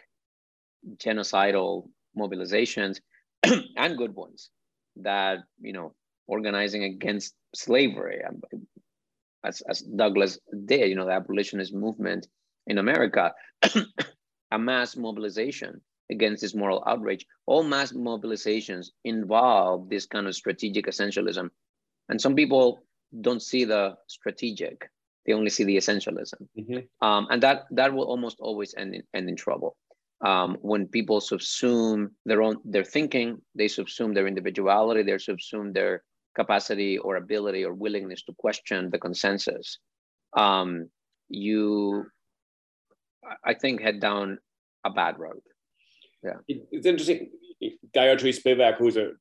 genocidal 0.98 1.90
mobilizations 2.18 3.00
and 3.44 3.98
good 3.98 4.16
ones 4.16 4.50
that 4.98 5.40
you 5.62 5.74
know 5.74 5.94
organizing 6.28 6.84
against 6.84 7.36
slavery. 7.56 8.22
Um, 8.28 8.42
as, 9.44 9.62
as 9.70 9.82
douglass 9.82 10.40
did 10.66 10.90
you 10.90 10.96
know 10.96 11.06
the 11.06 11.12
abolitionist 11.12 11.74
movement 11.74 12.28
in 12.66 12.80
america 12.80 13.34
a 14.52 14.58
mass 14.58 14.96
mobilization 14.96 15.80
against 16.10 16.42
this 16.42 16.56
moral 16.56 16.84
outrage. 16.88 17.26
All 17.46 17.63
mass 17.63 17.92
mobilizations 17.92 18.88
involve 19.04 19.90
this 19.90 20.06
kind 20.06 20.28
of 20.28 20.36
strategic 20.36 20.86
essentialism. 20.86 21.50
And 22.10 22.22
some 22.22 22.36
people 22.36 22.84
don't 23.22 23.42
see 23.42 23.66
the 23.66 23.96
strategic. 24.08 24.90
They 25.26 25.34
only 25.34 25.50
see 25.50 25.66
the 25.66 25.76
essentialism. 25.76 26.48
Mm-hmm. 26.58 27.06
um, 27.06 27.28
and 27.30 27.44
that 27.44 27.66
that 27.72 27.94
will 27.94 28.06
almost 28.06 28.38
always 28.40 28.74
end 28.78 28.96
in, 28.96 29.04
end 29.13 29.28
in 29.28 29.36
trouble 29.36 29.76
um, 30.21 30.58
when 30.62 30.88
people 30.88 31.19
subsume 31.19 32.10
their 32.25 32.41
own 32.41 32.58
their 32.65 32.84
thinking 32.84 33.39
they 33.56 33.65
subsume 33.65 34.13
their 34.13 34.27
individuality 34.27 35.03
they 35.03 35.13
subsume 35.13 35.73
their 35.73 36.03
capacity 36.36 36.97
or 36.99 37.15
ability 37.15 37.65
or 37.65 37.73
willingness 37.73 38.21
to 38.23 38.34
question 38.38 38.89
the 38.91 38.99
consensus. 38.99 39.80
Um, 40.36 40.89
you 41.30 42.06
i 43.43 43.53
think 43.53 43.82
head 43.82 43.99
down 43.99 44.38
a 44.86 44.89
bad 44.89 45.19
road. 45.19 45.41
Yeah. 46.23 46.39
It's 46.47 46.86
interesting. 46.86 47.30
Gayatri 47.95 48.32
spivak 48.39 48.77
who's 48.77 48.97
a 48.97 49.12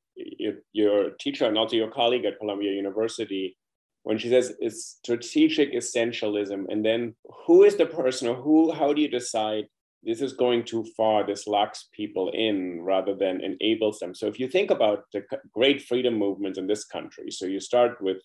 your 0.72 1.10
teacher 1.22 1.46
and 1.46 1.58
also 1.58 1.76
your 1.76 1.90
colleague 1.90 2.24
at 2.24 2.38
columbia 2.38 2.72
university 2.72 3.56
when 4.04 4.16
she 4.18 4.28
says 4.28 4.54
it's 4.60 4.98
strategic 5.02 5.74
essentialism 5.74 6.64
and 6.70 6.84
then 6.84 7.14
who 7.44 7.64
is 7.64 7.76
the 7.76 7.86
person 7.86 8.28
or 8.28 8.36
who 8.44 8.72
how 8.72 8.92
do 8.94 9.02
you 9.02 9.08
decide 9.08 9.64
this 10.06 10.22
is 10.22 10.32
going 10.32 10.64
too 10.64 10.86
far, 10.96 11.26
this 11.26 11.48
locks 11.48 11.88
people 11.92 12.30
in 12.32 12.80
rather 12.80 13.14
than 13.14 13.40
enables 13.42 13.98
them. 13.98 14.14
So 14.14 14.28
if 14.28 14.38
you 14.38 14.48
think 14.48 14.70
about 14.70 15.04
the 15.12 15.24
great 15.52 15.82
freedom 15.82 16.14
movements 16.14 16.58
in 16.58 16.68
this 16.68 16.84
country, 16.84 17.30
so 17.32 17.44
you 17.44 17.58
start 17.58 18.00
with, 18.00 18.18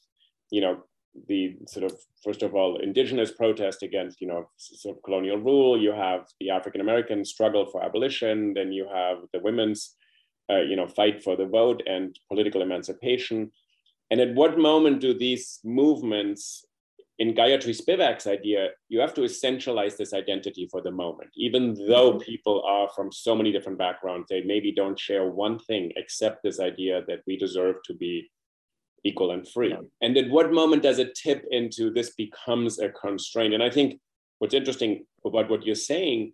you 0.52 0.62
know, 0.62 0.84
the 1.28 1.58
sort 1.68 1.86
of 1.86 1.98
first 2.24 2.42
of 2.42 2.56
all 2.56 2.78
indigenous 2.78 3.34
protest 3.34 3.84
against 3.84 4.22
you 4.22 4.28
know 4.28 4.50
sort 4.56 4.96
of 4.96 5.04
colonial 5.04 5.38
rule. 5.38 5.78
You 5.78 5.92
have 5.92 6.26
the 6.40 6.50
african 6.52 6.80
american 6.80 7.26
struggle 7.26 7.66
for 7.66 7.84
abolition. 7.84 8.54
Then 8.54 8.72
you 8.72 8.88
have 8.88 9.18
the 9.34 9.40
women's 9.40 9.96
uh, 10.50 10.62
you 10.62 10.78
know 10.78 10.88
fight 10.88 11.22
for 11.22 11.36
the 11.36 11.46
vote 11.46 11.84
and 11.86 12.18
political 12.30 12.62
emancipation. 12.62 13.52
And 14.10 14.22
at 14.22 14.36
what 14.36 14.58
moment 14.58 15.02
do 15.02 15.14
these 15.14 15.60
movements 15.66 16.66
in 17.20 17.34
Gayatri 17.34 17.80
Spivak's 17.80 18.26
idea, 18.26 18.70
you 18.90 19.00
have 19.00 19.14
to 19.14 19.22
essentialize 19.22 19.96
this 19.96 20.14
identity 20.14 20.68
for 20.72 20.82
the 20.82 20.92
moment. 20.92 21.30
Even 21.36 21.74
though 21.74 22.14
mm-hmm. 22.14 22.20
people 22.20 22.64
are 22.66 22.90
from 22.96 23.12
so 23.12 23.36
many 23.36 23.52
different 23.52 23.78
backgrounds, 23.78 24.28
they 24.30 24.42
maybe 24.42 24.72
don't 24.72 25.00
share 25.00 25.30
one 25.30 25.60
thing 25.60 25.92
except 25.96 26.42
this 26.44 26.60
idea 26.60 27.02
that 27.08 27.20
we 27.28 27.38
deserve 27.38 27.76
to 27.86 27.94
be 27.94 28.30
equal 29.04 29.32
and 29.32 29.48
free. 29.48 29.70
Yeah. 29.70 29.82
And 30.02 30.18
at 30.18 30.30
what 30.30 30.52
moment 30.52 30.84
does 30.84 31.00
it 31.00 31.16
tip 31.16 31.46
into 31.52 31.92
this 31.92 32.12
becomes 32.16 32.80
a 32.80 32.90
constraint? 32.90 33.54
And 33.54 33.64
I 33.64 33.70
think 33.70 34.00
what's 34.40 34.54
interesting 34.54 35.06
about 35.26 35.50
what 35.50 35.66
you're 35.66 35.76
saying, 35.76 36.34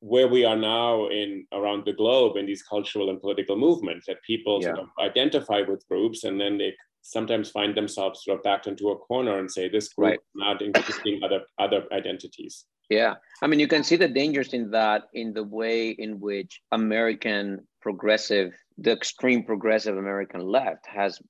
where 0.00 0.28
we 0.28 0.44
are 0.44 0.56
now 0.56 1.08
in 1.08 1.46
around 1.52 1.84
the 1.84 1.92
globe 1.92 2.36
in 2.36 2.46
these 2.46 2.62
cultural 2.62 3.10
and 3.10 3.20
political 3.20 3.56
movements, 3.56 4.06
that 4.06 4.22
people 4.26 4.60
yeah. 4.60 4.68
sort 4.68 4.78
of 4.80 4.88
identify 5.00 5.62
with 5.62 5.86
groups 5.88 6.24
and 6.24 6.40
then 6.40 6.58
they 6.58 6.74
sometimes 7.02 7.50
find 7.50 7.76
themselves 7.76 8.24
sort 8.24 8.38
of 8.38 8.44
backed 8.44 8.66
into 8.66 8.90
a 8.90 8.96
corner 8.96 9.38
and 9.38 9.50
say 9.50 9.68
this 9.68 9.88
group 9.92 10.10
right. 10.10 10.20
not 10.34 10.62
including 10.62 11.22
other 11.24 11.40
other 11.58 11.84
identities. 11.92 12.66
Yeah. 12.88 13.14
I 13.42 13.46
mean 13.46 13.60
you 13.60 13.68
can 13.68 13.84
see 13.84 13.96
the 13.96 14.08
dangers 14.08 14.52
in 14.52 14.70
that 14.72 15.04
in 15.14 15.32
the 15.32 15.44
way 15.44 15.90
in 15.90 16.20
which 16.20 16.60
american 16.72 17.66
progressive 17.80 18.52
the 18.78 18.92
extreme 18.92 19.44
progressive 19.44 19.96
american 19.96 20.40
left 20.40 20.86
has 20.86 21.20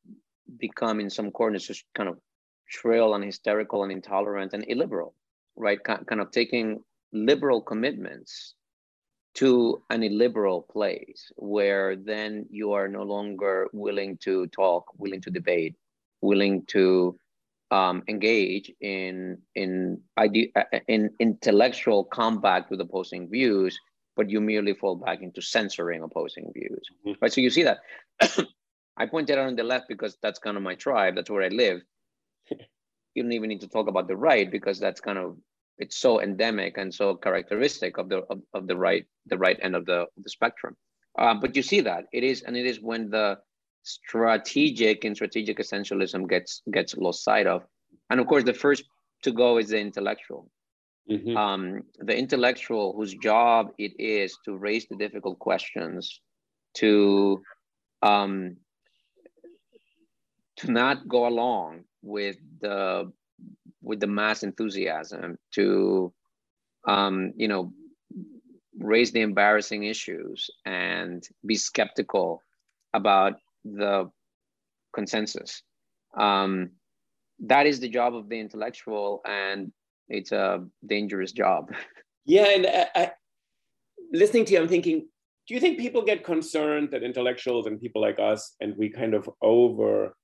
become 0.59 1.01
in 1.01 1.11
some 1.11 1.31
corners 1.31 1.67
just 1.67 1.85
kind 1.95 2.09
of 2.09 2.19
shrill 2.67 3.15
and 3.15 3.25
hysterical 3.25 3.83
and 3.83 3.93
intolerant 3.93 4.53
and 4.53 4.65
illiberal 4.69 5.15
right? 5.61 5.79
Kind 5.85 6.21
of 6.21 6.31
taking 6.31 6.83
liberal 7.13 7.61
commitments 7.61 8.55
to 9.35 9.83
an 9.91 10.03
illiberal 10.03 10.63
place 10.63 11.31
where 11.37 11.97
then 11.97 12.47
you 12.51 12.73
are 12.73 12.89
no 12.89 13.03
longer 13.03 13.69
willing 13.73 14.17
to 14.19 14.47
talk, 14.49 14.87
willing 14.99 15.21
to 15.21 15.31
debate, 15.31 15.77
willing 16.21 16.65
to 16.67 17.19
um, 17.71 18.03
engage 18.09 18.73
in 18.81 19.39
in 19.55 20.01
ide- 20.17 20.53
in 20.89 21.11
intellectual 21.21 22.05
combat 22.05 22.69
with 22.71 22.81
opposing 22.81 23.29
views, 23.29 23.79
but 24.17 24.29
you 24.29 24.41
merely 24.41 24.75
fall 24.75 24.97
back 24.97 25.23
into 25.23 25.41
censoring 25.41 26.03
opposing 26.03 26.51
views. 26.53 26.83
Mm-hmm. 27.07 27.19
Right. 27.23 27.33
So 27.33 27.41
you 27.41 27.51
see 27.51 27.63
that. 27.63 27.79
I 28.97 29.07
pointed 29.07 29.39
out 29.39 29.47
on 29.47 29.57
the 29.57 29.63
left 29.63 29.89
because 29.89 30.19
that's 30.21 30.39
kind 30.39 30.57
of 30.57 30.63
my 30.63 30.75
tribe. 30.75 31.15
That's 31.15 31.31
where 31.31 31.45
I 31.45 31.49
live. 31.49 31.81
you 33.15 33.23
don't 33.23 33.33
even 33.33 33.49
need 33.49 33.61
to 33.63 33.69
talk 33.69 33.89
about 33.89 34.09
the 34.09 34.17
right 34.17 34.51
because 34.51 34.79
that's 34.79 35.01
kind 35.01 35.19
of 35.19 35.37
it's 35.81 35.97
so 35.97 36.21
endemic 36.21 36.79
and 36.79 36.95
so 36.95 37.15
characteristic 37.15 37.99
of 37.99 38.09
the 38.09 38.19
of, 38.31 38.41
of 38.55 38.67
the 38.67 38.77
right 38.77 39.07
the 39.27 39.39
right 39.39 39.59
end 39.63 39.75
of 39.75 39.87
the, 39.87 40.07
the 40.23 40.31
spectrum. 40.31 40.77
Um, 41.19 41.41
but 41.41 41.57
you 41.57 41.63
see 41.63 41.81
that 41.81 42.05
it 42.13 42.23
is, 42.23 42.43
and 42.43 42.57
it 42.57 42.67
is 42.67 42.81
when 42.81 43.11
the 43.11 43.39
strategic 43.83 45.05
and 45.05 45.17
strategic 45.17 45.59
essentialism 45.59 46.29
gets 46.29 46.63
gets 46.71 46.97
lost 46.97 47.25
sight 47.25 47.47
of, 47.47 47.65
and 48.11 48.21
of 48.21 48.27
course 48.27 48.45
the 48.45 48.55
first 48.55 48.85
to 49.23 49.33
go 49.33 49.59
is 49.59 49.69
the 49.69 49.81
intellectual. 49.81 50.51
Mm-hmm. 51.11 51.37
Um, 51.37 51.83
the 51.99 52.17
intellectual 52.17 52.93
whose 52.95 53.15
job 53.15 53.73
it 53.79 53.99
is 53.99 54.37
to 54.45 54.57
raise 54.57 54.87
the 54.87 54.97
difficult 54.97 55.39
questions, 55.39 56.21
to 56.75 57.43
um, 58.03 58.57
to 60.59 60.71
not 60.71 61.09
go 61.09 61.27
along 61.27 61.85
with 62.03 62.37
the 62.61 63.11
with 63.91 63.99
the 63.99 64.07
mass 64.07 64.45
enthusiasm 64.45 65.37
to 65.51 66.13
um, 66.87 67.33
you 67.37 67.49
know 67.49 67.73
raise 68.79 69.11
the 69.13 69.21
embarrassing 69.21 69.83
issues 69.85 70.49
and 70.65 71.29
be 71.45 71.57
skeptical 71.57 72.43
about 72.95 73.35
the 73.65 74.09
consensus. 74.95 75.63
Um, 76.17 76.71
that 77.41 77.67
is 77.67 77.81
the 77.81 77.89
job 77.89 78.15
of 78.15 78.29
the 78.29 78.39
intellectual 78.39 79.21
and 79.27 79.73
it's 80.09 80.33
a 80.33 80.65
dangerous 80.87 81.33
job. 81.33 81.63
Yeah 82.27 82.49
and 82.57 82.67
I, 82.67 82.87
I, 82.95 83.11
listening 84.13 84.45
to 84.45 84.53
you 84.53 84.61
i'm 84.61 84.69
thinking 84.69 84.99
do 85.49 85.55
you 85.55 85.61
think 85.61 85.79
people 85.79 86.03
get 86.05 86.23
concerned 86.23 86.91
that 86.93 87.03
intellectuals 87.03 87.67
and 87.67 87.81
people 87.81 88.03
like 88.03 88.19
us 88.21 88.55
and 88.61 88.77
we 88.77 88.91
kind 88.91 89.15
of 89.15 89.29
over 89.41 90.15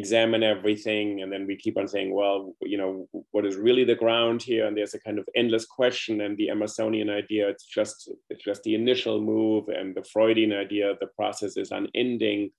examine 0.00 0.42
everything 0.42 1.22
and 1.22 1.32
then 1.32 1.46
we 1.46 1.56
keep 1.56 1.76
on 1.78 1.88
saying 1.88 2.10
well 2.12 2.54
you 2.72 2.76
know 2.76 3.08
what 3.36 3.46
is 3.46 3.56
really 3.56 3.84
the 3.84 3.94
ground 3.94 4.42
here? 4.42 4.66
And 4.66 4.76
there's 4.76 4.94
a 4.94 5.00
kind 5.00 5.18
of 5.18 5.28
endless 5.34 5.66
question 5.66 6.22
and 6.22 6.36
the 6.36 6.48
Emersonian 6.48 7.10
idea 7.10 7.48
it's 7.48 7.64
just 7.64 8.10
it's 8.30 8.44
just 8.44 8.62
the 8.62 8.74
initial 8.74 9.20
move 9.20 9.68
and 9.68 9.94
the 9.94 10.04
freudian 10.04 10.52
idea 10.52 10.94
the 11.00 11.08
process 11.08 11.56
is 11.56 11.70
unending. 11.70 12.50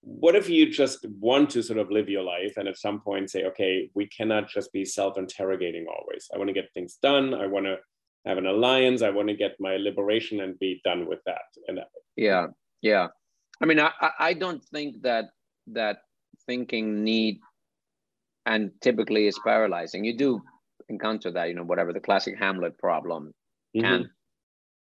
What 0.00 0.36
if 0.36 0.48
you 0.48 0.70
just 0.70 1.06
want 1.20 1.50
to 1.50 1.62
sort 1.62 1.78
of 1.78 1.90
live 1.90 2.08
your 2.08 2.22
life 2.22 2.54
and 2.56 2.68
at 2.68 2.78
some 2.78 3.00
point 3.00 3.30
say 3.30 3.44
okay 3.44 3.90
we 3.94 4.06
cannot 4.06 4.48
just 4.48 4.72
be 4.72 4.84
self-interrogating 4.84 5.86
always. 5.86 6.28
I 6.32 6.38
want 6.38 6.48
to 6.48 6.54
get 6.60 6.72
things 6.72 6.98
done 7.02 7.34
i 7.34 7.46
want 7.46 7.66
to 7.66 7.76
have 8.24 8.38
an 8.38 8.46
alliance 8.46 9.02
i 9.02 9.10
want 9.10 9.28
to 9.28 9.42
get 9.44 9.54
my 9.60 9.76
liberation 9.76 10.40
and 10.40 10.58
be 10.58 10.80
done 10.84 11.06
with 11.06 11.20
that. 11.26 11.48
And 11.68 11.80
yeah 12.16 12.46
yeah. 12.82 13.08
I 13.60 13.64
mean 13.66 13.80
i 13.80 13.90
i 14.18 14.32
don't 14.32 14.64
think 14.74 15.02
that 15.02 15.26
that 15.68 15.98
thinking 16.46 17.04
need 17.04 17.40
and 18.44 18.70
typically 18.80 19.26
is 19.26 19.38
paralyzing. 19.44 20.04
You 20.04 20.16
do 20.16 20.42
encounter 20.88 21.30
that, 21.32 21.48
you 21.48 21.54
know, 21.54 21.64
whatever 21.64 21.92
the 21.92 22.00
classic 22.00 22.38
Hamlet 22.38 22.78
problem. 22.78 23.34
Mm-hmm. 23.76 23.80
Can't 23.80 24.06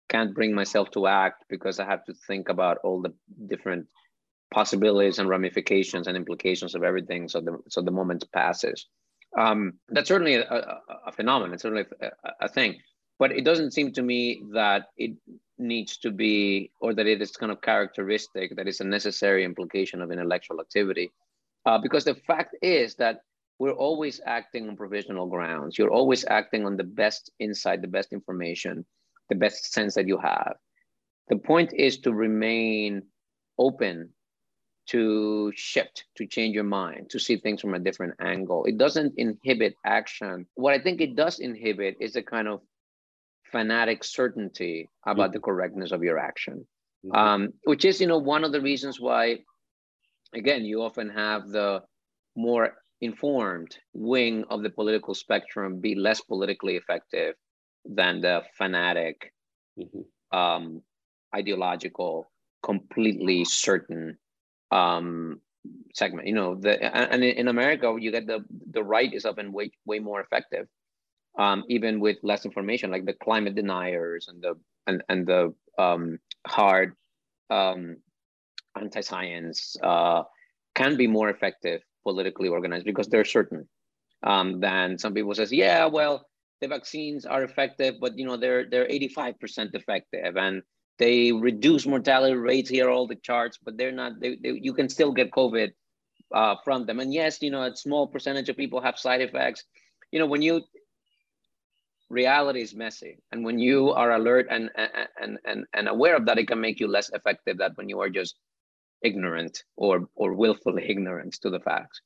can't 0.08 0.34
bring 0.34 0.54
myself 0.54 0.90
to 0.90 1.06
act 1.06 1.44
because 1.48 1.80
I 1.80 1.86
have 1.86 2.04
to 2.04 2.14
think 2.26 2.48
about 2.48 2.78
all 2.84 3.00
the 3.00 3.14
different 3.46 3.86
possibilities 4.52 5.18
and 5.18 5.28
ramifications 5.28 6.06
and 6.06 6.16
implications 6.16 6.74
of 6.74 6.82
everything. 6.82 7.28
So 7.28 7.40
the 7.40 7.58
so 7.68 7.82
the 7.82 7.90
moment 7.90 8.24
passes. 8.32 8.86
Um, 9.38 9.74
that's 9.88 10.08
certainly 10.08 10.34
a, 10.34 10.42
a, 10.42 10.80
a 11.06 11.12
phenomenon. 11.12 11.54
It's 11.54 11.62
certainly 11.62 11.86
a, 12.02 12.10
a 12.42 12.48
thing, 12.48 12.78
but 13.18 13.32
it 13.32 13.44
doesn't 13.44 13.72
seem 13.72 13.92
to 13.92 14.02
me 14.02 14.42
that 14.52 14.88
it 14.98 15.12
needs 15.58 15.96
to 15.98 16.10
be 16.10 16.70
or 16.80 16.92
that 16.92 17.06
it 17.06 17.22
is 17.22 17.32
kind 17.32 17.52
of 17.52 17.62
characteristic 17.62 18.56
that 18.56 18.68
is 18.68 18.80
a 18.80 18.84
necessary 18.84 19.44
implication 19.44 20.02
of 20.02 20.10
intellectual 20.10 20.60
activity 20.60 21.10
uh, 21.66 21.78
because 21.78 22.04
the 22.04 22.14
fact 22.14 22.56
is 22.62 22.94
that 22.96 23.20
we're 23.58 23.72
always 23.72 24.20
acting 24.26 24.68
on 24.68 24.76
provisional 24.76 25.26
grounds. 25.26 25.78
You're 25.78 25.92
always 25.92 26.24
acting 26.24 26.66
on 26.66 26.76
the 26.76 26.84
best 26.84 27.30
insight, 27.38 27.80
the 27.80 27.88
best 27.88 28.12
information, 28.12 28.84
the 29.28 29.36
best 29.36 29.72
sense 29.72 29.94
that 29.94 30.08
you 30.08 30.18
have. 30.18 30.56
The 31.28 31.36
point 31.36 31.72
is 31.72 31.98
to 32.00 32.12
remain 32.12 33.02
open 33.58 34.10
to 34.88 35.52
shift, 35.54 36.04
to 36.16 36.26
change 36.26 36.54
your 36.54 36.64
mind, 36.64 37.10
to 37.10 37.20
see 37.20 37.36
things 37.36 37.60
from 37.60 37.74
a 37.74 37.78
different 37.78 38.14
angle. 38.20 38.64
It 38.64 38.78
doesn't 38.78 39.14
inhibit 39.16 39.76
action. 39.86 40.46
What 40.54 40.74
I 40.74 40.80
think 40.80 41.00
it 41.00 41.14
does 41.14 41.38
inhibit 41.38 41.98
is 42.00 42.16
a 42.16 42.22
kind 42.22 42.48
of 42.48 42.62
fanatic 43.52 44.02
certainty 44.02 44.90
about 45.06 45.26
mm-hmm. 45.26 45.34
the 45.34 45.40
correctness 45.40 45.92
of 45.92 46.02
your 46.02 46.18
action, 46.18 46.66
mm-hmm. 47.06 47.16
um, 47.16 47.52
which 47.64 47.84
is, 47.84 48.00
you 48.00 48.08
know, 48.08 48.18
one 48.18 48.42
of 48.42 48.50
the 48.50 48.60
reasons 48.60 48.98
why 48.98 49.38
again, 50.34 50.64
you 50.64 50.82
often 50.82 51.08
have 51.10 51.48
the 51.48 51.82
more 52.36 52.74
informed 53.00 53.76
wing 53.92 54.44
of 54.48 54.62
the 54.62 54.70
political 54.70 55.14
spectrum 55.14 55.80
be 55.80 55.94
less 55.94 56.20
politically 56.20 56.76
effective 56.76 57.34
than 57.84 58.20
the 58.20 58.42
fanatic, 58.56 59.32
mm-hmm. 59.78 60.38
um, 60.38 60.82
ideological, 61.34 62.30
completely 62.62 63.44
certain 63.44 64.16
um, 64.70 65.40
segment. 65.94 66.28
You 66.28 66.34
know, 66.34 66.54
the 66.54 66.82
and 66.96 67.24
in 67.24 67.48
America, 67.48 67.94
you 67.98 68.12
get 68.12 68.26
the 68.26 68.44
the 68.70 68.82
right 68.82 69.12
is 69.12 69.26
often 69.26 69.52
way 69.52 69.72
way 69.84 69.98
more 69.98 70.20
effective, 70.20 70.68
um, 71.38 71.64
even 71.68 72.00
with 72.00 72.18
less 72.22 72.44
information, 72.44 72.90
like 72.90 73.04
the 73.04 73.14
climate 73.14 73.54
deniers 73.54 74.28
and 74.28 74.40
the 74.40 74.54
and 74.86 75.02
and 75.08 75.26
the 75.26 75.52
um, 75.78 76.18
hard 76.46 76.94
um, 77.50 77.96
anti-science 78.80 79.76
uh, 79.82 80.22
can 80.74 80.96
be 80.96 81.06
more 81.06 81.28
effective 81.28 81.82
politically 82.02 82.48
organized 82.48 82.84
because 82.84 83.08
they're 83.08 83.24
certain 83.24 83.68
um, 84.22 84.60
than 84.60 84.98
some 84.98 85.14
people 85.14 85.34
says, 85.34 85.52
yeah, 85.52 85.86
well, 85.86 86.26
the 86.60 86.68
vaccines 86.68 87.26
are 87.26 87.42
effective, 87.42 87.96
but 88.00 88.16
you 88.16 88.24
know 88.24 88.36
they're 88.36 88.64
they're 88.70 88.86
85% 88.86 89.74
effective 89.74 90.36
and 90.36 90.62
they 90.98 91.32
reduce 91.32 91.86
mortality 91.86 92.34
rates 92.34 92.70
here 92.70 92.88
all 92.88 93.08
the 93.08 93.16
charts, 93.16 93.58
but 93.62 93.76
they're 93.76 93.92
not. 93.92 94.20
They, 94.20 94.36
they, 94.36 94.52
you 94.62 94.72
can 94.72 94.88
still 94.88 95.10
get 95.10 95.32
COVID 95.32 95.72
uh, 96.32 96.54
from 96.64 96.86
them. 96.86 97.00
And 97.00 97.12
yes, 97.12 97.42
you 97.42 97.50
know 97.50 97.64
a 97.64 97.76
small 97.76 98.06
percentage 98.06 98.48
of 98.48 98.56
people 98.56 98.80
have 98.80 98.98
side 98.98 99.20
effects. 99.20 99.64
You 100.12 100.20
know 100.20 100.26
when 100.26 100.42
you 100.42 100.62
reality 102.08 102.62
is 102.62 102.74
messy, 102.74 103.18
and 103.32 103.44
when 103.44 103.58
you 103.58 103.90
are 103.90 104.12
alert 104.12 104.46
and 104.48 104.70
and 105.18 105.38
and 105.44 105.66
and 105.74 105.88
aware 105.88 106.14
of 106.14 106.26
that, 106.26 106.38
it 106.38 106.46
can 106.46 106.60
make 106.60 106.78
you 106.78 106.86
less 106.86 107.10
effective 107.12 107.58
than 107.58 107.72
when 107.74 107.88
you 107.88 108.00
are 108.00 108.10
just 108.10 108.36
ignorant 109.02 109.64
or 109.76 110.08
or 110.14 110.34
willfully 110.34 110.88
ignorant 110.88 111.34
to 111.42 111.50
the 111.50 111.60
facts. 111.60 112.00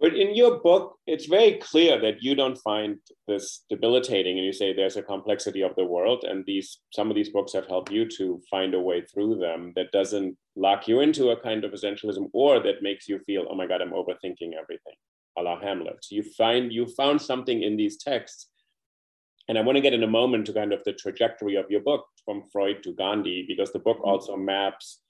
But 0.00 0.16
in 0.16 0.34
your 0.34 0.58
book, 0.58 0.98
it's 1.06 1.26
very 1.26 1.52
clear 1.58 2.00
that 2.00 2.20
you 2.20 2.34
don't 2.34 2.58
find 2.58 2.98
this 3.28 3.64
debilitating, 3.70 4.36
and 4.36 4.44
you 4.44 4.52
say 4.52 4.72
there's 4.72 4.96
a 4.96 5.02
complexity 5.02 5.62
of 5.62 5.74
the 5.76 5.84
world, 5.84 6.24
and 6.24 6.44
these 6.44 6.80
some 6.92 7.10
of 7.10 7.14
these 7.14 7.30
books 7.30 7.52
have 7.52 7.68
helped 7.68 7.92
you 7.92 8.08
to 8.18 8.42
find 8.50 8.74
a 8.74 8.80
way 8.80 9.02
through 9.02 9.36
them 9.36 9.72
that 9.76 9.92
doesn't 9.92 10.36
lock 10.56 10.88
you 10.88 11.00
into 11.00 11.30
a 11.30 11.40
kind 11.40 11.64
of 11.64 11.72
essentialism, 11.72 12.28
or 12.32 12.60
that 12.60 12.82
makes 12.82 13.08
you 13.08 13.20
feel, 13.20 13.46
oh 13.48 13.54
my 13.54 13.66
God, 13.66 13.80
I'm 13.80 13.92
overthinking 13.92 14.52
everything, 14.60 14.96
a 15.38 15.42
la 15.42 15.60
Hamlet. 15.60 16.04
You 16.10 16.24
find 16.36 16.72
you 16.72 16.86
found 16.86 17.22
something 17.22 17.62
in 17.62 17.76
these 17.76 17.96
texts, 17.96 18.48
and 19.48 19.56
I 19.56 19.62
want 19.62 19.76
to 19.76 19.82
get 19.82 19.94
in 19.94 20.02
a 20.02 20.18
moment 20.20 20.46
to 20.46 20.52
kind 20.52 20.72
of 20.72 20.82
the 20.82 20.92
trajectory 20.92 21.54
of 21.54 21.70
your 21.70 21.80
book 21.80 22.04
from 22.24 22.42
Freud 22.52 22.82
to 22.82 22.94
Gandhi, 22.94 23.44
because 23.46 23.72
the 23.72 23.78
book 23.78 23.98
mm-hmm. 23.98 24.08
also 24.08 24.36
maps 24.36 25.00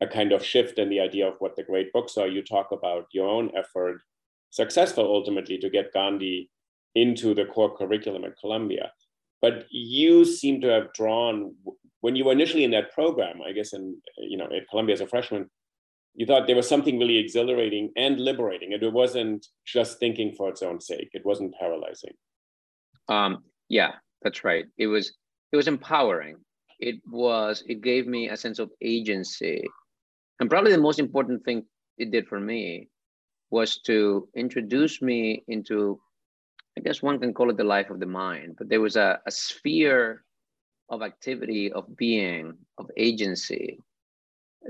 a 0.00 0.06
kind 0.06 0.32
of 0.32 0.44
shift 0.44 0.78
in 0.78 0.88
the 0.88 1.00
idea 1.00 1.26
of 1.26 1.34
what 1.38 1.56
the 1.56 1.62
great 1.62 1.92
books 1.92 2.16
are. 2.16 2.28
You 2.28 2.42
talk 2.42 2.72
about 2.72 3.06
your 3.12 3.28
own 3.28 3.50
effort 3.56 4.00
successful 4.50 5.04
ultimately 5.04 5.58
to 5.58 5.70
get 5.70 5.92
Gandhi 5.92 6.50
into 6.94 7.34
the 7.34 7.44
core 7.44 7.76
curriculum 7.76 8.24
at 8.24 8.38
Columbia. 8.38 8.92
But 9.42 9.66
you 9.70 10.24
seem 10.24 10.60
to 10.62 10.68
have 10.68 10.92
drawn 10.94 11.54
when 12.00 12.16
you 12.16 12.24
were 12.24 12.32
initially 12.32 12.64
in 12.64 12.70
that 12.70 12.92
program, 12.92 13.40
I 13.46 13.52
guess, 13.52 13.72
in 13.72 13.96
you 14.18 14.36
know 14.38 14.46
at 14.46 14.68
Columbia 14.70 14.94
as 14.94 15.00
a 15.00 15.06
freshman, 15.06 15.50
you 16.14 16.26
thought 16.26 16.46
there 16.46 16.56
was 16.56 16.68
something 16.68 16.98
really 16.98 17.18
exhilarating 17.18 17.92
and 17.96 18.18
liberating, 18.18 18.72
and 18.72 18.82
it 18.82 18.92
wasn't 18.92 19.46
just 19.66 19.98
thinking 19.98 20.32
for 20.34 20.48
its 20.48 20.62
own 20.62 20.80
sake. 20.80 21.10
It 21.12 21.24
wasn't 21.24 21.54
paralyzing. 21.60 22.14
Um, 23.08 23.44
yeah, 23.68 23.92
that's 24.22 24.44
right. 24.44 24.64
It 24.78 24.86
was 24.86 25.12
it 25.52 25.56
was 25.56 25.68
empowering. 25.68 26.36
It 26.80 26.96
was 27.10 27.62
it 27.66 27.82
gave 27.82 28.06
me 28.06 28.28
a 28.28 28.36
sense 28.36 28.58
of 28.58 28.70
agency, 28.82 29.64
and 30.40 30.50
probably 30.50 30.72
the 30.72 30.78
most 30.78 30.98
important 30.98 31.44
thing 31.44 31.64
it 31.98 32.10
did 32.10 32.28
for 32.28 32.40
me 32.40 32.88
was 33.50 33.78
to 33.78 34.28
introduce 34.34 35.00
me 35.00 35.44
into, 35.48 36.00
I 36.76 36.80
guess 36.82 37.02
one 37.02 37.18
can 37.18 37.32
call 37.32 37.50
it 37.50 37.56
the 37.56 37.64
life 37.64 37.90
of 37.90 38.00
the 38.00 38.06
mind, 38.06 38.56
but 38.58 38.68
there 38.68 38.80
was 38.80 38.96
a, 38.96 39.20
a 39.26 39.30
sphere 39.30 40.24
of 40.88 41.02
activity, 41.02 41.72
of 41.72 41.96
being, 41.96 42.54
of 42.78 42.90
agency 42.96 43.80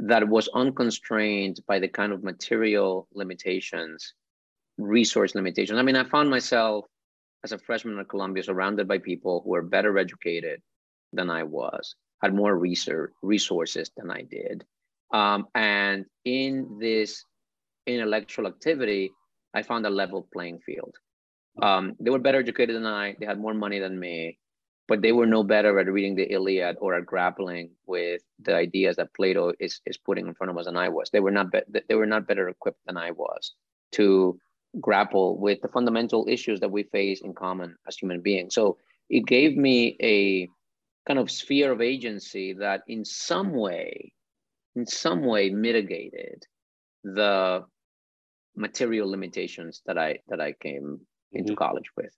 that 0.00 0.28
was 0.28 0.48
unconstrained 0.54 1.60
by 1.66 1.78
the 1.78 1.88
kind 1.88 2.12
of 2.12 2.22
material 2.22 3.08
limitations, 3.14 4.14
resource 4.78 5.34
limitations. 5.34 5.78
I 5.78 5.82
mean, 5.82 5.96
I 5.96 6.04
found 6.04 6.30
myself 6.30 6.86
as 7.44 7.52
a 7.52 7.58
freshman 7.58 7.98
at 7.98 8.08
Columbia 8.08 8.42
surrounded 8.42 8.88
by 8.88 8.98
people 8.98 9.40
who 9.42 9.50
were 9.50 9.62
better 9.62 9.96
educated 9.98 10.60
than 11.12 11.30
I 11.30 11.42
was, 11.42 11.96
had 12.22 12.34
more 12.34 12.58
research, 12.58 13.12
resources 13.22 13.90
than 13.96 14.10
I 14.10 14.22
did. 14.22 14.64
Um, 15.12 15.46
and 15.54 16.06
in 16.24 16.78
this 16.80 17.24
intellectual 17.86 18.46
activity, 18.46 19.12
I 19.54 19.62
found 19.62 19.86
a 19.86 19.90
level 19.90 20.28
playing 20.32 20.60
field. 20.60 20.94
Um, 21.62 21.94
they 22.00 22.10
were 22.10 22.18
better 22.18 22.40
educated 22.40 22.76
than 22.76 22.86
I. 22.86 23.16
They 23.18 23.26
had 23.26 23.40
more 23.40 23.54
money 23.54 23.78
than 23.78 23.98
me, 23.98 24.38
but 24.88 25.00
they 25.00 25.12
were 25.12 25.26
no 25.26 25.42
better 25.42 25.78
at 25.78 25.86
reading 25.86 26.14
the 26.14 26.30
Iliad 26.30 26.76
or 26.80 26.94
at 26.94 27.06
grappling 27.06 27.70
with 27.86 28.22
the 28.40 28.54
ideas 28.54 28.96
that 28.96 29.14
Plato 29.14 29.52
is, 29.58 29.80
is 29.86 29.96
putting 29.96 30.26
in 30.26 30.34
front 30.34 30.50
of 30.50 30.58
us 30.58 30.66
than 30.66 30.76
I 30.76 30.88
was. 30.88 31.08
They 31.10 31.20
were 31.20 31.30
not 31.30 31.50
be- 31.50 31.80
they 31.88 31.94
were 31.94 32.06
not 32.06 32.26
better 32.26 32.48
equipped 32.48 32.84
than 32.86 32.96
I 32.96 33.12
was 33.12 33.54
to 33.92 34.38
grapple 34.80 35.38
with 35.38 35.60
the 35.62 35.68
fundamental 35.68 36.26
issues 36.28 36.60
that 36.60 36.70
we 36.70 36.82
face 36.82 37.22
in 37.22 37.32
common 37.32 37.76
as 37.88 37.96
human 37.96 38.20
beings. 38.20 38.54
So 38.54 38.76
it 39.08 39.24
gave 39.26 39.56
me 39.56 39.96
a 40.02 40.48
kind 41.06 41.18
of 41.18 41.30
sphere 41.30 41.72
of 41.72 41.80
agency 41.80 42.52
that 42.54 42.82
in 42.88 43.04
some 43.04 43.52
way, 43.52 44.12
in 44.76 44.86
some 44.86 45.24
way 45.24 45.50
mitigated 45.50 46.44
the 47.02 47.64
material 48.54 49.10
limitations 49.10 49.82
that 49.86 49.98
I 49.98 50.18
that 50.28 50.40
I 50.40 50.52
came 50.52 51.00
into 51.32 51.52
mm-hmm. 51.52 51.58
college 51.58 51.90
with. 51.96 52.12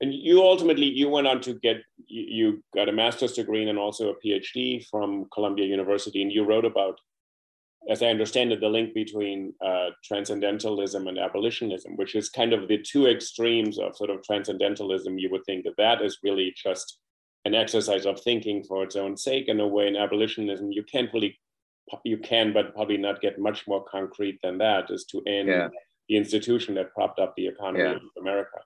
And 0.00 0.12
you 0.12 0.42
ultimately 0.42 0.86
you 0.86 1.08
went 1.08 1.26
on 1.26 1.40
to 1.42 1.54
get 1.54 1.76
you 2.06 2.62
got 2.74 2.88
a 2.88 2.92
master's 2.92 3.32
degree 3.34 3.68
and 3.68 3.78
also 3.78 4.10
a 4.10 4.26
PhD 4.26 4.84
from 4.88 5.26
Columbia 5.32 5.66
University, 5.66 6.22
and 6.22 6.32
you 6.32 6.44
wrote 6.44 6.64
about, 6.64 6.98
as 7.88 8.02
I 8.02 8.06
understand 8.06 8.52
it, 8.52 8.60
the 8.60 8.68
link 8.68 8.94
between 8.94 9.54
uh, 9.64 9.90
transcendentalism 10.04 11.06
and 11.06 11.18
abolitionism, 11.18 11.96
which 11.96 12.14
is 12.14 12.28
kind 12.28 12.52
of 12.52 12.68
the 12.68 12.78
two 12.78 13.06
extremes 13.06 13.78
of 13.78 13.96
sort 13.96 14.10
of 14.10 14.22
transcendentalism. 14.22 15.18
You 15.18 15.30
would 15.30 15.44
think 15.44 15.64
that 15.64 15.76
that 15.78 16.02
is 16.02 16.18
really 16.22 16.52
just 16.56 16.98
an 17.44 17.54
exercise 17.54 18.06
of 18.06 18.20
thinking 18.20 18.62
for 18.62 18.82
its 18.82 18.96
own 18.96 19.16
sake. 19.16 19.48
In 19.48 19.60
a 19.60 19.66
way, 19.66 19.88
in 19.88 19.96
abolitionism, 19.96 20.72
you 20.72 20.82
can't 20.84 21.12
really 21.12 21.38
you 22.04 22.18
can, 22.18 22.52
but 22.52 22.74
probably 22.74 22.96
not 22.96 23.20
get 23.20 23.38
much 23.38 23.66
more 23.66 23.84
concrete 23.84 24.38
than 24.42 24.58
that, 24.58 24.90
is 24.90 25.04
to 25.06 25.22
end 25.26 25.48
yeah. 25.48 25.68
the 26.08 26.16
institution 26.16 26.74
that 26.74 26.94
propped 26.94 27.18
up 27.18 27.34
the 27.36 27.46
economy 27.46 27.84
yeah. 27.84 27.96
of 27.96 28.02
America. 28.18 28.58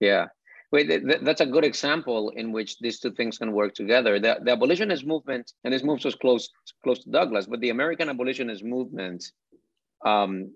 Yeah. 0.00 0.26
Wait, 0.72 0.88
th- 0.88 1.20
that's 1.22 1.40
a 1.40 1.46
good 1.46 1.64
example 1.64 2.30
in 2.30 2.50
which 2.50 2.78
these 2.80 2.98
two 2.98 3.12
things 3.12 3.38
can 3.38 3.52
work 3.52 3.74
together. 3.74 4.18
The, 4.18 4.40
the 4.42 4.52
abolitionist 4.52 5.06
movement, 5.06 5.52
and 5.62 5.72
this 5.72 5.84
moves 5.84 6.04
us 6.04 6.16
close 6.16 6.50
close 6.82 7.04
to 7.04 7.10
Douglass, 7.10 7.46
but 7.46 7.60
the 7.60 7.70
American 7.70 8.08
abolitionist 8.08 8.64
movement, 8.64 9.24
um, 10.04 10.52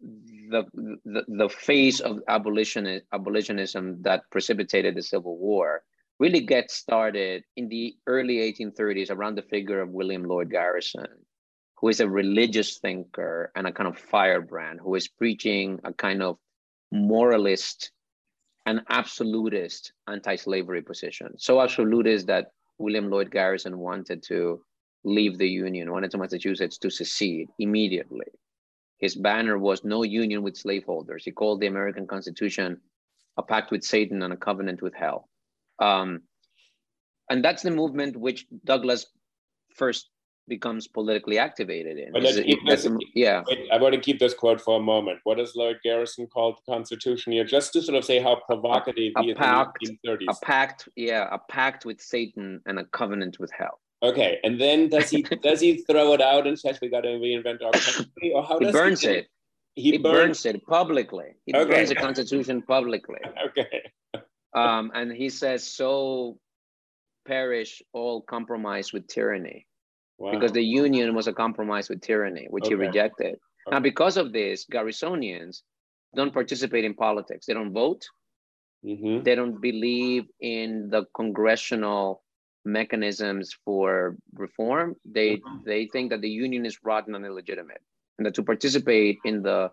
the, 0.00 0.64
the 1.04 1.24
the 1.28 1.48
face 1.48 2.00
of 2.00 2.20
abolition 2.28 3.00
abolitionism 3.12 4.02
that 4.02 4.22
precipitated 4.30 4.94
the 4.94 5.02
Civil 5.02 5.36
War 5.36 5.82
really 6.22 6.38
gets 6.40 6.74
started 6.74 7.42
in 7.56 7.68
the 7.68 7.96
early 8.06 8.36
1830s 8.36 9.10
around 9.10 9.34
the 9.34 9.50
figure 9.54 9.80
of 9.80 9.88
William 9.88 10.22
Lloyd 10.22 10.52
Garrison, 10.52 11.08
who 11.78 11.88
is 11.88 11.98
a 11.98 12.08
religious 12.08 12.78
thinker 12.78 13.50
and 13.56 13.66
a 13.66 13.72
kind 13.72 13.88
of 13.88 13.98
firebrand 13.98 14.78
who 14.80 14.94
is 14.94 15.08
preaching 15.08 15.80
a 15.82 15.92
kind 15.92 16.22
of 16.22 16.38
moralist 16.92 17.90
and 18.66 18.82
absolutist 18.88 19.94
anti-slavery 20.06 20.80
position. 20.80 21.30
So 21.38 21.60
absolutist 21.60 22.28
that 22.28 22.52
William 22.78 23.10
Lloyd 23.10 23.32
Garrison 23.32 23.76
wanted 23.78 24.22
to 24.28 24.62
leave 25.02 25.38
the 25.38 25.48
Union, 25.48 25.90
wanted 25.90 26.12
to 26.12 26.18
Massachusetts 26.18 26.78
to 26.78 26.88
secede 26.88 27.48
immediately. 27.58 28.30
His 28.98 29.16
banner 29.16 29.58
was 29.58 29.82
no 29.82 30.04
union 30.04 30.44
with 30.44 30.56
slaveholders. 30.56 31.24
He 31.24 31.32
called 31.32 31.60
the 31.60 31.66
American 31.66 32.06
Constitution 32.06 32.80
a 33.36 33.42
pact 33.42 33.72
with 33.72 33.82
Satan 33.82 34.22
and 34.22 34.32
a 34.32 34.36
covenant 34.36 34.82
with 34.82 34.94
hell. 34.94 35.28
Um, 35.82 36.22
and 37.30 37.44
that's 37.44 37.62
the 37.62 37.70
movement 37.70 38.16
which 38.16 38.46
Douglass 38.64 39.06
first 39.74 40.10
becomes 40.48 40.88
politically 40.88 41.38
activated 41.38 41.98
in. 41.98 42.12
But 42.12 42.22
keep 42.22 42.58
this, 42.66 42.86
yeah. 43.14 43.42
I 43.72 43.78
want 43.78 43.94
to 43.94 44.00
keep 44.00 44.18
this 44.18 44.34
quote 44.34 44.60
for 44.60 44.78
a 44.78 44.82
moment. 44.82 45.20
What 45.24 45.38
does 45.38 45.54
Lloyd 45.56 45.78
Garrison 45.82 46.26
call 46.26 46.52
the 46.52 46.72
Constitution 46.72 47.32
here? 47.32 47.44
Just 47.44 47.72
to 47.74 47.82
sort 47.82 47.96
of 47.96 48.04
say 48.04 48.20
how 48.20 48.40
provocative 48.46 49.12
a, 49.16 49.30
a 49.30 49.34
pact, 49.34 49.88
A 50.04 50.34
pact, 50.42 50.88
yeah, 50.96 51.28
a 51.30 51.38
pact 51.50 51.84
with 51.84 52.00
Satan 52.00 52.60
and 52.66 52.78
a 52.78 52.84
covenant 52.86 53.38
with 53.38 53.50
hell. 53.56 53.80
Okay, 54.02 54.40
and 54.42 54.60
then 54.60 54.88
does 54.88 55.10
he 55.10 55.22
does 55.42 55.60
he 55.60 55.78
throw 55.88 56.12
it 56.12 56.20
out 56.20 56.46
and 56.46 56.58
says 56.58 56.78
we 56.82 56.88
got 56.90 57.02
to 57.02 57.08
reinvent 57.08 57.62
our 57.64 57.70
country, 57.70 58.32
or 58.34 58.42
how 58.42 58.58
he 58.58 58.64
does 58.64 58.72
burns 58.72 59.00
he 59.00 59.06
burns 59.06 59.18
it? 59.18 59.28
He, 59.74 59.90
he 59.92 59.98
burns, 59.98 60.42
burns, 60.42 60.46
it 60.46 60.66
publicly. 60.66 61.30
He 61.46 61.54
okay. 61.54 61.70
burns 61.70 61.88
the 61.88 61.94
Constitution 61.94 62.62
publicly. 62.62 63.20
okay. 63.46 63.90
Um, 64.54 64.90
and 64.94 65.12
he 65.12 65.28
says, 65.28 65.66
so 65.66 66.38
perish 67.26 67.82
all 67.92 68.20
compromise 68.22 68.92
with 68.92 69.06
tyranny. 69.06 69.66
wow. 70.18 70.32
because 70.32 70.52
the 70.52 70.62
union 70.62 71.14
was 71.14 71.26
a 71.26 71.32
compromise 71.32 71.88
with 71.88 72.00
tyranny, 72.00 72.46
which 72.50 72.64
okay. 72.64 72.74
he 72.74 72.74
rejected. 72.74 73.34
Okay. 73.34 73.70
Now, 73.70 73.80
because 73.80 74.16
of 74.16 74.32
this, 74.32 74.66
Garrisonians 74.66 75.62
don't 76.14 76.32
participate 76.32 76.84
in 76.84 76.94
politics. 76.94 77.46
They 77.46 77.54
don't 77.54 77.72
vote. 77.72 78.06
Mm-hmm. 78.84 79.22
They 79.22 79.34
don't 79.34 79.60
believe 79.60 80.26
in 80.40 80.90
the 80.90 81.04
congressional 81.14 82.22
mechanisms 82.64 83.56
for 83.64 84.16
reform. 84.34 84.96
They 85.04 85.36
mm-hmm. 85.36 85.58
they 85.64 85.86
think 85.86 86.10
that 86.10 86.20
the 86.20 86.30
union 86.30 86.66
is 86.66 86.78
rotten 86.82 87.14
and 87.14 87.24
illegitimate, 87.24 87.80
and 88.18 88.26
that 88.26 88.34
to 88.34 88.42
participate 88.42 89.18
in 89.24 89.42
the 89.42 89.70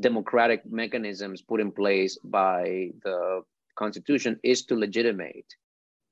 democratic 0.00 0.64
mechanisms 0.70 1.42
put 1.42 1.60
in 1.60 1.72
place 1.72 2.18
by 2.24 2.90
the 3.02 3.42
constitution 3.78 4.38
is 4.42 4.64
to 4.66 4.74
legitimate, 4.74 5.46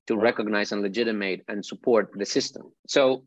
to 0.07 0.17
recognize 0.17 0.73
and 0.73 0.83
legitimate 0.83 1.43
and 1.49 1.65
support 1.65 2.11
the 2.15 2.25
system. 2.25 2.73
So 2.87 3.25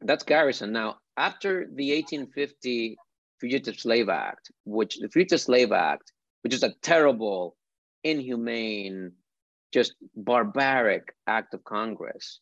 that's 0.00 0.24
Garrison. 0.24 0.72
Now, 0.72 0.98
after 1.16 1.66
the 1.74 1.94
1850 1.94 2.96
Fugitive 3.40 3.78
Slave 3.78 4.08
Act, 4.08 4.50
which 4.64 4.98
the 4.98 5.08
Fugitive 5.08 5.40
Slave 5.40 5.72
Act, 5.72 6.12
which 6.42 6.54
is 6.54 6.62
a 6.62 6.74
terrible, 6.82 7.56
inhumane, 8.02 9.12
just 9.72 9.94
barbaric 10.14 11.14
act 11.26 11.54
of 11.54 11.64
Congress, 11.64 12.40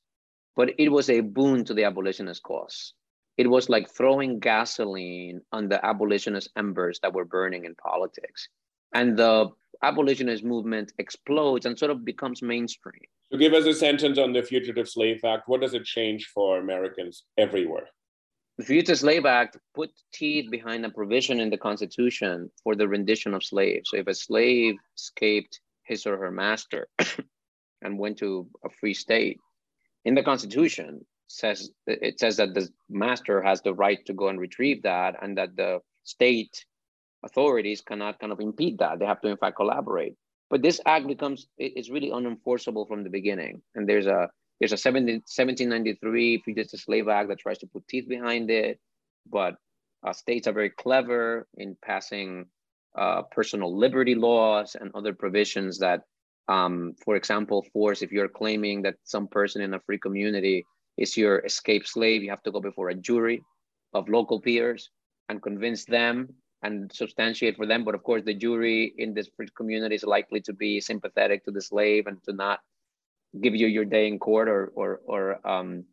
but 0.55 0.70
it 0.79 0.91
was 0.91 1.09
a 1.09 1.20
boon 1.20 1.64
to 1.64 1.75
the 1.75 1.85
abolitionist 1.85 2.43
cause. 2.43 2.95
It 3.39 3.49
was 3.49 3.70
like 3.70 3.89
throwing 3.89 4.39
gasoline 4.39 5.41
on 5.53 5.68
the 5.68 5.85
abolitionist 5.85 6.51
embers 6.57 7.01
that 7.01 7.14
were 7.14 7.25
burning 7.25 7.64
in 7.64 7.75
politics. 7.77 8.49
And 8.93 9.16
the 9.16 9.51
abolitionist 9.83 10.45
movement 10.45 10.93
explodes 10.99 11.66
and 11.66 11.78
sort 11.78 11.91
of 11.91 12.05
becomes 12.05 12.43
mainstream. 12.43 13.03
So 13.30 13.39
give 13.39 13.53
us 13.53 13.66
a 13.66 13.74
sentence 13.74 14.18
on 14.18 14.33
the 14.33 14.43
Fugitive 14.43 14.89
Slave 14.89 15.20
Act. 15.24 15.49
What 15.49 15.61
does 15.61 15.74
it 15.74 15.85
change 15.85 16.26
for 16.35 16.59
Americans 16.59 17.24
everywhere? 17.39 17.89
The 18.59 18.64
Fugitive 18.64 18.99
Slave 18.99 19.24
Act 19.24 19.57
put 19.74 19.91
teeth 20.12 20.51
behind 20.51 20.85
a 20.85 20.91
provision 20.91 21.41
in 21.41 21.49
the 21.49 21.57
Constitution 21.57 22.51
for 22.62 22.76
the 22.76 22.87
rendition 22.87 23.33
of 23.33 23.43
slaves. 23.43 23.91
So 23.91 23.97
if 23.97 24.07
a 24.07 24.14
slave 24.14 24.76
escaped 24.97 25.61
his 25.85 26.07
or 26.07 26.18
her 26.18 26.30
master 26.30 26.89
and 27.83 27.99
went 27.99 28.18
to 28.18 28.47
a 28.64 28.68
free 28.68 28.95
state, 28.95 29.39
in 30.05 30.14
the 30.14 30.22
Constitution 30.22 31.05
says 31.28 31.70
it 31.87 32.20
says 32.20 32.37
that 32.37 32.53
the 32.53 32.68
master 32.91 33.41
has 33.41 33.62
the 33.62 33.72
right 33.72 34.05
to 34.05 34.12
go 34.12 34.28
and 34.28 34.39
retrieve 34.39 34.83
that, 34.83 35.16
and 35.22 35.39
that 35.39 35.57
the 35.57 35.80
state 36.05 36.66
authorities 37.23 37.81
cannot 37.81 38.18
kind 38.18 38.33
of 38.33 38.41
impede 38.41 38.79
that. 38.79 38.99
They 38.99 39.07
have 39.07 39.20
to 39.23 39.29
in 39.29 39.37
fact 39.37 39.57
collaborate. 39.57 40.16
But 40.51 40.62
this 40.62 40.81
act 40.85 41.07
becomes 41.07 41.47
it's 41.57 41.91
really 41.91 42.11
unenforceable 42.11 42.87
from 42.87 43.05
the 43.05 43.11
beginning, 43.11 43.62
and 43.75 43.89
there's 43.89 44.07
a 44.07 44.29
there's 44.61 44.73
a 44.73 44.77
17, 44.77 45.14
1793 45.27 46.43
Fugitive 46.45 46.79
Slave 46.79 47.09
Act 47.09 47.29
that 47.31 47.41
tries 47.41 47.59
to 47.59 47.66
put 47.66 47.89
teeth 47.89 48.09
behind 48.09 48.51
it, 48.51 48.79
but 49.29 49.57
uh, 50.07 50.12
states 50.12 50.47
are 50.47 50.53
very 50.53 50.70
clever 50.70 51.49
in 51.57 51.77
passing 51.83 52.47
uh, 52.97 53.23
personal 53.23 53.77
liberty 53.77 54.14
laws 54.14 54.77
and 54.79 54.91
other 54.95 55.14
provisions 55.14 55.79
that, 55.79 56.03
um, 56.49 56.95
for 57.05 57.16
example, 57.16 57.66
force 57.73 58.03
if 58.03 58.12
you're 58.12 58.29
claiming 58.29 58.83
that 58.83 58.97
some 59.05 59.27
person 59.27 59.62
in 59.62 59.75
a 59.75 59.81
free 59.81 59.99
community 59.99 60.64
is 60.97 61.16
your 61.16 61.39
escaped 61.41 61.89
slave, 61.89 62.23
you 62.23 62.31
have 62.31 62.43
to 62.43 62.53
go 62.53 62.61
before 62.61 62.91
a 62.91 62.95
jury 62.95 63.43
of 63.95 64.09
local 64.09 64.41
peers 64.41 64.91
and 65.29 65.43
convince 65.43 65.85
them 65.87 66.29
and 66.63 66.93
substantiate 66.93 67.57
for 67.57 67.67
them. 67.67 67.85
But 67.85 67.95
of 67.95 68.03
course, 68.03 68.23
the 68.25 68.35
jury 68.35 68.95
in 68.99 69.15
this 69.15 69.29
community 69.57 69.95
is 69.95 70.05
likely 70.05 70.41
to 70.43 70.53
be 70.53 70.81
sympathetic 70.81 71.45
to 71.45 71.51
the 71.51 71.61
slave 71.61 72.07
and 72.07 72.23
to 72.25 72.33
not 72.33 72.61
give 73.41 73.55
you 73.55 73.67
your 73.67 73.85
day 73.85 74.07
in 74.09 74.19
court 74.19 74.49
or 74.49 74.73
or 74.75 75.01
or 75.05 75.49
um, 75.49 75.85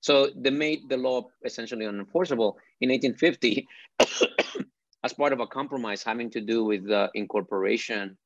so 0.00 0.30
they 0.34 0.50
made 0.50 0.88
the 0.88 0.96
law 0.96 1.28
essentially 1.44 1.86
unenforceable 1.86 2.54
in 2.80 2.90
1850 2.90 3.68
as 5.04 5.12
part 5.12 5.32
of 5.32 5.40
a 5.40 5.46
compromise 5.46 6.02
having 6.02 6.30
to 6.30 6.40
do 6.40 6.64
with 6.64 6.86
the 6.86 7.10
incorporation 7.14 8.16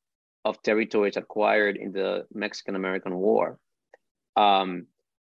of 0.43 0.61
territories 0.63 1.17
acquired 1.17 1.77
in 1.77 1.91
the 1.91 2.25
Mexican 2.33 2.75
American 2.75 3.15
War. 3.15 3.59
Um, 4.35 4.87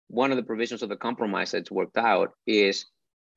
one 0.08 0.32
of 0.32 0.38
the 0.38 0.44
provisions 0.44 0.84
of 0.84 0.90
the 0.90 0.96
compromise 0.96 1.52
that's 1.52 1.72
worked 1.72 1.98
out 1.98 2.34
is 2.46 2.86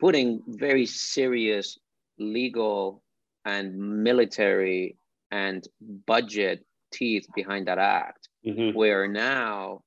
putting 0.01 0.43
very 0.47 0.85
serious 0.85 1.79
legal 2.19 3.03
and 3.45 3.77
military 3.77 4.97
and 5.31 5.66
budget 6.07 6.64
teeth 6.91 7.27
behind 7.35 7.66
that 7.66 7.79
act 7.79 8.29
mm-hmm. 8.47 8.77
where 8.77 9.09
now 9.09 9.83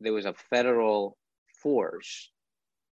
there 0.00 0.12
was 0.12 0.26
a 0.26 0.34
federal 0.50 1.16
force 1.62 2.30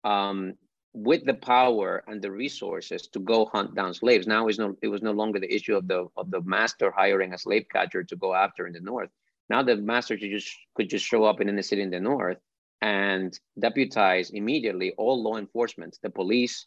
um, 0.05 0.55
with 0.95 1.25
the 1.25 1.35
power 1.35 2.05
and 2.07 2.21
the 2.21 2.31
resources 2.31 3.07
to 3.09 3.19
go 3.21 3.47
hunt 3.47 3.75
down 3.75 3.95
slaves. 3.95 4.27
Now 4.27 4.49
is 4.49 4.59
no, 4.59 4.77
it 4.83 4.89
was 4.89 5.03
no 5.03 5.13
longer 5.13 5.39
the 5.39 5.53
issue 5.53 5.77
of 5.77 5.89
the 5.89 6.07
of 6.17 6.31
the 6.31 6.43
master 6.43 6.91
hiring 6.91 7.33
a 7.33 7.39
slave 7.39 7.67
catcher 7.71 8.05
to 8.05 8.17
go 8.17 8.35
after 8.35 8.67
in 8.67 8.73
the 8.75 8.81
north. 8.81 9.11
Now 9.49 9.63
the 9.63 9.77
master 9.77 10.17
could 10.17 10.31
just 10.31 10.55
could 10.75 10.91
just 10.91 11.07
show 11.07 11.25
up 11.25 11.41
in 11.41 11.49
any 11.49 11.63
city 11.63 11.83
in 11.83 11.91
the 11.91 12.01
north 12.01 12.39
and 12.83 13.39
deputize 13.59 14.31
immediately 14.31 14.93
all 14.99 15.23
law 15.23 15.37
enforcement, 15.37 15.99
the 16.03 16.11
police, 16.11 16.67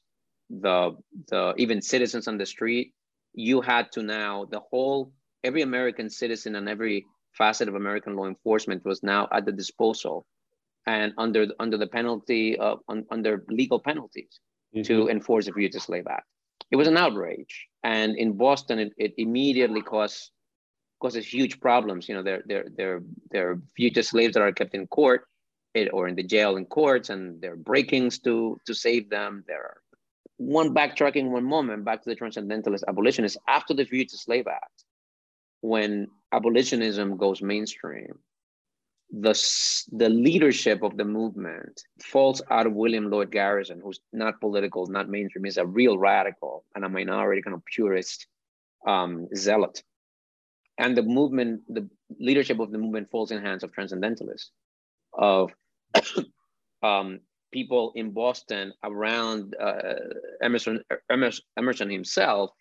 the 0.50 0.96
the 1.28 1.54
even 1.58 1.82
citizens 1.82 2.28
on 2.28 2.38
the 2.38 2.46
street. 2.46 2.94
You 3.34 3.62
had 3.62 3.92
to 3.94 4.04
now 4.04 4.46
the 4.46 4.60
whole 4.60 5.12
every 5.44 5.62
American 5.62 6.10
citizen 6.10 6.56
and 6.56 6.70
every 6.70 7.06
facet 7.34 7.68
of 7.68 7.76
American 7.76 8.16
law 8.16 8.28
enforcement 8.28 8.86
was 8.86 9.04
now 9.04 9.28
at 9.32 9.46
the 9.46 9.52
disposal 9.52 10.26
and 10.86 11.14
under 11.18 11.48
under 11.60 11.78
the 11.78 11.88
penalty 11.88 12.58
of 12.58 12.80
un, 12.88 13.06
under 13.12 13.44
legal 13.50 13.80
penalties 13.80 14.40
mm-hmm. 14.76 14.84
to 14.84 15.10
enforce 15.10 15.46
the 15.46 15.52
Fugitive 15.54 15.82
Slave 15.82 16.08
Act. 16.10 16.28
It 16.72 16.78
was 16.78 16.88
an 16.88 16.98
outrage, 16.98 17.68
and 17.84 18.18
in 18.18 18.38
Boston, 18.38 18.80
it, 18.80 18.94
it 18.98 19.14
immediately 19.18 19.82
caused 19.82 20.32
causes 21.02 21.28
huge 21.28 21.60
problems. 21.60 22.08
You 22.08 22.16
know, 22.16 22.24
there 22.24 22.44
there 22.46 22.66
there 22.76 23.04
there 23.32 23.52
are 23.52 23.62
fugitive 23.76 24.06
slaves 24.06 24.34
that 24.34 24.42
are 24.42 24.52
kept 24.52 24.74
in 24.74 24.88
court 24.88 25.28
it, 25.76 25.90
or 25.94 26.08
in 26.08 26.16
the 26.16 26.24
jail 26.24 26.56
in 26.56 26.66
courts, 26.66 27.10
and 27.10 27.42
there 27.42 27.54
are 27.54 27.58
breakings 27.58 28.20
to 28.20 28.60
to 28.66 28.74
save 28.74 29.10
them. 29.10 29.44
There 29.48 29.62
are 29.62 29.78
one 30.38 30.74
backtracking 30.74 31.30
one 31.30 31.46
moment 31.46 31.86
back 31.86 32.04
to 32.04 32.10
the 32.10 32.16
transcendentalist 32.16 32.84
abolitionists 32.88 33.38
after 33.48 33.74
the 33.74 33.86
Fugitive 33.86 34.20
Slave 34.20 34.48
Act 34.48 34.84
when 35.62 36.08
abolitionism 36.32 37.18
goes 37.18 37.42
mainstream, 37.42 38.20
the, 39.12 39.34
the 39.92 40.10
leadership 40.10 40.84
of 40.84 40.98
the 40.98 41.06
movement 41.06 41.82
falls 42.04 42.42
out 42.52 42.68
of 42.68 42.74
William 42.74 43.10
Lloyd 43.10 43.32
Garrison, 43.32 43.80
who's 43.84 44.00
not 44.12 44.40
political, 44.42 44.86
not 44.88 45.10
mainstream, 45.10 45.46
he's 45.46 45.58
a 45.58 45.66
real 45.66 45.98
radical 45.98 46.66
and 46.76 46.84
a 46.84 46.90
minority 46.90 47.42
kind 47.42 47.56
of 47.56 47.64
purist 47.66 48.28
um, 48.86 49.28
zealot. 49.36 49.82
And 50.78 50.98
the 50.98 51.04
movement, 51.04 51.62
the 51.70 51.90
leadership 52.20 52.60
of 52.60 52.72
the 52.72 52.78
movement 52.78 53.10
falls 53.10 53.32
in 53.32 53.42
hands 53.42 53.64
of 53.64 53.72
transcendentalists, 53.72 54.52
of 55.14 55.52
um, 56.84 57.22
people 57.52 57.92
in 57.96 58.12
Boston 58.12 58.74
around 58.84 59.56
uh, 59.60 59.94
Emerson, 60.42 60.82
Emerson, 61.10 61.44
Emerson 61.58 61.90
himself, 61.90 62.52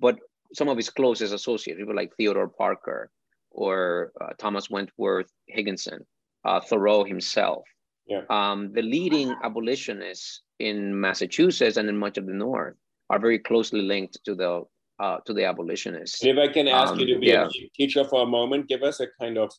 but 0.00 0.18
some 0.52 0.68
of 0.68 0.76
his 0.76 0.90
closest 0.90 1.34
associates, 1.34 1.78
people 1.78 1.94
like 1.94 2.12
Theodore 2.16 2.48
Parker 2.48 3.10
or 3.50 4.12
uh, 4.20 4.30
Thomas 4.38 4.70
Wentworth 4.70 5.30
Higginson, 5.48 6.06
uh, 6.44 6.60
Thoreau 6.60 7.04
himself. 7.04 7.64
Yeah. 8.06 8.22
Um, 8.28 8.72
the 8.72 8.82
leading 8.82 9.34
abolitionists 9.42 10.42
in 10.58 10.98
Massachusetts 11.00 11.76
and 11.76 11.88
in 11.88 11.96
much 11.96 12.18
of 12.18 12.26
the 12.26 12.34
North 12.34 12.74
are 13.10 13.18
very 13.18 13.38
closely 13.38 13.82
linked 13.82 14.18
to 14.24 14.34
the 14.34 14.62
uh, 15.00 15.18
to 15.26 15.32
the 15.32 15.44
abolitionists. 15.44 16.22
And 16.22 16.38
if 16.38 16.50
I 16.50 16.52
can 16.52 16.68
ask 16.68 16.92
um, 16.92 17.00
you 17.00 17.14
to 17.14 17.18
be 17.18 17.26
yeah. 17.26 17.46
a 17.46 17.68
teacher 17.74 18.04
for 18.04 18.22
a 18.22 18.26
moment, 18.26 18.68
give 18.68 18.82
us 18.82 19.00
a 19.00 19.08
kind 19.20 19.38
of 19.38 19.50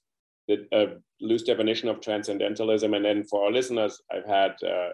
a 0.49 0.85
loose 1.21 1.43
definition 1.43 1.89
of 1.89 2.01
transcendentalism, 2.01 2.93
and 2.93 3.05
then 3.05 3.23
for 3.23 3.45
our 3.45 3.51
listeners, 3.51 4.01
I've 4.11 4.25
had 4.25 4.55
uh, 4.63 4.89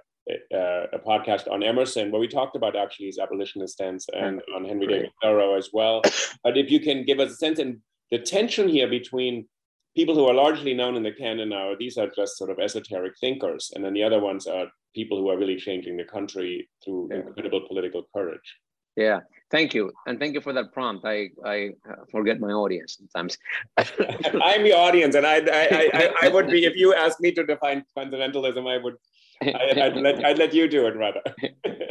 a, 0.54 0.84
a, 0.94 1.00
podcast 1.00 1.52
on 1.52 1.64
Emerson 1.64 2.12
where 2.12 2.22
we 2.22 2.28
talked 2.28 2.56
about 2.56 2.76
actually 2.76 3.08
his 3.08 3.20
abolitionist 3.20 3.74
stance 3.74 4.08
and 4.14 4.42
on 4.56 4.66
Henry 4.66 4.88
David 4.88 5.12
Thoreau 5.22 5.58
as 5.58 5.70
well. 5.74 6.02
But 6.44 6.58
if 6.58 6.70
you 6.70 6.80
can 6.80 7.06
give 7.06 7.20
us 7.20 7.32
a 7.32 7.36
sense 7.36 7.60
and 7.60 7.80
the 8.12 8.20
tension 8.20 8.68
here 8.68 8.90
between 8.90 9.48
people 9.96 10.16
who 10.16 10.26
are 10.26 10.34
largely 10.34 10.74
known 10.74 10.96
in 10.96 11.04
the 11.04 11.12
canon 11.12 11.50
now, 11.50 11.74
these 11.78 11.98
are 11.98 12.08
just 12.16 12.38
sort 12.38 12.50
of 12.50 12.60
esoteric 12.60 13.14
thinkers, 13.20 13.72
and 13.76 13.84
then 13.84 13.94
the 13.94 14.04
other 14.04 14.20
ones 14.20 14.48
are 14.48 14.68
people 14.96 15.18
who 15.18 15.30
are 15.30 15.38
really 15.38 15.58
changing 15.58 15.98
the 15.98 16.04
country 16.04 16.70
through 16.84 17.10
yeah. 17.12 17.18
incredible 17.20 17.62
political 17.68 18.04
courage. 18.16 18.58
Yeah, 18.96 19.20
thank 19.52 19.74
you, 19.74 19.92
and 20.08 20.20
thank 20.20 20.34
you 20.34 20.42
for 20.42 20.54
that 20.54 20.74
prompt. 20.74 21.06
I 21.06 21.30
I 21.46 21.72
forget 22.12 22.40
my 22.40 22.52
audience 22.52 22.98
sometimes. 22.98 23.38
I'm 23.78 24.64
the 24.64 24.74
audience, 24.74 25.16
and 25.16 25.26
I, 25.26 25.38
I 25.38 25.90
I, 25.94 26.14
I 26.24 26.28
would 26.30 26.48
be 26.48 26.66
if 26.66 26.76
you 26.76 26.94
asked 26.94 27.20
me 27.22 27.32
to 27.34 27.46
define 27.46 27.84
transcendentalism, 27.94 28.66
I 28.68 28.78
would 28.78 28.96
I, 29.42 29.90
would 29.90 30.04
let, 30.04 30.26
I'd 30.26 30.38
let 30.38 30.54
you 30.54 30.68
do 30.68 30.88
it 30.88 30.96
rather. 30.96 31.22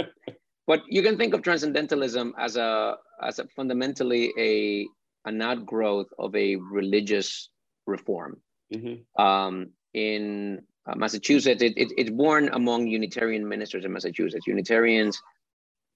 but 0.67 0.83
you 0.89 1.03
can 1.03 1.17
think 1.17 1.35
of 1.35 1.43
transcendentalism 1.43 2.35
as 2.39 2.57
a 2.57 2.97
as 3.23 3.39
a 3.39 3.47
fundamentally 3.57 4.33
a 4.39 4.87
an 5.29 5.43
outgrowth 5.43 6.09
of 6.19 6.35
a 6.35 6.57
religious 6.57 7.51
reform. 7.87 8.41
Mm-hmm. 8.73 9.21
Um, 9.21 9.71
in 9.95 10.63
uh, 10.87 10.95
Massachusetts. 10.97 11.63
It, 11.63 11.75
it, 11.77 11.93
it's 11.97 12.11
born 12.11 12.49
among 12.53 12.87
Unitarian 12.87 13.47
ministers 13.49 13.85
in 13.85 13.93
Massachusetts. 13.93 14.47
Unitarians 14.47 15.21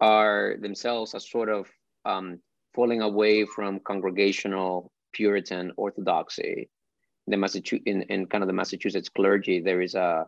are 0.00 0.56
themselves 0.60 1.14
a 1.14 1.20
sort 1.20 1.48
of 1.48 1.68
um, 2.04 2.40
falling 2.74 3.02
away 3.02 3.44
from 3.44 3.80
congregational 3.80 4.92
Puritan 5.12 5.72
orthodoxy. 5.76 6.68
The 7.26 7.36
Massachusetts, 7.36 7.84
in, 7.86 8.02
in 8.02 8.26
kind 8.26 8.42
of 8.42 8.48
the 8.48 8.52
Massachusetts 8.52 9.08
clergy, 9.08 9.60
there 9.60 9.80
is 9.80 9.94
a, 9.94 10.26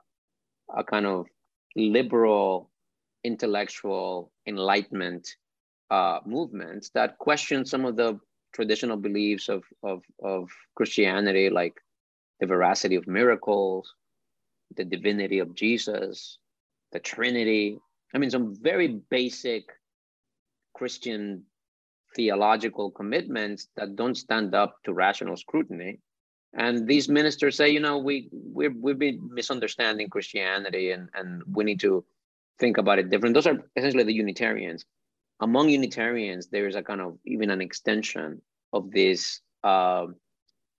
a 0.75 0.85
kind 0.85 1.07
of 1.07 1.27
liberal, 1.75 2.71
intellectual 3.25 4.33
enlightenment 4.47 5.29
uh, 5.91 6.21
movement 6.25 6.91
that 6.95 7.19
question 7.19 7.65
some 7.65 7.85
of 7.85 7.97
the 7.97 8.19
traditional 8.55 8.97
beliefs 8.97 9.49
of, 9.49 9.63
of, 9.83 10.03
of 10.23 10.49
Christianity, 10.75 11.51
like 11.51 11.75
the 12.41 12.47
veracity 12.47 12.97
of 12.97 13.07
miracles, 13.07 13.93
the 14.77 14.85
divinity 14.85 15.39
of 15.39 15.55
Jesus, 15.55 16.39
the 16.93 16.99
Trinity. 16.99 17.79
I 18.17 18.19
mean, 18.19 18.31
some 18.31 18.55
very 18.55 18.89
basic 19.11 19.65
Christian 20.73 21.43
theological 22.15 22.91
commitments 22.91 23.69
that 23.77 23.95
don't 23.95 24.17
stand 24.17 24.55
up 24.55 24.77
to 24.85 24.95
rational 24.95 25.37
scrutiny. 25.37 26.01
And 26.55 26.89
these 26.89 27.11
ministers 27.11 27.59
say, 27.59 27.69
you 27.69 27.81
know, 27.81 27.99
we 27.99 28.31
we 28.33 28.69
we've 28.69 28.99
been 28.99 29.21
misunderstanding 29.31 30.09
Christianity, 30.09 30.93
and 30.93 31.11
and 31.13 31.43
we 31.47 31.63
need 31.65 31.81
to 31.81 32.07
think 32.59 32.79
about 32.79 32.99
it 32.99 33.11
different. 33.11 33.35
Those 33.35 33.49
are 33.49 33.59
essentially 33.77 34.05
the 34.05 34.15
Unitarians. 34.15 34.87
Among 35.41 35.69
Unitarians, 35.69 36.47
there 36.47 36.67
is 36.67 36.75
a 36.75 36.83
kind 36.83 37.03
of 37.03 37.19
even 37.27 37.51
an 37.51 37.61
extension 37.61 38.41
of 38.73 38.91
this 38.93 39.43
uh, 39.63 40.07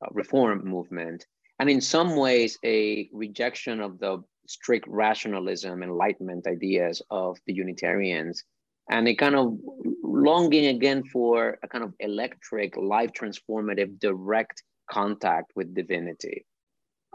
reform 0.10 0.68
movement, 0.68 1.28
and 1.60 1.70
in 1.70 1.82
some 1.82 2.16
ways, 2.16 2.58
a 2.66 3.12
rejection 3.14 3.80
of 3.80 4.00
the 4.00 4.24
strict 4.48 4.88
rationalism, 4.88 5.84
enlightenment 5.84 6.48
ideas 6.48 7.02
of 7.12 7.38
the 7.46 7.54
Unitarians, 7.54 8.44
and 8.90 9.08
a 9.08 9.16
kind 9.16 9.36
of 9.36 9.58
longing 10.04 10.68
again 10.68 11.04
for 11.04 11.60
a 11.62 11.68
kind 11.68 11.84
of 11.84 11.94
electric, 12.00 12.76
life 12.78 13.12
transformative, 13.12 14.00
direct 14.00 14.64
contact 14.90 15.52
with 15.56 15.76
divinity. 15.76 16.46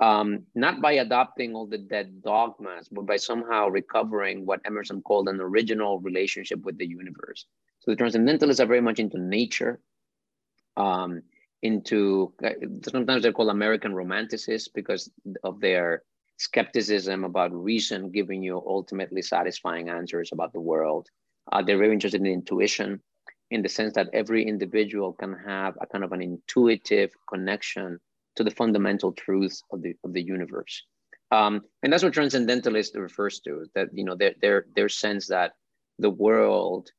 Um, 0.00 0.44
not 0.54 0.80
by 0.80 0.92
adopting 0.92 1.54
all 1.54 1.66
the 1.66 1.78
dead 1.78 2.22
dogmas, 2.22 2.88
but 2.88 3.06
by 3.06 3.16
somehow 3.16 3.68
recovering 3.68 4.44
what 4.44 4.60
Emerson 4.64 5.00
called 5.02 5.28
an 5.28 5.40
original 5.40 6.00
relationship 6.00 6.62
with 6.62 6.76
the 6.78 6.86
universe. 6.86 7.46
So 7.80 7.90
the 7.90 7.96
transcendentalists 7.96 8.60
are 8.60 8.66
very 8.66 8.80
much 8.80 8.98
into 8.98 9.18
nature, 9.18 9.80
um, 10.76 11.22
into 11.62 12.32
sometimes 12.84 13.22
they're 13.22 13.32
called 13.32 13.50
American 13.50 13.92
romanticists 13.92 14.68
because 14.74 15.10
of 15.44 15.60
their 15.60 16.02
skepticism 16.38 17.24
about 17.24 17.52
reason 17.52 18.10
giving 18.10 18.42
you 18.42 18.56
ultimately 18.66 19.22
satisfying 19.22 19.88
answers 19.88 20.30
about 20.32 20.52
the 20.52 20.60
world. 20.60 21.08
Uh, 21.50 21.62
they're 21.62 21.78
very 21.78 21.92
interested 21.92 22.20
in 22.20 22.26
intuition 22.26 23.00
in 23.50 23.62
the 23.62 23.68
sense 23.68 23.94
that 23.94 24.08
every 24.12 24.44
individual 24.46 25.12
can 25.12 25.34
have 25.46 25.76
a 25.80 25.86
kind 25.86 26.04
of 26.04 26.12
an 26.12 26.22
intuitive 26.22 27.10
connection 27.28 27.98
to 28.36 28.44
the 28.44 28.50
fundamental 28.50 29.12
truths 29.12 29.62
of 29.70 29.82
the, 29.82 29.94
of 30.04 30.12
the 30.12 30.22
universe. 30.22 30.84
Um, 31.30 31.62
and 31.82 31.92
that's 31.92 32.02
what 32.02 32.12
transcendentalist 32.12 32.94
refers 32.96 33.40
to, 33.40 33.66
that, 33.74 33.88
you 33.92 34.04
know, 34.04 34.16
their, 34.16 34.34
their, 34.40 34.66
their 34.74 34.88
sense 34.88 35.28
that 35.28 35.52
the 35.98 36.10
world 36.10 36.90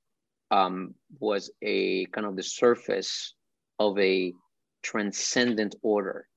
um, 0.51 0.95
was 1.19 1.51
a 1.61 2.05
kind 2.07 2.27
of 2.27 2.35
the 2.35 2.43
surface 2.43 3.33
of 3.79 3.97
a 3.99 4.33
transcendent 4.83 5.75
order 5.81 6.27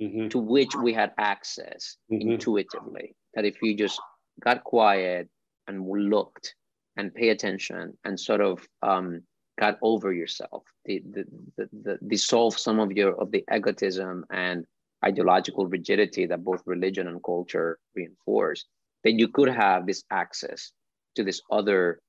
mm-hmm. 0.00 0.28
to 0.28 0.38
which 0.38 0.74
we 0.74 0.92
had 0.92 1.12
access 1.18 1.96
mm-hmm. 2.10 2.32
intuitively. 2.32 3.14
That 3.34 3.44
if 3.44 3.62
you 3.62 3.74
just 3.74 4.00
got 4.40 4.64
quiet 4.64 5.28
and 5.66 5.88
looked, 5.88 6.54
and 6.96 7.14
pay 7.14 7.30
attention 7.30 7.96
and 8.04 8.18
sort 8.18 8.40
of 8.40 8.66
um, 8.82 9.22
got 9.58 9.78
over 9.82 10.12
yourself, 10.12 10.64
the, 10.84 11.02
the, 11.12 11.24
the, 11.56 11.68
the, 11.82 11.98
dissolve 12.06 12.58
some 12.58 12.80
of 12.80 12.92
your 12.92 13.14
of 13.20 13.30
the 13.30 13.44
egotism 13.52 14.24
and 14.30 14.64
ideological 15.04 15.66
rigidity 15.66 16.26
that 16.26 16.44
both 16.44 16.62
religion 16.66 17.08
and 17.08 17.22
culture 17.24 17.78
reinforce, 17.94 18.66
then 19.04 19.18
you 19.18 19.28
could 19.28 19.48
have 19.48 19.86
this 19.86 20.04
access 20.10 20.72
to 21.16 21.24
this 21.24 21.40
other 21.50 22.00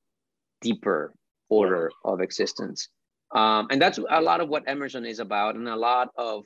deeper 0.61 1.13
order 1.49 1.91
of 2.05 2.21
existence. 2.21 2.89
Um, 3.35 3.67
and 3.71 3.81
that's 3.81 3.97
a 3.97 4.21
lot 4.21 4.41
of 4.41 4.49
what 4.49 4.63
Emerson 4.67 5.05
is 5.05 5.19
about, 5.19 5.55
and 5.55 5.67
a 5.67 5.75
lot 5.75 6.09
of 6.17 6.45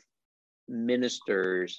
ministers 0.68 1.78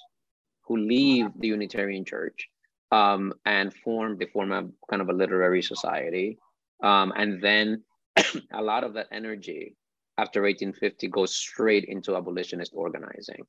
who 0.65 0.77
leave 0.77 1.27
the 1.39 1.47
Unitarian 1.47 2.05
Church 2.05 2.47
um, 2.91 3.33
and 3.45 3.73
form, 3.73 4.17
they 4.17 4.25
form 4.25 4.51
a 4.51 4.67
kind 4.89 5.01
of 5.01 5.09
a 5.09 5.13
literary 5.13 5.61
society 5.61 6.37
um, 6.83 7.13
and 7.15 7.41
then 7.41 7.83
a 8.53 8.61
lot 8.61 8.83
of 8.83 8.93
that 8.93 9.07
energy 9.11 9.75
after 10.17 10.41
1850 10.41 11.07
goes 11.07 11.35
straight 11.35 11.85
into 11.85 12.15
abolitionist 12.15 12.73
organizing. 12.75 13.43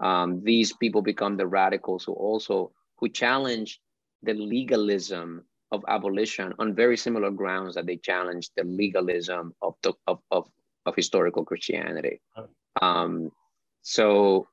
Um, 0.00 0.42
these 0.42 0.72
people 0.74 1.02
become 1.02 1.36
the 1.36 1.46
radicals 1.46 2.04
who 2.04 2.12
also 2.12 2.72
who 2.98 3.08
challenge 3.08 3.80
the 4.22 4.34
legalism 4.34 5.44
of 5.72 5.84
abolition 5.88 6.52
on 6.58 6.74
very 6.74 6.96
similar 6.96 7.30
grounds 7.30 7.74
that 7.74 7.86
they 7.86 7.96
challenge 7.96 8.50
the 8.56 8.64
legalism 8.64 9.54
of 9.62 9.74
the, 9.82 9.92
of, 10.06 10.18
of, 10.30 10.48
of 10.84 10.96
historical 10.96 11.44
Christianity. 11.44 12.20
Um, 12.82 13.30
so 13.82 14.48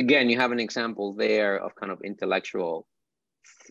again, 0.00 0.30
you 0.30 0.38
have 0.38 0.52
an 0.52 0.60
example 0.60 1.14
there 1.14 1.54
of 1.64 1.74
kind 1.76 1.92
of 1.92 2.00
intellectual, 2.02 2.86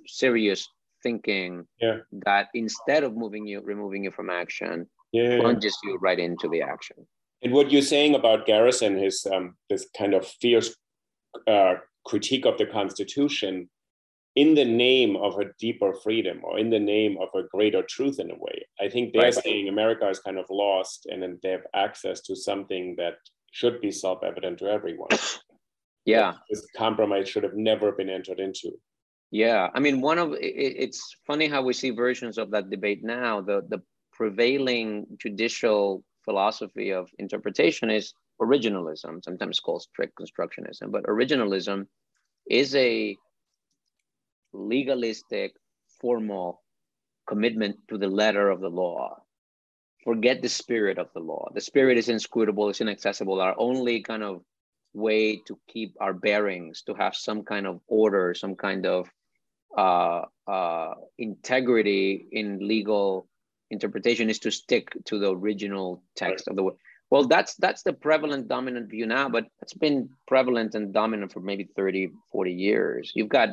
serious 0.05 0.61
thinking 1.03 1.65
yeah. 1.81 1.97
that 2.25 2.47
instead 2.53 3.03
of 3.03 3.15
moving 3.15 3.45
you, 3.47 3.61
removing 3.61 4.03
you 4.05 4.11
from 4.11 4.29
action, 4.29 4.87
yeah. 5.11 5.39
plunges 5.39 5.77
you 5.83 5.97
right 5.97 6.19
into 6.19 6.47
the 6.49 6.61
action. 6.61 6.97
And 7.41 7.53
what 7.53 7.71
you're 7.71 7.81
saying 7.81 8.15
about 8.15 8.45
Garrison, 8.45 8.97
his 8.97 9.25
um, 9.33 9.55
this 9.69 9.87
kind 9.97 10.13
of 10.13 10.27
fierce 10.41 10.75
uh, 11.47 11.75
critique 12.05 12.45
of 12.45 12.57
the 12.57 12.65
Constitution, 12.65 13.69
in 14.35 14.55
the 14.55 14.65
name 14.65 15.15
of 15.15 15.39
a 15.39 15.45
deeper 15.59 15.93
freedom 15.93 16.41
or 16.43 16.59
in 16.59 16.69
the 16.69 16.79
name 16.79 17.17
of 17.23 17.29
a 17.33 17.47
greater 17.53 17.81
truth, 17.81 18.19
in 18.19 18.29
a 18.29 18.35
way, 18.35 18.57
I 18.79 18.89
think 18.89 19.13
they're 19.13 19.23
right. 19.23 19.33
saying 19.33 19.67
America 19.67 20.07
is 20.09 20.19
kind 20.19 20.37
of 20.37 20.45
lost, 20.49 21.07
and 21.09 21.23
then 21.23 21.39
they 21.41 21.51
have 21.51 21.67
access 21.73 22.21
to 22.27 22.35
something 22.35 22.95
that 22.97 23.15
should 23.51 23.81
be 23.81 23.91
self-evident 23.91 24.59
to 24.59 24.65
everyone. 24.65 25.09
Yeah, 26.05 26.33
this 26.49 26.65
compromise 26.75 27.29
should 27.29 27.43
have 27.43 27.55
never 27.55 27.91
been 27.91 28.09
entered 28.09 28.39
into. 28.39 28.71
Yeah, 29.31 29.69
I 29.73 29.79
mean, 29.79 30.01
one 30.01 30.17
of 30.17 30.33
it, 30.33 30.39
it's 30.41 31.15
funny 31.27 31.47
how 31.47 31.61
we 31.61 31.73
see 31.73 31.91
versions 31.91 32.37
of 32.37 32.51
that 32.51 32.69
debate 32.69 33.03
now. 33.03 33.41
The 33.41 33.61
the 33.67 33.81
prevailing 34.13 35.05
judicial 35.17 36.03
philosophy 36.25 36.91
of 36.91 37.09
interpretation 37.19 37.89
is 37.89 38.13
originalism, 38.41 39.23
sometimes 39.23 39.59
called 39.59 39.83
strict 39.83 40.17
constructionism, 40.19 40.91
but 40.91 41.03
originalism 41.03 41.87
is 42.49 42.75
a 42.75 43.15
legalistic, 44.53 45.53
formal 46.01 46.61
commitment 47.27 47.77
to 47.89 47.97
the 47.97 48.07
letter 48.07 48.49
of 48.49 48.61
the 48.61 48.69
law. 48.69 49.21
Forget 50.03 50.41
the 50.41 50.49
spirit 50.49 50.97
of 50.97 51.09
the 51.13 51.19
law. 51.19 51.49
The 51.53 51.61
spirit 51.61 51.97
is 51.97 52.09
inscrutable, 52.09 52.69
it's 52.69 52.81
inaccessible. 52.81 53.39
Our 53.41 53.55
only 53.57 54.01
kind 54.01 54.23
of 54.23 54.41
way 54.93 55.37
to 55.47 55.59
keep 55.67 55.95
our 55.99 56.13
bearings, 56.13 56.81
to 56.83 56.93
have 56.93 57.15
some 57.15 57.43
kind 57.43 57.67
of 57.67 57.79
order, 57.87 58.33
some 58.33 58.55
kind 58.55 58.85
of 58.85 59.09
uh, 59.77 60.23
uh, 60.47 60.93
integrity 61.17 62.27
in 62.31 62.67
legal 62.67 63.27
interpretation 63.69 64.29
is 64.29 64.39
to 64.39 64.51
stick 64.51 64.91
to 65.05 65.19
the 65.19 65.31
original 65.31 66.03
text 66.15 66.47
right. 66.47 66.51
of 66.51 66.55
the 66.55 66.63
word. 66.63 66.75
Well, 67.11 67.27
that's 67.27 67.55
that's 67.55 67.83
the 67.83 67.93
prevalent 67.93 68.47
dominant 68.47 68.89
view 68.89 69.07
now, 69.07 69.29
but 69.29 69.47
it's 69.61 69.73
been 69.73 70.09
prevalent 70.27 70.75
and 70.75 70.93
dominant 70.93 71.33
for 71.33 71.39
maybe 71.39 71.67
30, 71.75 72.11
40 72.31 72.51
years. 72.53 73.11
You've 73.15 73.29
got 73.29 73.49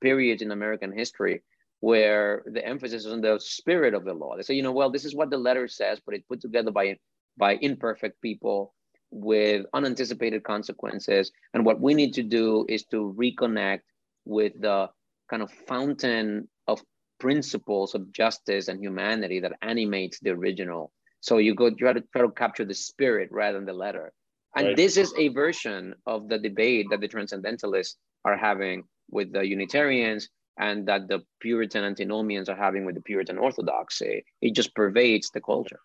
periods 0.00 0.42
in 0.42 0.52
American 0.52 0.92
history 0.92 1.42
where 1.80 2.42
the 2.46 2.64
emphasis 2.64 3.06
is 3.06 3.12
on 3.12 3.20
the 3.20 3.38
spirit 3.40 3.94
of 3.94 4.04
the 4.04 4.14
law. 4.14 4.36
They 4.36 4.42
say, 4.42 4.54
you 4.54 4.62
know, 4.62 4.72
well, 4.72 4.90
this 4.90 5.04
is 5.04 5.14
what 5.14 5.30
the 5.30 5.38
letter 5.38 5.66
says, 5.66 5.98
but 6.04 6.14
it's 6.14 6.26
put 6.26 6.40
together 6.40 6.70
by 6.70 6.98
by 7.36 7.54
imperfect 7.54 8.20
people 8.20 8.74
with 9.10 9.66
unanticipated 9.74 10.44
consequences. 10.44 11.32
And 11.54 11.64
what 11.64 11.80
we 11.80 11.94
need 11.94 12.14
to 12.14 12.22
do 12.22 12.66
is 12.68 12.84
to 12.86 13.14
reconnect 13.18 13.80
with 14.24 14.52
the 14.60 14.88
kind 15.28 15.42
of 15.42 15.50
fountain 15.66 16.48
of 16.66 16.82
principles 17.18 17.94
of 17.94 18.12
justice 18.12 18.68
and 18.68 18.80
humanity 18.80 19.40
that 19.40 19.52
animates 19.62 20.18
the 20.20 20.30
original. 20.30 20.92
So 21.20 21.38
you 21.38 21.54
go 21.54 21.66
you 21.66 21.76
try 21.76 21.92
to 21.92 22.02
try 22.12 22.22
to 22.22 22.30
capture 22.30 22.64
the 22.64 22.74
spirit 22.74 23.28
rather 23.30 23.58
than 23.58 23.66
the 23.66 23.72
letter. 23.72 24.12
And 24.56 24.68
right. 24.68 24.76
this 24.76 24.96
is 24.96 25.12
a 25.16 25.28
version 25.28 25.94
of 26.06 26.28
the 26.28 26.38
debate 26.38 26.86
that 26.90 27.00
the 27.00 27.08
transcendentalists 27.08 27.96
are 28.24 28.36
having 28.36 28.84
with 29.10 29.32
the 29.32 29.46
Unitarians 29.46 30.28
and 30.58 30.86
that 30.88 31.08
the 31.08 31.20
Puritan 31.40 31.84
antinomians 31.84 32.48
are 32.48 32.56
having 32.56 32.84
with 32.84 32.94
the 32.94 33.00
Puritan 33.00 33.38
Orthodoxy. 33.38 34.24
It 34.42 34.54
just 34.54 34.74
pervades 34.74 35.30
the 35.30 35.40
culture. 35.40 35.80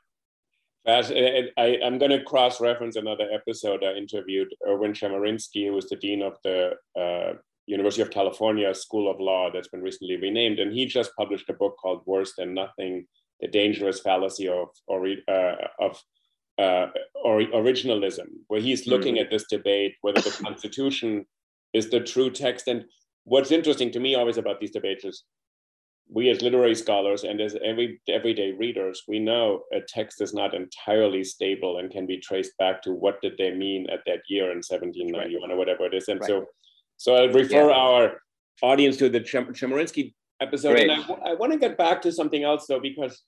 As, 0.88 1.12
I, 1.12 1.80
am 1.82 1.98
going 1.98 2.12
to 2.12 2.24
cross-reference 2.24 2.96
another 2.96 3.28
episode. 3.34 3.84
I 3.84 3.94
interviewed 3.94 4.54
Erwin 4.68 4.94
Chemerinsky, 4.94 5.66
who 5.66 5.74
was 5.74 5.90
the 5.90 5.96
dean 5.96 6.22
of 6.22 6.38
the 6.44 6.74
uh, 7.00 7.34
University 7.66 8.04
of 8.04 8.12
California 8.12 8.74
School 8.76 9.10
of 9.10 9.20
Law 9.20 9.50
that's 9.52 9.68
been 9.68 9.82
recently 9.82 10.18
renamed. 10.18 10.60
And 10.60 10.72
he 10.72 10.86
just 10.86 11.12
published 11.18 11.50
a 11.50 11.54
book 11.54 11.76
called 11.82 12.04
Worse 12.06 12.34
Than 12.38 12.54
Nothing 12.54 13.08
The 13.42 13.48
Dangerous 13.48 14.00
Fallacy 14.00 14.48
of, 14.48 14.68
or, 14.88 15.08
uh, 15.28 15.56
of 15.80 16.00
uh, 16.58 16.88
or 17.24 17.42
originalism, 17.42 18.28
where 18.48 18.62
he's 18.62 18.88
looking 18.88 19.16
mm. 19.16 19.22
at 19.22 19.30
this 19.30 19.46
debate 19.50 19.96
whether 20.02 20.22
the 20.22 20.38
Constitution 20.44 21.26
is 21.74 21.90
the 21.90 22.00
true 22.00 22.30
text. 22.30 22.68
And 22.68 22.86
what's 23.24 23.52
interesting 23.52 23.92
to 23.92 24.00
me 24.00 24.16
always 24.16 24.38
about 24.38 24.60
these 24.60 24.72
debates 24.72 25.04
is 25.04 25.24
we 26.10 26.30
as 26.30 26.42
literary 26.42 26.76
scholars 26.76 27.24
and 27.24 27.42
as 27.42 27.56
every 27.64 28.00
everyday 28.08 28.52
readers, 28.52 29.04
we 29.08 29.20
know 29.20 29.64
a 29.74 29.80
text 29.82 30.22
is 30.22 30.34
not 30.34 30.54
entirely 30.54 31.24
stable 31.24 31.80
and 31.80 31.92
can 31.92 32.06
be 32.06 32.18
traced 32.18 32.58
back 32.58 32.82
to 32.84 32.92
what 32.92 33.22
did 33.22 33.34
they 33.38 33.52
mean 33.52 33.90
at 33.90 34.02
that 34.06 34.22
year 34.30 34.52
in 34.52 34.58
1791 34.58 35.42
right. 35.42 35.52
or 35.52 35.58
whatever 35.58 35.86
it 35.86 35.94
is. 35.94 36.08
And 36.08 36.20
right. 36.20 36.28
so, 36.28 36.46
so 36.98 37.16
I'll 37.16 37.34
refer 37.34 37.70
yeah. 37.70 37.76
our 37.76 38.22
audience 38.62 38.98
to 38.98 39.10
the 39.10 39.20
Chemerinsky 39.20 40.14
episode. 40.42 40.78
And 40.78 40.92
I, 40.92 41.32
I 41.32 41.34
want 41.34 41.54
to 41.54 41.60
get 41.60 41.78
back 41.78 42.02
to 42.04 42.12
something 42.12 42.44
else 42.44 42.68
though, 42.68 42.80
because 42.80 43.24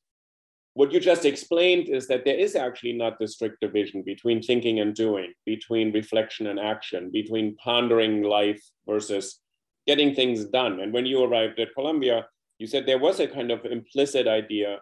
what 0.77 0.91
you 0.91 0.99
just 0.99 1.25
explained 1.25 1.89
is 1.89 2.07
that 2.07 2.23
there 2.23 2.37
is 2.37 2.55
actually 2.55 2.93
not 2.93 3.17
the 3.17 3.27
strict 3.27 3.59
division 3.61 4.03
between 4.05 4.43
thinking 4.43 4.79
and 4.79 4.93
doing, 4.93 5.33
between 5.43 5.91
reflection 5.91 6.45
and 6.45 6.59
action, 6.59 7.09
between 7.11 7.55
pondering 7.55 8.21
life 8.21 8.61
versus 8.87 9.39
getting 9.87 10.13
things 10.13 10.45
done. 10.45 10.79
And 10.79 10.93
when 10.93 11.07
you 11.07 11.23
arrived 11.23 11.59
at 11.59 11.73
Columbia, 11.73 12.27
you 12.59 12.67
said 12.67 12.85
there 12.85 12.99
was 12.99 13.19
a 13.19 13.27
kind 13.27 13.51
of 13.51 13.65
implicit 13.65 14.27
idea 14.27 14.79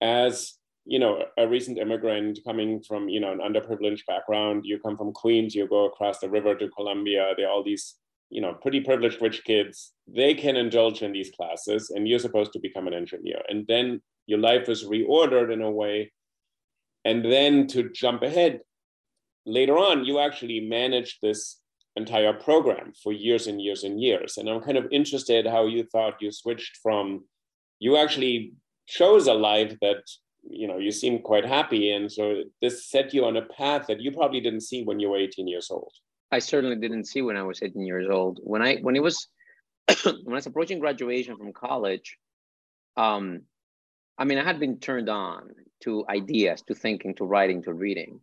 as 0.00 0.54
you 0.84 0.98
know 0.98 1.22
a 1.36 1.46
recent 1.46 1.78
immigrant 1.78 2.38
coming 2.44 2.82
from 2.82 3.08
you 3.08 3.20
know 3.20 3.32
an 3.32 3.40
underprivileged 3.40 4.06
background. 4.06 4.64
You 4.64 4.78
come 4.78 4.96
from 4.96 5.12
queens 5.12 5.54
you 5.54 5.68
go 5.68 5.86
across 5.86 6.18
the 6.18 6.30
river 6.30 6.54
to 6.54 6.68
columbia. 6.68 7.32
There 7.36 7.46
are 7.46 7.50
all 7.50 7.64
these 7.64 7.96
you 8.30 8.40
know 8.40 8.54
pretty 8.54 8.80
privileged 8.80 9.20
rich 9.20 9.42
kids. 9.44 9.92
They 10.06 10.34
can 10.34 10.56
indulge 10.56 11.02
in 11.02 11.12
these 11.12 11.30
classes 11.30 11.90
and 11.90 12.08
you're 12.08 12.18
supposed 12.18 12.52
to 12.54 12.60
become 12.60 12.86
an 12.86 12.94
engineer. 12.94 13.42
And 13.48 13.66
then 13.66 14.00
your 14.26 14.38
life 14.38 14.68
is 14.68 14.84
reordered 14.84 15.52
in 15.52 15.62
a 15.62 15.70
way. 15.70 16.12
And 17.04 17.24
then 17.24 17.66
to 17.68 17.90
jump 17.90 18.22
ahead 18.22 18.60
later 19.46 19.78
on 19.78 20.04
you 20.04 20.18
actually 20.18 20.60
manage 20.60 21.18
this 21.22 21.58
entire 22.02 22.32
program 22.32 22.92
for 23.02 23.12
years 23.12 23.46
and 23.46 23.60
years 23.60 23.84
and 23.84 24.00
years. 24.00 24.30
And 24.38 24.48
i'm 24.48 24.62
kind 24.68 24.78
of 24.78 24.86
interested 24.90 25.46
how 25.46 25.62
you 25.74 25.82
thought 25.92 26.22
you 26.22 26.30
switched 26.32 26.74
from 26.84 27.24
you 27.78 27.96
actually 27.96 28.52
chose 28.86 29.26
a 29.26 29.34
life 29.34 29.74
that 29.84 30.02
you 30.60 30.66
know 30.68 30.78
you 30.78 30.92
seem 31.02 31.14
quite 31.30 31.46
happy 31.56 31.92
and 31.94 32.10
so 32.16 32.24
this 32.62 32.88
set 32.92 33.12
you 33.14 33.22
on 33.24 33.36
a 33.36 33.46
path 33.60 33.86
that 33.88 34.00
you 34.00 34.10
probably 34.12 34.40
didn't 34.40 34.66
see 34.70 34.80
when 34.82 34.98
you 35.00 35.08
were 35.10 35.18
18 35.18 35.46
years 35.46 35.68
old. 35.70 35.92
I 36.30 36.40
certainly 36.40 36.76
didn't 36.76 37.06
see 37.12 37.22
when 37.22 37.36
i 37.36 37.44
was 37.50 37.62
18 37.62 37.84
years 37.92 38.08
old. 38.18 38.34
When 38.52 38.62
i 38.68 38.76
when 38.86 38.96
it 38.96 39.04
was 39.08 39.28
when 40.04 40.34
i 40.36 40.40
was 40.40 40.46
approaching 40.46 40.78
graduation 40.78 41.36
from 41.36 41.52
college 41.52 42.08
um 42.96 43.42
I 44.18 44.24
mean, 44.24 44.38
I 44.38 44.44
had 44.44 44.58
been 44.58 44.78
turned 44.80 45.08
on 45.08 45.50
to 45.84 46.04
ideas, 46.08 46.62
to 46.62 46.74
thinking, 46.74 47.14
to 47.14 47.24
writing, 47.24 47.62
to 47.62 47.72
reading. 47.72 48.20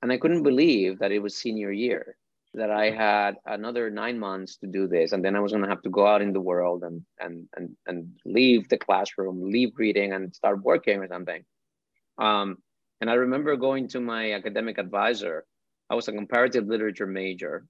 And 0.00 0.12
I 0.12 0.16
couldn't 0.16 0.44
believe 0.44 1.00
that 1.00 1.10
it 1.10 1.18
was 1.18 1.36
senior 1.36 1.72
year, 1.72 2.16
that 2.54 2.70
I 2.70 2.90
had 2.90 3.36
another 3.46 3.90
nine 3.90 4.18
months 4.18 4.56
to 4.58 4.66
do 4.66 4.86
this. 4.86 5.12
And 5.12 5.24
then 5.24 5.36
I 5.36 5.40
was 5.40 5.52
going 5.52 5.64
to 5.64 5.70
have 5.70 5.82
to 5.82 5.90
go 5.90 6.06
out 6.06 6.22
in 6.22 6.32
the 6.32 6.40
world 6.40 6.82
and, 6.82 7.02
and, 7.18 7.48
and, 7.56 7.76
and 7.86 8.12
leave 8.24 8.68
the 8.68 8.76
classroom, 8.76 9.50
leave 9.50 9.72
reading, 9.76 10.12
and 10.12 10.34
start 10.34 10.62
working 10.62 10.98
or 10.98 11.08
something. 11.08 11.44
Um, 12.18 12.58
and 13.00 13.10
I 13.10 13.14
remember 13.14 13.56
going 13.56 13.88
to 13.88 14.00
my 14.00 14.32
academic 14.32 14.78
advisor. 14.78 15.44
I 15.88 15.94
was 15.94 16.08
a 16.08 16.12
comparative 16.12 16.66
literature 16.66 17.06
major 17.06 17.64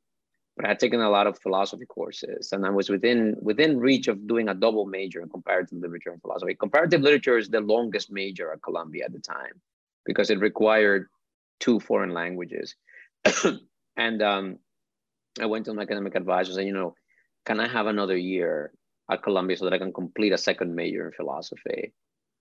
but 0.57 0.67
I 0.67 0.69
had 0.69 0.81
taken 0.81 1.01
a 1.01 1.11
lot 1.11 1.27
of 1.27 1.39
philosophy 1.39 1.87
courses 1.87 2.53
and 2.53 2.67
I 2.67 2.71
was 2.71 2.91
within 2.91 3.37
within 3.41 3.79
reach 3.79 4.09
of 4.09 4.27
doing 4.27 4.49
a 4.49 4.55
double 4.55 4.85
major 4.85 5.23
in 5.23 5.29
comparative 5.29 5.79
literature 5.79 6.11
and 6.11 6.21
philosophy. 6.21 6.55
Comparative 6.55 7.01
literature 7.01 7.39
is 7.39 7.49
the 7.49 7.61
longest 7.61 8.13
major 8.13 8.53
at 8.53 8.63
Columbia 8.63 9.07
at 9.07 9.13
the 9.13 9.19
time 9.19 9.61
because 10.05 10.31
it 10.31 10.41
required 10.41 11.09
two 11.61 11.81
foreign 11.81 12.13
languages. 12.13 12.75
and 13.97 14.23
um, 14.23 14.59
I 15.41 15.47
went 15.47 15.65
to 15.67 15.75
my 15.75 15.83
academic 15.83 16.15
advisor 16.15 16.51
and 16.51 16.57
said, 16.57 16.67
you 16.67 16.73
know, 16.73 16.95
can 17.47 17.61
I 17.61 17.69
have 17.69 17.87
another 17.87 18.17
year 18.17 18.73
at 19.11 19.23
Columbia 19.23 19.57
so 19.57 19.65
that 19.65 19.75
I 19.75 19.79
can 19.79 19.93
complete 19.93 20.33
a 20.33 20.39
second 20.39 20.75
major 20.75 21.07
in 21.07 21.13
philosophy? 21.13 21.93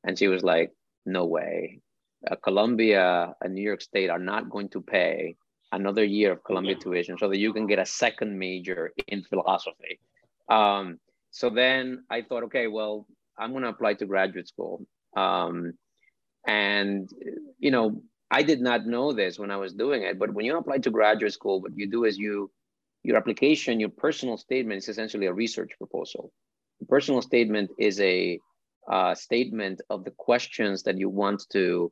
And 0.03 0.17
she 0.17 0.27
was 0.27 0.43
like, 0.43 0.71
no 1.05 1.25
way. 1.25 1.81
Uh, 2.29 2.35
Columbia 2.35 3.33
and 3.41 3.53
New 3.53 3.63
York 3.63 3.81
State 3.81 4.09
are 4.09 4.19
not 4.19 4.49
going 4.49 4.69
to 4.69 4.81
pay 4.81 5.35
another 5.71 6.03
year 6.03 6.33
of 6.33 6.43
Columbia 6.43 6.75
tuition 6.75 7.17
so 7.17 7.29
that 7.29 7.39
you 7.39 7.53
can 7.53 7.65
get 7.65 7.79
a 7.79 7.85
second 7.85 8.37
major 8.37 8.93
in 9.07 9.23
philosophy. 9.23 9.99
Um, 10.49 10.99
so 11.31 11.49
then 11.49 12.03
I 12.09 12.21
thought, 12.21 12.43
okay, 12.43 12.67
well, 12.67 13.07
I'm 13.39 13.51
going 13.51 13.63
to 13.63 13.69
apply 13.69 13.93
to 13.95 14.05
graduate 14.05 14.47
school. 14.47 14.85
Um, 15.15 15.73
and, 16.45 17.09
you 17.57 17.71
know, 17.71 18.01
I 18.29 18.43
did 18.43 18.61
not 18.61 18.85
know 18.85 19.13
this 19.13 19.39
when 19.39 19.49
I 19.49 19.57
was 19.57 19.73
doing 19.73 20.03
it, 20.03 20.19
but 20.19 20.33
when 20.33 20.45
you 20.45 20.57
apply 20.57 20.79
to 20.79 20.91
graduate 20.91 21.33
school, 21.33 21.61
what 21.61 21.71
you 21.75 21.89
do 21.89 22.03
is 22.03 22.17
you, 22.17 22.51
your 23.03 23.17
application, 23.17 23.79
your 23.79 23.89
personal 23.89 24.37
statement 24.37 24.79
is 24.79 24.89
essentially 24.89 25.25
a 25.25 25.33
research 25.33 25.71
proposal. 25.77 26.31
The 26.79 26.85
personal 26.85 27.21
statement 27.21 27.71
is 27.77 27.99
a 27.99 28.39
uh, 28.91 29.15
statement 29.15 29.81
of 29.89 30.03
the 30.03 30.11
questions 30.11 30.83
that 30.83 30.97
you 30.97 31.09
want 31.09 31.43
to 31.51 31.91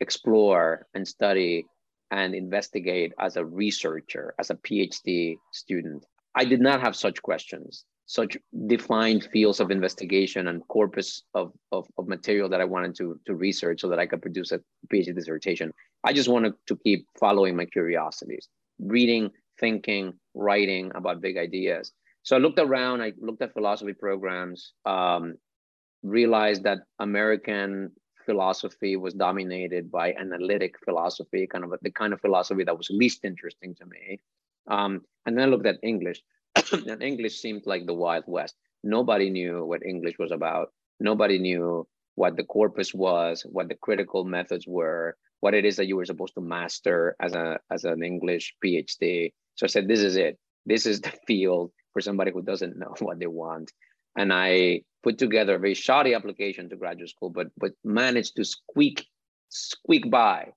explore 0.00 0.86
and 0.94 1.06
study 1.06 1.66
and 2.10 2.34
investigate 2.34 3.12
as 3.18 3.36
a 3.36 3.44
researcher, 3.44 4.34
as 4.38 4.50
a 4.50 4.54
PhD 4.56 5.36
student. 5.52 6.04
I 6.34 6.44
did 6.44 6.60
not 6.60 6.80
have 6.80 6.96
such 6.96 7.22
questions, 7.22 7.84
such 8.06 8.36
defined 8.66 9.28
fields 9.32 9.60
of 9.60 9.70
investigation 9.70 10.48
and 10.48 10.66
corpus 10.68 11.22
of, 11.34 11.52
of, 11.72 11.86
of, 11.96 12.08
material 12.08 12.48
that 12.48 12.60
I 12.60 12.64
wanted 12.64 12.94
to, 12.96 13.18
to 13.26 13.34
research 13.34 13.80
so 13.80 13.88
that 13.88 13.98
I 13.98 14.06
could 14.06 14.22
produce 14.22 14.52
a 14.52 14.60
PhD 14.92 15.14
dissertation. 15.14 15.72
I 16.02 16.12
just 16.12 16.28
wanted 16.28 16.54
to 16.66 16.76
keep 16.76 17.06
following 17.18 17.56
my 17.56 17.64
curiosities, 17.64 18.48
reading, 18.78 19.30
thinking, 19.58 20.14
writing 20.34 20.92
about 20.94 21.20
big 21.20 21.36
ideas. 21.36 21.92
So 22.22 22.36
I 22.36 22.38
looked 22.38 22.58
around, 22.58 23.02
I 23.02 23.12
looked 23.18 23.42
at 23.42 23.52
philosophy 23.52 23.92
programs, 23.92 24.72
um, 24.84 25.34
realized 26.02 26.64
that 26.64 26.78
American 26.98 27.92
philosophy 28.24 28.96
was 28.96 29.14
dominated 29.14 29.90
by 29.90 30.14
analytic 30.14 30.74
philosophy, 30.84 31.46
kind 31.46 31.64
of 31.64 31.74
the 31.82 31.90
kind 31.90 32.12
of 32.12 32.20
philosophy 32.20 32.64
that 32.64 32.76
was 32.76 32.88
least 32.90 33.24
interesting 33.24 33.74
to 33.74 33.86
me. 33.86 34.20
Um, 34.68 35.02
and 35.26 35.36
then 35.36 35.48
I 35.48 35.50
looked 35.50 35.66
at 35.66 35.78
English, 35.82 36.22
and 36.72 37.02
English 37.02 37.40
seemed 37.40 37.66
like 37.66 37.86
the 37.86 37.94
Wild 37.94 38.24
West. 38.26 38.54
Nobody 38.82 39.30
knew 39.30 39.64
what 39.64 39.84
English 39.84 40.18
was 40.18 40.30
about. 40.30 40.68
Nobody 41.00 41.38
knew 41.38 41.86
what 42.14 42.36
the 42.36 42.44
corpus 42.44 42.94
was, 42.94 43.42
what 43.42 43.68
the 43.68 43.74
critical 43.74 44.24
methods 44.24 44.66
were, 44.66 45.16
what 45.40 45.54
it 45.54 45.64
is 45.64 45.76
that 45.76 45.86
you 45.86 45.96
were 45.96 46.04
supposed 46.04 46.34
to 46.34 46.40
master 46.40 47.16
as 47.20 47.34
a 47.34 47.58
as 47.70 47.84
an 47.84 48.02
English 48.02 48.54
PhD. 48.64 49.32
So 49.56 49.66
I 49.66 49.68
said, 49.68 49.88
this 49.88 50.00
is 50.00 50.16
it. 50.16 50.38
This 50.66 50.86
is 50.86 51.00
the 51.00 51.12
field 51.26 51.72
for 51.92 52.00
somebody 52.00 52.30
who 52.32 52.42
doesn't 52.42 52.76
know 52.76 52.94
what 53.00 53.18
they 53.18 53.26
want. 53.26 53.72
And 54.16 54.32
I 54.32 54.82
put 55.02 55.18
together 55.18 55.56
a 55.56 55.58
very 55.58 55.74
shoddy 55.74 56.14
application 56.14 56.68
to 56.70 56.76
graduate 56.76 57.10
school, 57.10 57.30
but 57.30 57.48
but 57.58 57.72
managed 57.82 58.36
to 58.36 58.44
squeak 58.44 59.06
squeak 59.48 60.10
by 60.10 60.52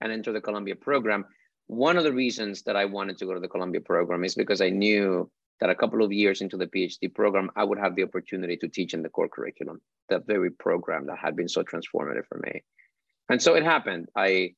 and 0.00 0.12
enter 0.12 0.32
the 0.32 0.40
Columbia 0.40 0.76
program. 0.76 1.24
One 1.66 1.96
of 1.96 2.04
the 2.04 2.12
reasons 2.12 2.62
that 2.62 2.76
I 2.76 2.84
wanted 2.86 3.18
to 3.18 3.26
go 3.26 3.34
to 3.34 3.40
the 3.40 3.48
Columbia 3.48 3.80
program 3.80 4.24
is 4.24 4.34
because 4.34 4.60
I 4.60 4.70
knew 4.70 5.30
that 5.60 5.70
a 5.70 5.74
couple 5.74 6.02
of 6.02 6.12
years 6.12 6.40
into 6.40 6.56
the 6.56 6.66
PhD 6.66 7.12
program, 7.12 7.50
I 7.56 7.64
would 7.64 7.78
have 7.78 7.96
the 7.96 8.04
opportunity 8.04 8.56
to 8.58 8.68
teach 8.68 8.94
in 8.94 9.02
the 9.02 9.08
core 9.08 9.28
curriculum, 9.28 9.80
that 10.08 10.26
very 10.26 10.50
program 10.50 11.06
that 11.06 11.18
had 11.18 11.36
been 11.36 11.48
so 11.48 11.62
transformative 11.62 12.26
for 12.28 12.38
me. 12.38 12.62
And 13.28 13.42
so 13.42 13.54
it 13.54 13.64
happened. 13.64 14.08
I 14.16 14.54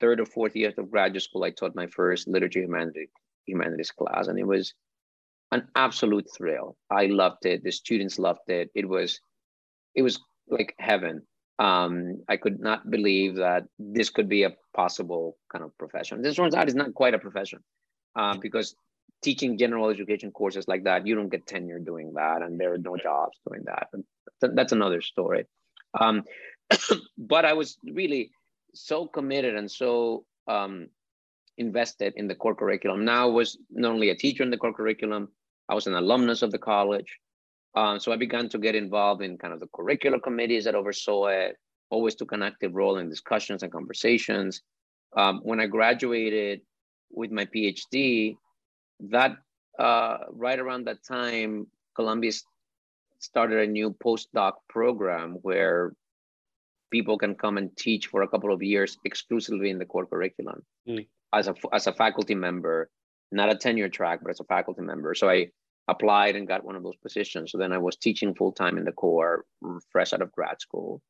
third 0.00 0.20
or 0.20 0.26
fourth 0.26 0.56
year 0.56 0.72
of 0.76 0.90
graduate 0.90 1.22
school, 1.22 1.44
I 1.44 1.50
taught 1.50 1.74
my 1.74 1.86
first 1.86 2.28
literature 2.28 2.60
humanities, 2.60 3.08
humanities 3.46 3.90
class, 3.90 4.28
and 4.28 4.38
it 4.38 4.46
was 4.46 4.74
an 5.52 5.68
absolute 5.74 6.26
thrill. 6.36 6.76
I 6.90 7.06
loved 7.06 7.46
it. 7.46 7.62
The 7.62 7.70
students 7.70 8.18
loved 8.18 8.48
it. 8.48 8.70
It 8.74 8.88
was, 8.88 9.20
it 9.94 10.02
was 10.02 10.20
like 10.48 10.74
heaven. 10.78 11.22
Um, 11.58 12.22
I 12.28 12.36
could 12.36 12.60
not 12.60 12.90
believe 12.90 13.36
that 13.36 13.64
this 13.78 14.10
could 14.10 14.28
be 14.28 14.42
a 14.42 14.54
possible 14.74 15.38
kind 15.50 15.64
of 15.64 15.76
profession. 15.78 16.20
This 16.20 16.36
turns 16.36 16.54
out 16.54 16.68
it's 16.68 16.74
not 16.74 16.94
quite 16.94 17.14
a 17.14 17.18
profession 17.18 17.60
uh, 18.14 18.36
because 18.36 18.74
teaching 19.22 19.56
general 19.56 19.88
education 19.88 20.30
courses 20.30 20.68
like 20.68 20.84
that, 20.84 21.06
you 21.06 21.14
don't 21.14 21.30
get 21.30 21.46
tenure 21.46 21.78
doing 21.78 22.12
that, 22.14 22.42
and 22.42 22.60
there 22.60 22.72
are 22.74 22.78
no 22.78 22.96
jobs 22.96 23.38
doing 23.48 23.64
that. 23.64 23.88
That's 24.40 24.72
another 24.72 25.00
story. 25.00 25.46
Um, 25.98 26.24
but 27.18 27.44
I 27.44 27.54
was 27.54 27.78
really 27.84 28.30
so 28.76 29.06
committed 29.06 29.56
and 29.56 29.70
so 29.70 30.24
um, 30.48 30.88
invested 31.58 32.14
in 32.16 32.28
the 32.28 32.34
core 32.34 32.54
curriculum. 32.54 33.04
Now 33.04 33.28
I 33.28 33.30
was 33.30 33.58
not 33.70 33.92
only 33.92 34.10
a 34.10 34.14
teacher 34.14 34.42
in 34.42 34.50
the 34.50 34.56
core 34.56 34.74
curriculum, 34.74 35.28
I 35.68 35.74
was 35.74 35.86
an 35.86 35.94
alumnus 35.94 36.42
of 36.42 36.52
the 36.52 36.58
college. 36.58 37.18
Um, 37.74 38.00
so 38.00 38.12
I 38.12 38.16
began 38.16 38.48
to 38.50 38.58
get 38.58 38.74
involved 38.74 39.22
in 39.22 39.36
kind 39.36 39.52
of 39.52 39.60
the 39.60 39.66
curricular 39.66 40.22
committees 40.22 40.64
that 40.64 40.74
oversaw 40.74 41.26
it, 41.26 41.56
always 41.90 42.14
took 42.14 42.32
an 42.32 42.42
active 42.42 42.74
role 42.74 42.98
in 42.98 43.08
discussions 43.08 43.62
and 43.62 43.70
conversations. 43.70 44.62
Um, 45.16 45.40
when 45.42 45.60
I 45.60 45.66
graduated 45.66 46.62
with 47.10 47.30
my 47.30 47.46
PhD, 47.46 48.36
that 49.00 49.36
uh, 49.78 50.18
right 50.30 50.58
around 50.58 50.86
that 50.86 51.04
time, 51.04 51.66
Columbia 51.94 52.32
started 53.18 53.68
a 53.68 53.70
new 53.70 53.94
postdoc 54.02 54.52
program 54.68 55.38
where 55.42 55.92
people 56.90 57.18
can 57.18 57.34
come 57.34 57.58
and 57.58 57.76
teach 57.76 58.06
for 58.08 58.22
a 58.22 58.28
couple 58.28 58.52
of 58.52 58.62
years 58.62 58.96
exclusively 59.04 59.70
in 59.70 59.78
the 59.78 59.84
core 59.84 60.06
curriculum 60.06 60.62
mm. 60.88 61.06
as 61.32 61.48
a 61.48 61.54
as 61.72 61.86
a 61.86 61.92
faculty 61.92 62.34
member, 62.34 62.90
not 63.32 63.50
a 63.50 63.56
tenure 63.56 63.88
track, 63.88 64.20
but 64.22 64.30
as 64.30 64.40
a 64.40 64.44
faculty 64.44 64.82
member. 64.82 65.14
So 65.14 65.28
I 65.28 65.48
applied 65.88 66.36
and 66.36 66.48
got 66.48 66.64
one 66.64 66.76
of 66.76 66.82
those 66.82 66.96
positions. 66.96 67.52
So 67.52 67.58
then 67.58 67.72
I 67.72 67.78
was 67.78 67.96
teaching 67.96 68.34
full 68.34 68.52
time 68.52 68.78
in 68.78 68.84
the 68.84 68.92
core, 68.92 69.44
fresh 69.90 70.12
out 70.12 70.22
of 70.22 70.32
grad 70.32 70.60
school. 70.60 71.00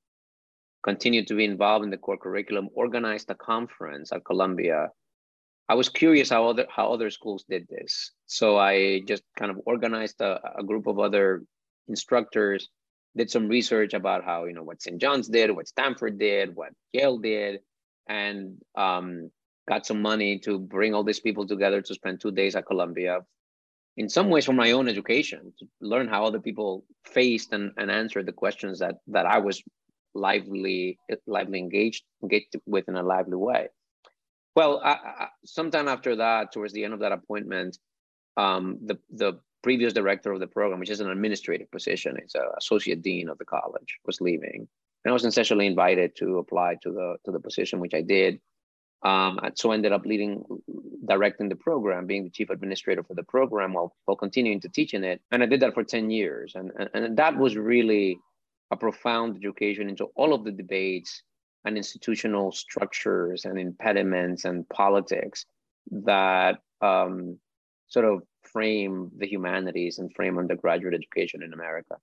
Continued 0.82 1.26
to 1.28 1.34
be 1.34 1.44
involved 1.44 1.84
in 1.84 1.90
the 1.90 1.96
core 1.96 2.18
curriculum. 2.18 2.68
Organized 2.74 3.30
a 3.30 3.34
conference 3.34 4.12
at 4.12 4.24
Columbia. 4.24 4.90
I 5.68 5.74
was 5.74 5.88
curious 5.88 6.30
how 6.30 6.48
other 6.48 6.66
how 6.70 6.92
other 6.92 7.10
schools 7.10 7.44
did 7.48 7.66
this. 7.68 8.12
So 8.26 8.56
I 8.56 9.00
just 9.08 9.24
kind 9.36 9.50
of 9.50 9.58
organized 9.66 10.20
a, 10.20 10.40
a 10.58 10.62
group 10.62 10.86
of 10.86 10.98
other 11.00 11.42
instructors 11.88 12.68
did 13.16 13.30
some 13.30 13.48
research 13.48 13.94
about 13.94 14.24
how 14.24 14.44
you 14.44 14.52
know 14.52 14.62
what 14.62 14.82
St. 14.82 15.00
John's 15.00 15.28
did, 15.28 15.50
what 15.50 15.68
Stanford 15.68 16.18
did, 16.18 16.54
what 16.54 16.72
Yale 16.92 17.18
did, 17.18 17.60
and 18.08 18.58
um, 18.76 19.30
got 19.68 19.86
some 19.86 20.02
money 20.02 20.38
to 20.40 20.58
bring 20.58 20.94
all 20.94 21.04
these 21.04 21.20
people 21.20 21.46
together 21.46 21.80
to 21.80 21.94
spend 21.94 22.20
two 22.20 22.30
days 22.30 22.54
at 22.54 22.66
Columbia. 22.66 23.20
In 23.96 24.08
some 24.10 24.28
ways, 24.28 24.44
for 24.44 24.52
my 24.52 24.72
own 24.72 24.88
education, 24.88 25.52
to 25.58 25.66
learn 25.80 26.06
how 26.06 26.24
other 26.24 26.40
people 26.40 26.84
faced 27.04 27.52
and, 27.52 27.72
and 27.78 27.90
answered 27.90 28.26
the 28.26 28.32
questions 28.32 28.78
that 28.80 28.96
that 29.08 29.26
I 29.26 29.38
was 29.38 29.62
lively 30.14 30.98
lively 31.26 31.58
engaged 31.58 32.04
engaged 32.22 32.56
with 32.66 32.88
in 32.88 32.96
a 32.96 33.02
lively 33.02 33.36
way. 33.36 33.68
Well, 34.54 34.80
I, 34.82 34.92
I, 34.92 35.28
sometime 35.44 35.88
after 35.88 36.16
that, 36.16 36.52
towards 36.52 36.72
the 36.72 36.84
end 36.84 36.94
of 36.94 37.00
that 37.00 37.12
appointment, 37.12 37.78
um, 38.36 38.78
the 38.84 38.98
the 39.10 39.40
previous 39.66 39.92
director 39.92 40.30
of 40.32 40.38
the 40.38 40.46
program, 40.46 40.78
which 40.78 40.90
is 40.90 41.00
an 41.00 41.10
administrative 41.10 41.68
position, 41.72 42.16
it's 42.22 42.36
an 42.36 42.48
associate 42.56 43.02
dean 43.02 43.28
of 43.28 43.36
the 43.38 43.44
college, 43.44 43.90
was 44.06 44.20
leaving. 44.20 44.60
And 45.02 45.10
I 45.10 45.12
was 45.12 45.24
essentially 45.24 45.66
invited 45.66 46.14
to 46.20 46.38
apply 46.38 46.76
to 46.84 46.90
the 46.98 47.08
to 47.24 47.32
the 47.32 47.40
position, 47.40 47.80
which 47.80 47.96
I 48.00 48.02
did. 48.02 48.32
Um, 49.02 49.32
so 49.56 49.72
I 49.72 49.74
ended 49.74 49.90
up 49.96 50.06
leading, 50.06 50.44
directing 51.12 51.48
the 51.48 51.62
program, 51.68 52.06
being 52.06 52.24
the 52.24 52.36
chief 52.36 52.50
administrator 52.50 53.02
for 53.02 53.14
the 53.14 53.24
program 53.24 53.72
while, 53.72 53.90
while 54.04 54.16
continuing 54.16 54.60
to 54.60 54.68
teach 54.68 54.94
in 54.94 55.02
it. 55.02 55.20
And 55.32 55.42
I 55.42 55.46
did 55.46 55.60
that 55.60 55.74
for 55.74 55.84
10 55.84 56.10
years. 56.10 56.52
And, 56.54 56.70
and, 56.78 56.88
and 56.94 57.16
that 57.16 57.36
was 57.36 57.56
really 57.56 58.18
a 58.70 58.76
profound 58.76 59.36
education 59.36 59.88
into 59.88 60.06
all 60.16 60.32
of 60.32 60.44
the 60.44 60.52
debates 60.62 61.22
and 61.64 61.76
institutional 61.76 62.52
structures 62.52 63.44
and 63.44 63.58
impediments 63.58 64.44
and 64.44 64.68
politics 64.68 65.44
that 65.90 66.54
um, 66.80 67.38
sort 67.96 68.12
of 68.12 68.22
frame 68.42 69.10
the 69.16 69.26
humanities 69.26 69.98
and 69.98 70.14
frame 70.14 70.36
undergraduate 70.38 70.92
education 70.92 71.42
in 71.42 71.54
America. 71.54 71.96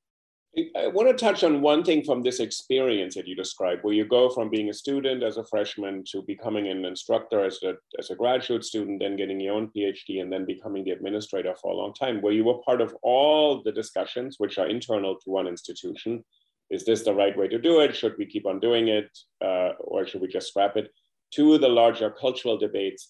I 0.76 0.88
want 0.88 1.08
to 1.10 1.26
touch 1.26 1.44
on 1.44 1.62
one 1.62 1.84
thing 1.84 2.04
from 2.04 2.22
this 2.22 2.40
experience 2.40 3.14
that 3.16 3.28
you 3.28 3.36
described, 3.36 3.84
where 3.84 3.94
you 3.94 4.06
go 4.06 4.30
from 4.30 4.50
being 4.50 4.70
a 4.70 4.74
student 4.74 5.24
as 5.24 5.38
a 5.38 5.46
freshman 5.46 6.04
to 6.12 6.24
becoming 6.24 6.68
an 6.68 6.86
instructor 6.86 7.44
as 7.44 7.60
a, 7.64 7.74
as 8.00 8.10
a 8.10 8.16
graduate 8.16 8.64
student, 8.64 9.02
then 9.02 9.16
getting 9.16 9.40
your 9.40 9.56
own 9.56 9.72
PhD, 9.76 10.22
and 10.22 10.32
then 10.32 10.46
becoming 10.46 10.84
the 10.84 10.92
administrator 10.92 11.54
for 11.60 11.72
a 11.72 11.76
long 11.76 11.94
time, 11.94 12.22
where 12.22 12.34
you 12.34 12.44
were 12.44 12.66
part 12.70 12.82
of 12.82 12.96
all 13.04 13.64
the 13.64 13.72
discussions 13.72 14.36
which 14.38 14.58
are 14.58 14.68
internal 14.68 15.16
to 15.16 15.30
one 15.30 15.48
institution. 15.48 16.24
Is 16.70 16.86
this 16.86 17.04
the 17.04 17.14
right 17.14 17.38
way 17.38 17.48
to 17.50 17.60
do 17.60 17.82
it? 17.82 17.96
Should 17.96 18.16
we 18.18 18.26
keep 18.26 18.46
on 18.48 18.60
doing 18.60 18.88
it? 18.88 19.10
Uh, 19.44 19.72
or 19.80 20.08
should 20.08 20.22
we 20.22 20.28
just 20.28 20.50
scrap 20.50 20.76
it? 20.76 20.88
To 21.36 21.58
the 21.58 21.70
larger 21.70 22.10
cultural 22.12 22.58
debates 22.58 23.10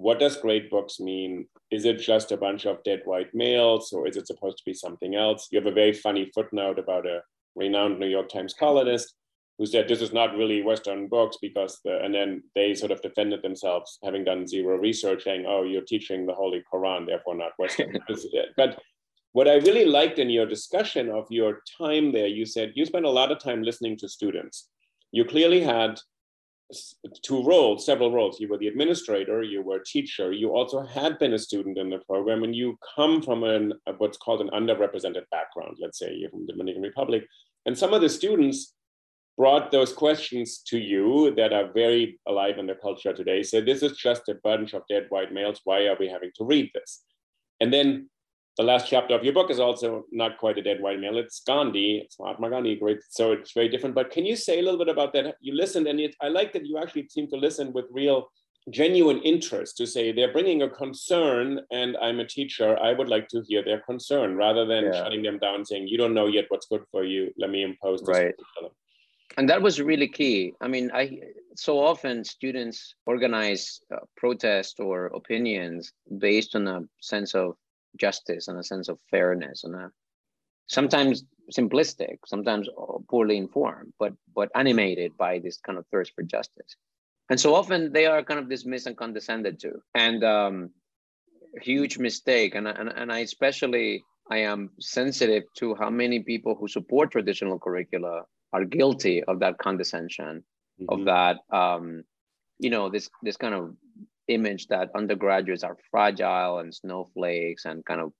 what 0.00 0.18
does 0.18 0.38
great 0.38 0.70
books 0.70 0.98
mean? 0.98 1.46
Is 1.70 1.84
it 1.84 1.98
just 1.98 2.32
a 2.32 2.36
bunch 2.36 2.64
of 2.64 2.82
dead 2.84 3.02
white 3.04 3.34
males 3.34 3.92
or 3.92 4.08
is 4.08 4.16
it 4.16 4.26
supposed 4.26 4.56
to 4.56 4.64
be 4.64 4.72
something 4.72 5.14
else? 5.14 5.48
You 5.50 5.58
have 5.58 5.70
a 5.70 5.74
very 5.74 5.92
funny 5.92 6.30
footnote 6.34 6.78
about 6.78 7.06
a 7.06 7.20
renowned 7.54 8.00
New 8.00 8.06
York 8.06 8.30
Times 8.30 8.54
columnist 8.58 9.14
who 9.58 9.66
said 9.66 9.86
this 9.86 10.00
is 10.00 10.14
not 10.14 10.34
really 10.34 10.62
Western 10.62 11.06
books 11.06 11.36
because 11.42 11.80
the, 11.84 12.02
and 12.02 12.14
then 12.14 12.42
they 12.54 12.72
sort 12.74 12.92
of 12.92 13.02
defended 13.02 13.42
themselves 13.42 13.98
having 14.02 14.24
done 14.24 14.46
zero 14.46 14.78
research 14.78 15.24
saying, 15.24 15.44
oh, 15.46 15.64
you're 15.64 15.82
teaching 15.82 16.24
the 16.24 16.32
Holy 16.32 16.62
Quran, 16.72 17.04
therefore 17.04 17.36
not 17.36 17.52
Western. 17.58 17.98
but 18.56 18.80
what 19.32 19.48
I 19.48 19.56
really 19.56 19.84
liked 19.84 20.18
in 20.18 20.30
your 20.30 20.46
discussion 20.46 21.10
of 21.10 21.26
your 21.28 21.60
time 21.78 22.10
there, 22.10 22.26
you 22.26 22.46
said 22.46 22.72
you 22.74 22.86
spent 22.86 23.04
a 23.04 23.10
lot 23.10 23.30
of 23.30 23.38
time 23.38 23.62
listening 23.62 23.98
to 23.98 24.08
students. 24.08 24.70
You 25.12 25.26
clearly 25.26 25.60
had 25.60 26.00
two 27.22 27.42
roles, 27.42 27.86
several 27.86 28.12
roles. 28.12 28.40
You 28.40 28.48
were 28.48 28.58
the 28.58 28.68
administrator, 28.68 29.42
you 29.42 29.62
were 29.62 29.76
a 29.76 29.84
teacher, 29.84 30.32
you 30.32 30.50
also 30.50 30.82
had 30.82 31.18
been 31.18 31.34
a 31.34 31.38
student 31.38 31.78
in 31.78 31.90
the 31.90 31.98
program, 31.98 32.42
and 32.42 32.54
you 32.54 32.76
come 32.96 33.22
from 33.22 33.44
an 33.44 33.72
what's 33.98 34.18
called 34.18 34.40
an 34.40 34.50
underrepresented 34.50 35.24
background. 35.30 35.76
Let's 35.80 35.98
say 35.98 36.14
you're 36.14 36.30
from 36.30 36.46
the 36.46 36.52
Dominican 36.52 36.82
Republic, 36.82 37.24
and 37.66 37.76
some 37.76 37.94
of 37.94 38.00
the 38.00 38.08
students 38.08 38.74
brought 39.38 39.70
those 39.70 39.92
questions 39.92 40.58
to 40.66 40.78
you 40.78 41.34
that 41.34 41.52
are 41.52 41.72
very 41.72 42.20
alive 42.28 42.58
in 42.58 42.66
the 42.66 42.74
culture 42.74 43.14
today. 43.14 43.42
So 43.42 43.62
this 43.62 43.82
is 43.82 43.96
just 43.96 44.28
a 44.28 44.34
bunch 44.44 44.74
of 44.74 44.82
dead 44.86 45.06
white 45.08 45.32
males. 45.32 45.60
Why 45.64 45.86
are 45.86 45.96
we 45.98 46.08
having 46.08 46.30
to 46.36 46.44
read 46.44 46.70
this? 46.74 47.04
And 47.58 47.72
then 47.72 48.09
the 48.60 48.66
last 48.66 48.90
chapter 48.90 49.14
of 49.14 49.24
your 49.24 49.32
book 49.32 49.50
is 49.50 49.58
also 49.58 50.04
not 50.12 50.36
quite 50.36 50.58
a 50.58 50.62
dead 50.62 50.82
white 50.82 51.00
male. 51.00 51.16
It's 51.16 51.40
Gandhi. 51.40 52.02
It's 52.04 52.18
Mahatma 52.20 52.50
Gandhi. 52.50 52.76
Great. 52.76 52.98
So 53.08 53.32
it's 53.32 53.52
very 53.52 53.70
different. 53.70 53.94
But 53.94 54.10
can 54.10 54.26
you 54.26 54.36
say 54.36 54.58
a 54.58 54.62
little 54.62 54.78
bit 54.78 54.90
about 54.90 55.14
that? 55.14 55.36
You 55.40 55.54
listened, 55.54 55.86
and 55.86 55.98
it, 55.98 56.14
I 56.20 56.28
like 56.28 56.52
that 56.52 56.66
you 56.66 56.76
actually 56.76 57.08
seem 57.08 57.26
to 57.28 57.36
listen 57.36 57.72
with 57.72 57.86
real, 57.90 58.30
genuine 58.68 59.20
interest 59.22 59.78
to 59.78 59.86
say 59.86 60.12
they're 60.12 60.32
bringing 60.32 60.60
a 60.60 60.68
concern, 60.68 61.60
and 61.70 61.96
I'm 62.02 62.20
a 62.20 62.26
teacher. 62.26 62.78
I 62.78 62.92
would 62.92 63.08
like 63.08 63.28
to 63.28 63.42
hear 63.48 63.64
their 63.64 63.80
concern 63.80 64.36
rather 64.36 64.66
than 64.66 64.84
yeah. 64.84 64.92
shutting 64.92 65.22
them 65.22 65.38
down, 65.38 65.64
saying 65.64 65.88
you 65.88 65.96
don't 65.96 66.12
know 66.12 66.26
yet 66.26 66.44
what's 66.48 66.66
good 66.66 66.84
for 66.90 67.02
you. 67.02 67.32
Let 67.38 67.48
me 67.48 67.62
impose 67.62 68.00
this. 68.00 68.08
Right. 68.08 68.34
And 69.38 69.48
that 69.48 69.62
was 69.62 69.80
really 69.80 70.08
key. 70.08 70.52
I 70.60 70.68
mean, 70.68 70.90
I 70.92 71.20
so 71.56 71.78
often 71.82 72.24
students 72.24 72.94
organize 73.06 73.80
uh, 73.94 74.00
protest 74.18 74.80
or 74.80 75.06
opinions 75.06 75.92
based 76.18 76.54
on 76.54 76.68
a 76.68 76.82
sense 77.00 77.34
of 77.34 77.56
justice 77.96 78.48
and 78.48 78.58
a 78.58 78.64
sense 78.64 78.88
of 78.88 78.98
fairness 79.10 79.64
and 79.64 79.74
a 79.74 79.90
sometimes 80.66 81.24
simplistic, 81.56 82.18
sometimes 82.26 82.68
poorly 83.08 83.36
informed, 83.36 83.92
but 83.98 84.12
but 84.34 84.50
animated 84.54 85.16
by 85.16 85.38
this 85.38 85.58
kind 85.58 85.78
of 85.78 85.86
thirst 85.88 86.12
for 86.14 86.22
justice. 86.22 86.76
And 87.28 87.38
so 87.38 87.54
often 87.54 87.92
they 87.92 88.06
are 88.06 88.24
kind 88.24 88.40
of 88.40 88.48
dismissed 88.48 88.86
and 88.86 88.96
condescended 88.96 89.60
to. 89.60 89.80
And 89.94 90.24
um, 90.24 90.70
huge 91.60 91.98
mistake. 91.98 92.54
And, 92.54 92.66
and, 92.66 92.88
and 92.88 93.12
I 93.12 93.20
especially 93.20 94.02
I 94.30 94.38
am 94.38 94.70
sensitive 94.80 95.44
to 95.56 95.74
how 95.74 95.90
many 95.90 96.20
people 96.20 96.54
who 96.54 96.68
support 96.68 97.10
traditional 97.10 97.58
curricula 97.58 98.22
are 98.52 98.64
guilty 98.64 99.22
of 99.24 99.40
that 99.40 99.58
condescension, 99.58 100.44
mm-hmm. 100.80 100.86
of 100.88 101.04
that 101.06 101.38
um, 101.56 102.04
you 102.58 102.70
know, 102.70 102.90
this 102.90 103.10
this 103.22 103.36
kind 103.36 103.54
of 103.54 103.74
image 104.32 104.68
that 104.68 104.90
undergraduates 104.94 105.62
are 105.64 105.76
fragile 105.90 106.58
and 106.58 106.74
snowflakes 106.74 107.64
and 107.64 107.84
kind 107.84 108.00
of 108.00 108.12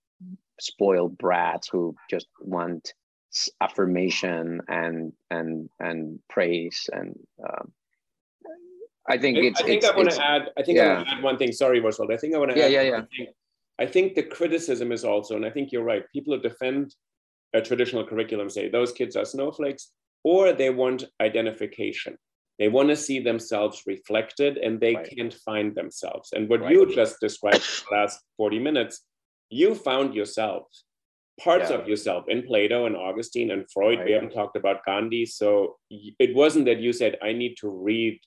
spoiled 0.60 1.16
brats 1.16 1.68
who 1.68 1.94
just 2.10 2.26
want 2.40 2.92
affirmation 3.60 4.60
and 4.68 5.12
and 5.30 5.70
and 5.78 6.18
praise 6.28 6.90
and 6.92 7.18
um, 7.48 7.72
I 9.08 9.18
think 9.18 9.38
it's. 9.38 9.60
I 9.60 9.64
think 9.64 9.84
I 9.84 9.96
want 9.96 10.10
to 10.10 10.24
add. 10.24 10.50
I 10.56 10.62
think 10.62 10.76
yeah. 10.76 10.84
I 10.84 10.94
want 10.94 11.08
to 11.08 11.14
add 11.14 11.22
one 11.22 11.38
thing. 11.38 11.52
Sorry, 11.52 11.84
Oswald. 11.84 12.12
I 12.12 12.16
think 12.16 12.34
I 12.34 12.38
want 12.38 12.52
to 12.52 12.58
yeah, 12.58 12.66
add. 12.66 12.72
Yeah, 12.72 12.82
yeah, 12.82 13.02
yeah. 13.18 13.26
I 13.78 13.86
think 13.86 14.14
the 14.14 14.22
criticism 14.22 14.92
is 14.92 15.04
also, 15.04 15.36
and 15.36 15.44
I 15.46 15.50
think 15.50 15.72
you're 15.72 15.82
right. 15.82 16.04
People 16.12 16.34
who 16.34 16.40
defend 16.40 16.94
a 17.54 17.60
traditional 17.60 18.06
curriculum 18.06 18.50
say 18.50 18.68
those 18.68 18.92
kids 18.92 19.16
are 19.16 19.24
snowflakes, 19.24 19.90
or 20.22 20.52
they 20.52 20.70
want 20.70 21.04
identification. 21.20 22.16
They 22.60 22.68
want 22.68 22.90
to 22.90 22.96
see 22.96 23.20
themselves 23.20 23.84
reflected 23.86 24.58
and 24.58 24.78
they 24.78 24.94
right. 24.94 25.10
can't 25.16 25.32
find 25.32 25.74
themselves. 25.74 26.28
And 26.34 26.46
what 26.46 26.60
right. 26.60 26.70
you 26.70 26.94
just 26.94 27.18
described 27.18 27.64
the 27.88 27.96
last 27.96 28.20
40 28.36 28.58
minutes, 28.58 29.00
you 29.48 29.74
found 29.74 30.14
yourself, 30.14 30.64
parts 31.40 31.70
yeah. 31.70 31.78
of 31.78 31.88
yourself 31.88 32.26
in 32.28 32.42
Plato 32.42 32.84
and 32.84 32.94
Augustine 32.94 33.50
and 33.50 33.64
Freud. 33.72 34.00
Right. 34.00 34.08
We 34.08 34.12
haven't 34.12 34.34
talked 34.34 34.58
about 34.58 34.84
Gandhi. 34.84 35.24
So 35.24 35.78
it 35.88 36.36
wasn't 36.36 36.66
that 36.66 36.80
you 36.80 36.92
said, 36.92 37.16
I 37.22 37.32
need 37.32 37.56
to 37.62 37.70
read 37.70 38.20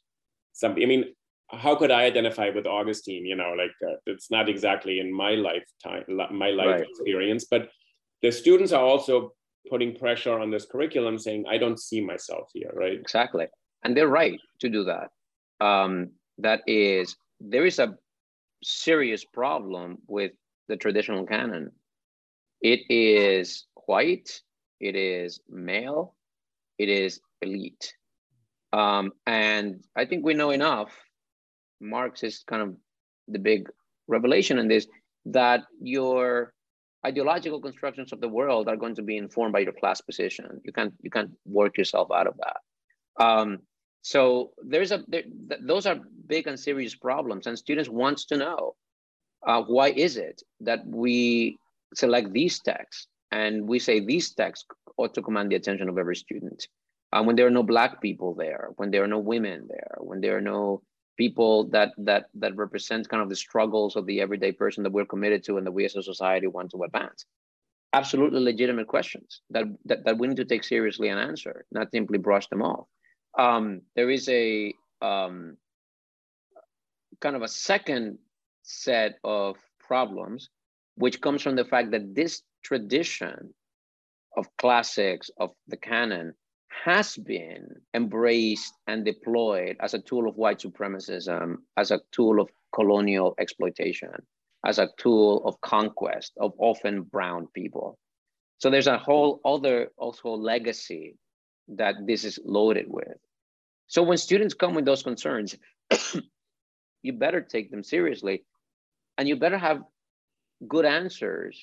something. 0.53 0.81
I 0.81 0.87
mean, 0.87 1.13
how 1.51 1.75
could 1.75 1.91
I 1.91 2.05
identify 2.05 2.49
with 2.49 2.65
Augustine? 2.65 3.27
You 3.27 3.35
know, 3.35 3.53
like 3.55 3.75
uh, 3.87 3.97
it's 4.07 4.31
not 4.31 4.49
exactly 4.49 4.99
in 4.99 5.13
my 5.13 5.35
lifetime, 5.35 6.05
my 6.31 6.49
life 6.49 6.81
experience, 6.81 7.45
but 7.45 7.69
the 8.23 8.31
students 8.31 8.73
are 8.73 8.83
also 8.83 9.33
putting 9.69 9.95
pressure 9.95 10.39
on 10.39 10.49
this 10.49 10.65
curriculum 10.65 11.19
saying, 11.19 11.45
I 11.47 11.59
don't 11.59 11.79
see 11.79 12.01
myself 12.03 12.49
here, 12.51 12.71
right? 12.73 12.93
Exactly 12.93 13.45
and 13.83 13.95
they're 13.95 14.07
right 14.07 14.39
to 14.59 14.69
do 14.69 14.85
that. 14.85 15.11
Um, 15.65 16.11
that 16.39 16.61
is, 16.67 17.15
there 17.39 17.65
is 17.65 17.79
a 17.79 17.95
serious 18.63 19.23
problem 19.25 19.97
with 20.07 20.31
the 20.67 20.77
traditional 20.77 21.25
canon. 21.25 21.71
It 22.61 22.81
is 22.89 23.65
white, 23.85 24.41
it 24.79 24.95
is 24.95 25.41
male, 25.49 26.15
it 26.77 26.89
is 26.89 27.19
elite. 27.41 27.93
Um, 28.71 29.11
and 29.27 29.83
I 29.95 30.05
think 30.05 30.25
we 30.25 30.33
know 30.33 30.51
enough. 30.51 30.91
Marx 31.79 32.23
is 32.23 32.43
kind 32.47 32.61
of 32.61 32.75
the 33.27 33.39
big 33.39 33.69
revelation 34.07 34.57
in 34.57 34.67
this. 34.67 34.87
that 35.25 35.63
your 35.79 36.53
ideological 37.05 37.61
constructions 37.61 38.11
of 38.11 38.19
the 38.19 38.27
world 38.27 38.67
are 38.67 38.77
going 38.77 38.95
to 38.95 39.01
be 39.01 39.17
informed 39.17 39.53
by 39.53 39.59
your 39.59 39.73
class 39.73 40.01
position. 40.01 40.61
You 40.63 40.73
can't 40.73 40.93
you 41.01 41.09
can't 41.09 41.31
work 41.45 41.77
yourself 41.77 42.09
out 42.11 42.27
of 42.27 42.35
that. 42.37 43.23
Um, 43.23 43.59
so 44.03 44.51
there's 44.61 44.91
a 44.91 45.03
there, 45.07 45.23
th 45.49 45.61
those 45.61 45.85
are 45.89 45.97
big 46.27 46.47
and 46.47 46.59
serious 46.59 46.95
problems, 46.95 47.47
and 47.47 47.57
students 47.57 47.89
wants 47.89 48.25
to 48.25 48.37
know 48.37 48.75
uh, 49.47 49.61
why 49.63 49.89
is 49.89 50.17
it 50.17 50.43
that 50.59 50.85
we 50.85 51.57
select 51.95 52.31
these 52.33 52.59
texts 52.59 53.07
and 53.31 53.67
we 53.67 53.79
say 53.79 53.99
these 53.99 54.27
texts 54.33 54.67
ought 54.97 55.13
to 55.13 55.21
command 55.21 55.49
the 55.49 55.55
attention 55.55 55.89
of 55.89 55.97
every 55.97 56.15
student. 56.15 56.67
Uh, 57.11 57.23
when 57.23 57.35
there 57.35 57.47
are 57.47 57.57
no 57.59 57.63
black 57.63 58.01
people 58.01 58.33
there, 58.33 58.69
when 58.77 58.89
there 58.91 59.03
are 59.03 59.13
no 59.15 59.19
women 59.19 59.67
there, 59.69 59.95
when 59.99 60.19
there 60.21 60.35
are 60.37 60.47
no 60.55 60.81
people 61.17 61.65
that 61.69 61.91
that 61.97 62.25
that 62.33 62.55
represent 62.55 63.07
kind 63.09 63.23
of 63.23 63.29
the 63.29 63.35
struggles 63.35 63.95
of 63.95 64.05
the 64.05 64.19
everyday 64.19 64.51
person 64.51 64.83
that 64.83 64.91
we're 64.91 65.13
committed 65.13 65.43
to 65.43 65.57
and 65.57 65.65
that 65.65 65.71
we 65.71 65.85
as 65.85 65.95
a 65.95 66.03
society 66.03 66.47
want 66.47 66.71
to 66.71 66.83
advance 66.83 67.25
absolutely 67.93 68.39
legitimate 68.39 68.87
questions 68.87 69.41
that 69.51 69.65
that, 69.85 70.03
that 70.05 70.17
we 70.17 70.27
need 70.27 70.37
to 70.37 70.45
take 70.45 70.63
seriously 70.63 71.09
and 71.09 71.19
answer 71.19 71.65
not 71.71 71.91
simply 71.91 72.17
brush 72.17 72.47
them 72.47 72.63
off 72.63 72.87
um, 73.37 73.81
there 73.95 74.09
is 74.09 74.29
a 74.29 74.73
um, 75.01 75.57
kind 77.19 77.35
of 77.35 77.41
a 77.41 77.47
second 77.47 78.17
set 78.63 79.15
of 79.23 79.57
problems 79.79 80.49
which 80.95 81.21
comes 81.21 81.41
from 81.41 81.55
the 81.55 81.65
fact 81.65 81.91
that 81.91 82.15
this 82.15 82.41
tradition 82.63 83.53
of 84.37 84.47
classics 84.57 85.29
of 85.37 85.51
the 85.67 85.77
canon 85.77 86.33
has 86.83 87.17
been 87.17 87.67
embraced 87.93 88.73
and 88.87 89.05
deployed 89.05 89.77
as 89.79 89.93
a 89.93 89.99
tool 89.99 90.27
of 90.27 90.35
white 90.35 90.59
supremacism, 90.59 91.57
as 91.77 91.91
a 91.91 92.01
tool 92.11 92.39
of 92.39 92.49
colonial 92.73 93.35
exploitation, 93.39 94.11
as 94.65 94.79
a 94.79 94.89
tool 94.97 95.43
of 95.45 95.59
conquest 95.61 96.33
of 96.39 96.53
often 96.57 97.03
brown 97.03 97.47
people. 97.53 97.97
So 98.57 98.69
there's 98.69 98.87
a 98.87 98.97
whole 98.97 99.39
other 99.45 99.89
also 99.97 100.29
legacy 100.29 101.15
that 101.67 101.95
this 102.05 102.23
is 102.23 102.39
loaded 102.43 102.85
with. 102.87 103.17
So 103.93 104.01
when 104.01 104.17
students 104.17 104.55
come 104.55 104.73
with 104.73 104.85
those 104.85 105.03
concerns, 105.03 105.55
you 107.03 107.13
better 107.13 107.41
take 107.41 107.69
them 107.69 107.83
seriously 107.83 108.43
and 109.19 109.27
you 109.27 109.35
better 109.35 109.59
have 109.59 109.83
good 110.67 110.83
answers 110.83 111.61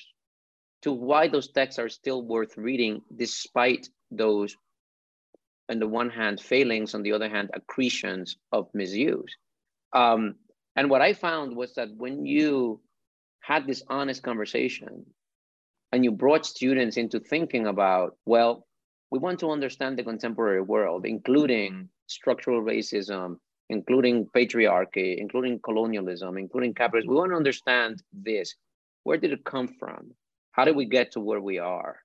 to 0.82 0.92
why 0.92 1.26
those 1.26 1.50
texts 1.50 1.80
are 1.80 1.88
still 1.88 2.22
worth 2.22 2.56
reading 2.56 3.02
despite 3.16 3.88
those 4.12 4.56
on 5.68 5.80
the 5.80 5.88
one 5.88 6.08
hand 6.08 6.40
failings, 6.40 6.94
on 6.94 7.02
the 7.02 7.10
other 7.10 7.28
hand 7.28 7.50
accretions 7.52 8.36
of 8.52 8.68
misuse. 8.74 9.36
Um, 9.92 10.36
and 10.76 10.88
what 10.88 11.02
I 11.02 11.14
found 11.14 11.56
was 11.56 11.74
that 11.74 11.88
when 11.96 12.24
you 12.24 12.80
had 13.40 13.66
this 13.66 13.82
honest 13.88 14.22
conversation 14.22 15.04
and 15.90 16.04
you 16.04 16.12
brought 16.12 16.46
students 16.46 16.96
into 16.96 17.18
thinking 17.18 17.66
about, 17.66 18.16
well, 18.24 18.68
we 19.10 19.18
want 19.18 19.40
to 19.40 19.50
understand 19.50 19.98
the 19.98 20.04
contemporary 20.04 20.60
world, 20.60 21.04
including 21.06 21.88
structural 22.10 22.62
racism, 22.62 23.36
including 23.68 24.26
patriarchy, 24.36 25.18
including 25.18 25.60
colonialism, 25.60 26.36
including 26.36 26.74
capitalism. 26.74 27.10
We 27.10 27.16
want 27.16 27.32
to 27.32 27.36
understand 27.36 28.02
this. 28.12 28.54
Where 29.04 29.16
did 29.16 29.32
it 29.32 29.44
come 29.44 29.68
from? 29.68 30.12
How 30.52 30.64
did 30.64 30.76
we 30.76 30.84
get 30.84 31.12
to 31.12 31.20
where 31.20 31.40
we 31.40 31.58
are? 31.58 32.00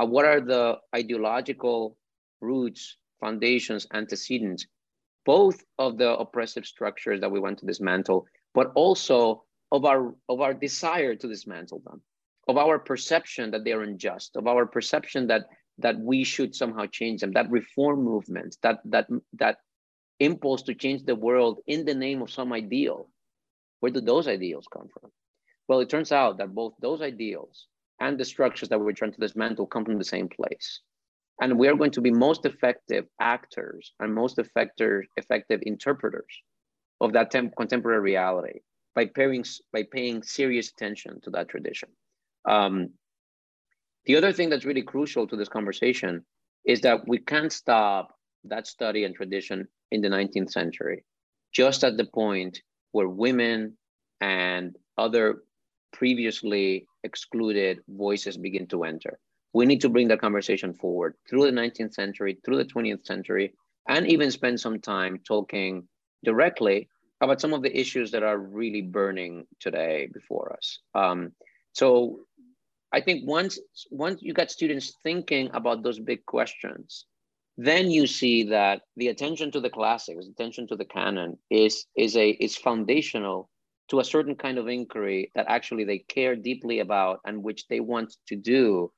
Uh, 0.00 0.06
what 0.06 0.24
are 0.24 0.40
the 0.40 0.78
ideological 0.94 1.96
roots 2.40 2.96
foundations, 3.20 3.86
antecedents, 3.92 4.66
both 5.26 5.62
of 5.78 5.98
the 5.98 6.16
oppressive 6.16 6.64
structures 6.64 7.20
that 7.20 7.30
we 7.30 7.40
want 7.40 7.58
to 7.58 7.66
dismantle, 7.66 8.26
but 8.54 8.72
also 8.74 9.44
of 9.72 9.84
our 9.84 10.14
of 10.28 10.40
our 10.40 10.54
desire 10.54 11.14
to 11.14 11.28
dismantle 11.28 11.82
them, 11.84 12.00
of 12.48 12.56
our 12.56 12.78
perception 12.78 13.50
that 13.50 13.64
they 13.64 13.72
are 13.72 13.82
unjust, 13.82 14.36
of 14.36 14.46
our 14.46 14.64
perception 14.66 15.26
that 15.26 15.46
that 15.78 15.98
we 15.98 16.24
should 16.24 16.54
somehow 16.54 16.86
change 16.86 17.20
them, 17.20 17.32
that 17.32 17.50
reform 17.50 18.02
movement, 18.02 18.56
that 18.62 18.80
that 18.84 19.08
that 19.34 19.58
impulse 20.20 20.62
to 20.62 20.74
change 20.74 21.04
the 21.04 21.14
world 21.14 21.60
in 21.66 21.84
the 21.84 21.94
name 21.94 22.22
of 22.22 22.30
some 22.30 22.52
ideal. 22.52 23.08
Where 23.80 23.92
do 23.92 24.00
those 24.00 24.26
ideals 24.26 24.66
come 24.72 24.88
from? 24.88 25.10
Well, 25.68 25.80
it 25.80 25.88
turns 25.88 26.12
out 26.12 26.38
that 26.38 26.54
both 26.54 26.74
those 26.80 27.02
ideals 27.02 27.66
and 28.00 28.18
the 28.18 28.24
structures 28.24 28.68
that 28.70 28.80
we're 28.80 28.92
trying 28.92 29.12
to 29.12 29.20
dismantle 29.20 29.66
come 29.66 29.84
from 29.84 29.98
the 29.98 30.04
same 30.04 30.28
place. 30.28 30.80
And 31.40 31.58
we 31.58 31.68
are 31.68 31.76
going 31.76 31.92
to 31.92 32.00
be 32.00 32.10
most 32.10 32.46
effective 32.46 33.06
actors 33.20 33.92
and 34.00 34.12
most 34.12 34.38
effective, 34.38 35.02
effective 35.16 35.60
interpreters 35.62 36.42
of 37.00 37.12
that 37.12 37.30
contemporary 37.30 38.00
reality 38.00 38.60
by 38.94 39.06
paying, 39.06 39.44
by 39.72 39.84
paying 39.84 40.22
serious 40.22 40.70
attention 40.70 41.20
to 41.22 41.30
that 41.30 41.48
tradition. 41.48 41.90
Um, 42.44 42.90
the 44.06 44.16
other 44.16 44.32
thing 44.32 44.48
that's 44.48 44.64
really 44.64 44.82
crucial 44.82 45.26
to 45.26 45.36
this 45.36 45.48
conversation 45.48 46.24
is 46.64 46.80
that 46.82 47.06
we 47.06 47.18
can't 47.18 47.52
stop 47.52 48.14
that 48.44 48.66
study 48.66 49.04
and 49.04 49.14
tradition 49.14 49.66
in 49.90 50.00
the 50.00 50.08
19th 50.08 50.50
century, 50.50 51.04
just 51.52 51.84
at 51.84 51.96
the 51.96 52.04
point 52.04 52.62
where 52.92 53.08
women 53.08 53.76
and 54.20 54.76
other 54.96 55.42
previously 55.92 56.86
excluded 57.04 57.80
voices 57.88 58.36
begin 58.36 58.66
to 58.66 58.84
enter 58.84 59.18
we 59.52 59.66
need 59.66 59.80
to 59.80 59.88
bring 59.88 60.08
the 60.08 60.16
conversation 60.16 60.72
forward 60.72 61.14
through 61.28 61.44
the 61.44 61.52
19th 61.52 61.94
century, 61.94 62.38
through 62.44 62.58
the 62.58 62.64
20th 62.64 63.06
century, 63.06 63.54
and 63.88 64.06
even 64.06 64.30
spend 64.30 64.60
some 64.60 64.80
time 64.80 65.18
talking 65.26 65.88
directly 66.24 66.88
about 67.20 67.40
some 67.40 67.52
of 67.52 67.62
the 67.62 67.76
issues 67.76 68.10
that 68.10 68.22
are 68.22 68.38
really 68.38 68.82
burning 68.82 69.46
today 69.58 70.08
before 70.12 70.52
us. 70.52 70.78
Um, 70.94 71.32
so 71.72 72.20
I 72.92 73.00
think 73.00 73.28
once, 73.28 73.58
once 73.90 74.22
you 74.22 74.32
got 74.32 74.50
students 74.50 74.94
thinking 75.02 75.50
about 75.52 75.82
those 75.82 75.98
big 75.98 76.24
questions, 76.26 77.06
then 77.56 77.90
you 77.90 78.06
see 78.06 78.44
that 78.44 78.82
the 78.96 79.08
attention 79.08 79.50
to 79.52 79.60
the 79.60 79.70
classics, 79.70 80.26
attention 80.26 80.66
to 80.68 80.76
the 80.76 80.84
canon 80.84 81.38
is, 81.50 81.86
is, 81.96 82.16
a, 82.16 82.30
is 82.30 82.56
foundational 82.56 83.50
to 83.88 84.00
a 84.00 84.04
certain 84.04 84.36
kind 84.36 84.58
of 84.58 84.68
inquiry 84.68 85.30
that 85.34 85.46
actually 85.48 85.84
they 85.84 85.98
care 85.98 86.36
deeply 86.36 86.80
about 86.80 87.20
and 87.24 87.42
which 87.42 87.66
they 87.68 87.80
want 87.80 88.14
to 88.28 88.36
do 88.36 88.92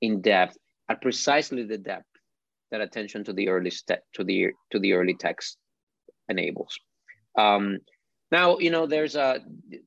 in 0.00 0.20
depth 0.20 0.56
at 0.88 1.02
precisely 1.02 1.64
the 1.64 1.78
depth 1.78 2.06
that 2.70 2.80
attention 2.80 3.24
to 3.24 3.32
the 3.32 3.48
early 3.48 3.70
step 3.70 4.02
to 4.14 4.24
the 4.24 4.48
to 4.70 4.78
the 4.78 4.92
early 4.92 5.14
text 5.14 5.56
enables. 6.28 6.78
Um, 7.36 7.78
now, 8.30 8.58
you 8.58 8.70
know, 8.70 8.86
there's 8.86 9.14
a 9.14 9.40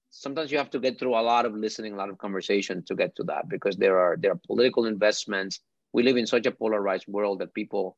sometimes 0.10 0.52
you 0.52 0.58
have 0.58 0.70
to 0.72 0.80
get 0.80 0.98
through 0.98 1.16
a 1.16 1.22
lot 1.22 1.46
of 1.46 1.54
listening, 1.54 1.94
a 1.94 1.98
lot 1.98 2.10
of 2.10 2.18
conversation 2.18 2.84
to 2.86 2.96
get 2.96 3.16
to 3.18 3.24
that 3.24 3.50
because 3.50 3.76
there 3.78 4.00
are 4.00 4.18
there 4.18 4.32
are 4.32 4.42
political 4.48 4.86
investments. 4.86 5.60
We 5.94 6.04
live 6.04 6.18
in 6.18 6.28
such 6.28 6.46
a 6.46 6.52
polarized 6.52 7.08
world 7.08 7.40
that 7.40 7.54
people 7.54 7.98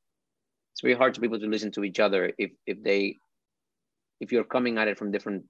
it's 0.73 0.81
very 0.81 0.95
hard 0.95 1.13
to 1.13 1.21
people 1.21 1.39
to 1.39 1.47
listen 1.47 1.71
to 1.73 1.83
each 1.83 1.99
other 1.99 2.31
if 2.37 2.51
if 2.65 2.81
they 2.81 3.17
if 4.19 4.31
you're 4.31 4.43
coming 4.43 4.77
at 4.77 4.87
it 4.87 4.97
from 4.97 5.11
different 5.11 5.43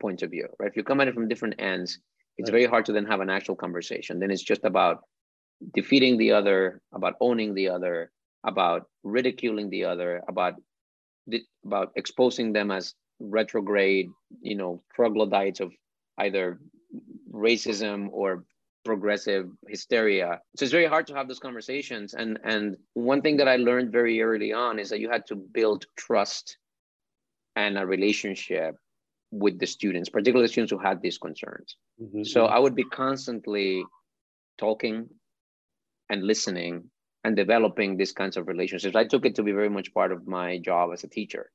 points 0.00 0.22
of 0.22 0.30
view, 0.30 0.48
right? 0.58 0.70
If 0.70 0.76
you 0.76 0.84
come 0.84 1.00
at 1.00 1.08
it 1.08 1.14
from 1.14 1.28
different 1.28 1.56
ends, 1.58 1.98
it's 2.36 2.50
right. 2.50 2.58
very 2.58 2.66
hard 2.66 2.86
to 2.86 2.92
then 2.92 3.06
have 3.06 3.20
an 3.20 3.30
actual 3.30 3.56
conversation. 3.56 4.20
Then 4.20 4.30
it's 4.30 4.42
just 4.42 4.64
about 4.64 5.02
defeating 5.74 6.18
the 6.18 6.32
other, 6.32 6.80
about 6.94 7.14
owning 7.20 7.54
the 7.54 7.68
other, 7.68 8.12
about 8.46 8.88
ridiculing 9.02 9.70
the 9.70 9.84
other, 9.84 10.22
about 10.28 10.54
about 11.64 11.92
exposing 11.96 12.52
them 12.52 12.70
as 12.70 12.94
retrograde, 13.20 14.10
you 14.40 14.56
know, 14.56 14.82
troglodytes 14.94 15.60
of 15.60 15.72
either 16.18 16.58
racism 17.32 18.08
or 18.12 18.44
progressive 18.84 19.50
hysteria. 19.68 20.40
So 20.56 20.64
it's 20.64 20.72
very 20.72 20.86
hard 20.86 21.06
to 21.08 21.14
have 21.14 21.28
those 21.28 21.38
conversations. 21.38 22.14
And 22.14 22.38
and 22.44 22.76
one 22.94 23.20
thing 23.22 23.36
that 23.38 23.48
I 23.48 23.56
learned 23.56 23.92
very 23.92 24.22
early 24.22 24.52
on 24.52 24.78
is 24.78 24.88
that 24.90 25.00
you 25.00 25.10
had 25.10 25.26
to 25.26 25.36
build 25.36 25.86
trust 25.96 26.56
and 27.56 27.76
a 27.76 27.84
relationship 27.84 28.76
with 29.30 29.58
the 29.58 29.66
students, 29.66 30.08
particularly 30.08 30.46
the 30.46 30.52
students 30.52 30.72
who 30.72 30.78
had 30.78 31.02
these 31.02 31.18
concerns. 31.18 31.76
Mm-hmm. 32.00 32.22
So 32.22 32.46
I 32.46 32.58
would 32.58 32.74
be 32.74 32.84
constantly 32.84 33.84
talking 34.56 35.08
and 36.08 36.22
listening 36.22 36.90
and 37.24 37.36
developing 37.36 37.96
these 37.96 38.12
kinds 38.12 38.36
of 38.36 38.48
relationships. 38.48 38.96
I 38.96 39.04
took 39.04 39.26
it 39.26 39.34
to 39.34 39.42
be 39.42 39.52
very 39.52 39.68
much 39.68 39.92
part 39.92 40.12
of 40.12 40.26
my 40.26 40.58
job 40.58 40.90
as 40.92 41.04
a 41.04 41.08
teacher. 41.08 41.50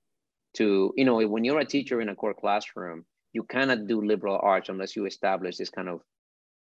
To, 0.55 0.93
you 0.95 1.05
know, 1.05 1.25
when 1.27 1.43
you're 1.43 1.59
a 1.59 1.65
teacher 1.65 2.01
in 2.01 2.09
a 2.09 2.15
core 2.15 2.33
classroom, 2.33 3.05
you 3.31 3.43
cannot 3.43 3.87
do 3.87 4.01
liberal 4.01 4.39
arts 4.41 4.69
unless 4.69 4.95
you 4.95 5.05
establish 5.05 5.57
this 5.57 5.69
kind 5.69 5.89
of 5.89 6.01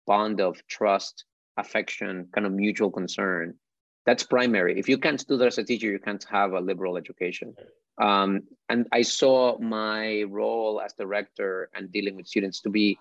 bond 0.06 0.40
of 0.40 0.66
trust, 0.68 1.26
affection, 1.58 2.28
kind 2.34 2.46
of 2.46 2.54
mutual 2.54 2.92
concern. 2.92 3.56
That's 4.06 4.24
primary. 4.24 4.80
If 4.80 4.88
you 4.88 4.98
can't 4.98 5.26
do 5.28 5.38
that 5.38 5.48
as 5.48 5.58
a 5.58 5.64
teacher, 5.64 5.92
you 5.92 6.00
can't 6.00 6.24
have 6.30 6.54
a 6.54 6.60
liberal 6.60 6.98
education. 6.98 7.56
Um, 8.00 8.44
and 8.70 8.88
I 8.92 9.02
saw 9.04 9.58
my 9.60 10.24
role 10.24 10.82
as 10.82 10.94
director 10.94 11.70
and 11.74 11.92
dealing 11.92 12.16
with 12.16 12.28
students 12.28 12.62
to 12.62 12.70
be 12.70 12.98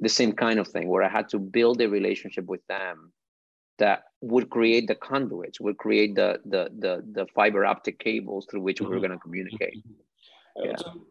the 0.00 0.08
same 0.08 0.32
kind 0.32 0.58
of 0.58 0.68
thing, 0.68 0.88
where 0.88 1.02
I 1.02 1.08
had 1.08 1.28
to 1.30 1.38
build 1.38 1.80
a 1.80 1.88
relationship 1.88 2.46
with 2.46 2.64
them 2.68 3.12
that 3.78 4.04
would 4.20 4.50
create 4.50 4.86
the 4.88 4.94
conduits, 4.94 5.60
would 5.60 5.78
create 5.78 6.14
the 6.14 6.40
the 6.44 6.70
the, 6.78 7.04
the 7.12 7.26
fiber 7.34 7.64
optic 7.64 7.98
cables 7.98 8.46
through 8.50 8.62
which 8.62 8.78
mm-hmm. 8.78 8.90
we 8.90 8.96
are 8.96 9.00
going 9.00 9.12
to 9.12 9.18
communicate. 9.18 9.82
Mm-hmm. 10.58 10.70
Yeah. 10.70 10.76
So 10.78 11.02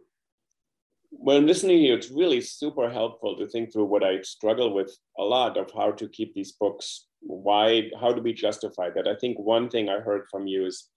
when 1.11 1.45
listening 1.45 1.77
to 1.77 1.83
you, 1.83 1.93
it's 1.93 2.09
really 2.09 2.41
super 2.41 2.89
helpful 2.89 3.37
to 3.37 3.45
think 3.45 3.71
through 3.71 3.85
what 3.85 4.03
I 4.03 4.21
struggle 4.23 4.73
with 4.73 4.91
a 5.19 5.21
lot 5.21 5.55
of 5.55 5.69
how 5.71 5.91
to 5.91 6.09
keep 6.09 6.33
these 6.33 6.53
books 6.53 7.05
why 7.25 7.89
how 7.99 8.11
do 8.11 8.21
we 8.21 8.33
justify 8.33 8.89
that 8.89 9.07
i 9.07 9.15
think 9.15 9.37
one 9.39 9.69
thing 9.69 9.89
i 9.89 9.99
heard 9.99 10.23
from 10.29 10.45
you 10.47 10.65
is 10.65 10.89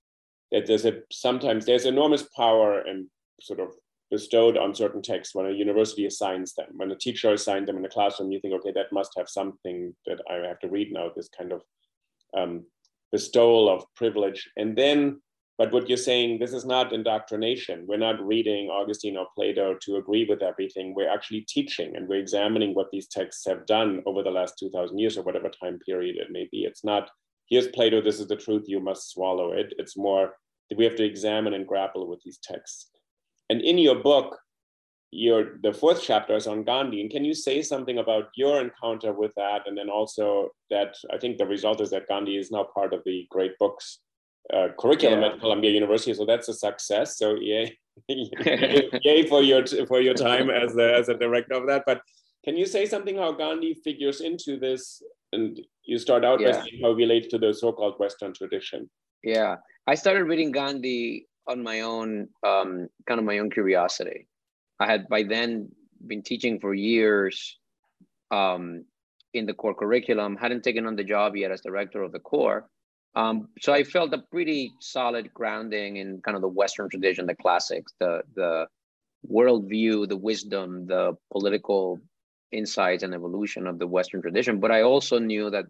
that 0.52 0.66
there's 0.66 0.84
a 0.84 1.00
sometimes 1.10 1.64
there's 1.64 1.86
enormous 1.86 2.22
power 2.36 2.80
and 2.80 3.06
sort 3.40 3.60
of 3.60 3.68
bestowed 4.10 4.56
on 4.56 4.74
certain 4.74 5.02
texts 5.02 5.34
when 5.34 5.46
a 5.46 5.50
university 5.50 6.06
assigns 6.06 6.54
them 6.54 6.68
when 6.76 6.90
a 6.90 6.96
teacher 6.96 7.32
assigns 7.32 7.66
them 7.66 7.76
in 7.76 7.84
a 7.84 7.88
classroom 7.88 8.32
you 8.32 8.40
think 8.40 8.54
okay 8.54 8.72
that 8.72 8.92
must 8.92 9.12
have 9.16 9.28
something 9.28 9.94
that 10.06 10.18
i 10.30 10.34
have 10.34 10.58
to 10.60 10.68
read 10.68 10.92
now 10.92 11.10
this 11.14 11.28
kind 11.36 11.52
of 11.52 11.62
um, 12.36 12.64
bestowal 13.12 13.68
of 13.68 13.84
privilege 13.96 14.48
and 14.56 14.76
then 14.76 15.18
but 15.58 15.72
what 15.72 15.88
you're 15.88 15.98
saying, 15.98 16.38
this 16.38 16.52
is 16.52 16.64
not 16.64 16.92
indoctrination. 16.92 17.84
We're 17.88 17.96
not 17.96 18.24
reading 18.24 18.68
Augustine 18.70 19.16
or 19.16 19.26
Plato 19.34 19.76
to 19.82 19.96
agree 19.96 20.24
with 20.24 20.40
everything. 20.40 20.94
We're 20.94 21.12
actually 21.12 21.46
teaching 21.48 21.96
and 21.96 22.06
we're 22.06 22.20
examining 22.20 22.74
what 22.74 22.92
these 22.92 23.08
texts 23.08 23.44
have 23.48 23.66
done 23.66 24.00
over 24.06 24.22
the 24.22 24.30
last 24.30 24.56
2000 24.60 24.96
years 24.96 25.18
or 25.18 25.24
whatever 25.24 25.50
time 25.50 25.80
period 25.80 26.16
it 26.16 26.30
may 26.30 26.48
be. 26.52 26.58
It's 26.58 26.84
not, 26.84 27.10
here's 27.48 27.66
Plato, 27.66 28.00
this 28.00 28.20
is 28.20 28.28
the 28.28 28.36
truth, 28.36 28.66
you 28.68 28.78
must 28.78 29.10
swallow 29.10 29.50
it. 29.50 29.74
It's 29.78 29.96
more 29.96 30.34
we 30.76 30.84
have 30.84 30.94
to 30.96 31.04
examine 31.04 31.54
and 31.54 31.66
grapple 31.66 32.06
with 32.06 32.20
these 32.24 32.38
texts. 32.40 32.90
And 33.50 33.60
in 33.60 33.78
your 33.78 33.96
book, 33.96 34.38
your 35.10 35.58
the 35.62 35.72
fourth 35.72 36.02
chapter 36.02 36.36
is 36.36 36.46
on 36.46 36.64
Gandhi. 36.64 37.00
And 37.00 37.10
can 37.10 37.24
you 37.24 37.34
say 37.34 37.62
something 37.62 37.98
about 37.98 38.28
your 38.36 38.60
encounter 38.60 39.12
with 39.12 39.32
that? 39.36 39.62
And 39.66 39.76
then 39.76 39.88
also 39.88 40.50
that 40.70 40.96
I 41.12 41.18
think 41.18 41.38
the 41.38 41.46
result 41.46 41.80
is 41.80 41.90
that 41.90 42.08
Gandhi 42.08 42.36
is 42.36 42.50
now 42.50 42.66
part 42.74 42.92
of 42.92 43.02
the 43.04 43.26
great 43.30 43.58
books 43.58 44.00
uh, 44.52 44.68
curriculum 44.78 45.20
yeah. 45.20 45.28
at 45.28 45.40
Columbia 45.40 45.70
University. 45.70 46.14
So 46.14 46.26
that's 46.26 46.48
a 46.48 46.54
success. 46.54 47.18
So 47.18 47.36
yay, 47.36 47.76
yay 48.08 49.26
for 49.26 49.42
your 49.42 49.66
for 49.86 50.00
your 50.00 50.14
time 50.14 50.50
as 50.50 50.76
a, 50.76 50.94
as 50.94 51.08
a 51.08 51.14
director 51.14 51.54
of 51.54 51.66
that. 51.68 51.84
But 51.86 52.02
can 52.44 52.56
you 52.56 52.66
say 52.66 52.86
something 52.86 53.16
how 53.16 53.32
Gandhi 53.32 53.74
figures 53.84 54.20
into 54.20 54.58
this? 54.58 55.02
And 55.32 55.60
you 55.84 55.98
start 55.98 56.24
out 56.24 56.40
yeah. 56.40 56.52
by 56.52 56.64
saying 56.64 56.80
how 56.82 56.90
it 56.90 56.96
relates 56.96 57.28
to 57.28 57.38
the 57.38 57.52
so-called 57.52 57.98
Western 57.98 58.32
tradition. 58.32 58.88
Yeah, 59.22 59.56
I 59.86 59.94
started 59.94 60.24
reading 60.24 60.52
Gandhi 60.52 61.26
on 61.48 61.62
my 61.62 61.80
own, 61.80 62.28
um, 62.46 62.88
kind 63.06 63.18
of 63.18 63.24
my 63.24 63.38
own 63.38 63.50
curiosity. 63.50 64.26
I 64.78 64.86
had 64.86 65.08
by 65.08 65.24
then 65.24 65.70
been 66.06 66.22
teaching 66.22 66.60
for 66.60 66.74
years 66.74 67.58
um, 68.30 68.84
in 69.34 69.46
the 69.46 69.54
core 69.54 69.74
curriculum, 69.74 70.36
hadn't 70.36 70.62
taken 70.62 70.86
on 70.86 70.96
the 70.96 71.04
job 71.04 71.34
yet 71.36 71.50
as 71.50 71.60
director 71.62 72.02
of 72.02 72.12
the 72.12 72.20
core, 72.20 72.68
um, 73.14 73.48
so 73.60 73.72
I 73.72 73.84
felt 73.84 74.14
a 74.14 74.18
pretty 74.18 74.72
solid 74.80 75.32
grounding 75.32 75.96
in 75.96 76.20
kind 76.20 76.36
of 76.36 76.40
the 76.40 76.48
Western 76.48 76.88
tradition, 76.88 77.26
the 77.26 77.34
classics, 77.34 77.92
the 77.98 78.22
the 78.34 78.66
worldview, 79.28 80.08
the 80.08 80.16
wisdom, 80.16 80.86
the 80.86 81.16
political 81.32 81.98
insights 82.52 83.02
and 83.02 83.14
evolution 83.14 83.66
of 83.66 83.78
the 83.78 83.86
Western 83.86 84.22
tradition. 84.22 84.60
But 84.60 84.70
I 84.70 84.82
also 84.82 85.18
knew 85.18 85.50
that 85.50 85.64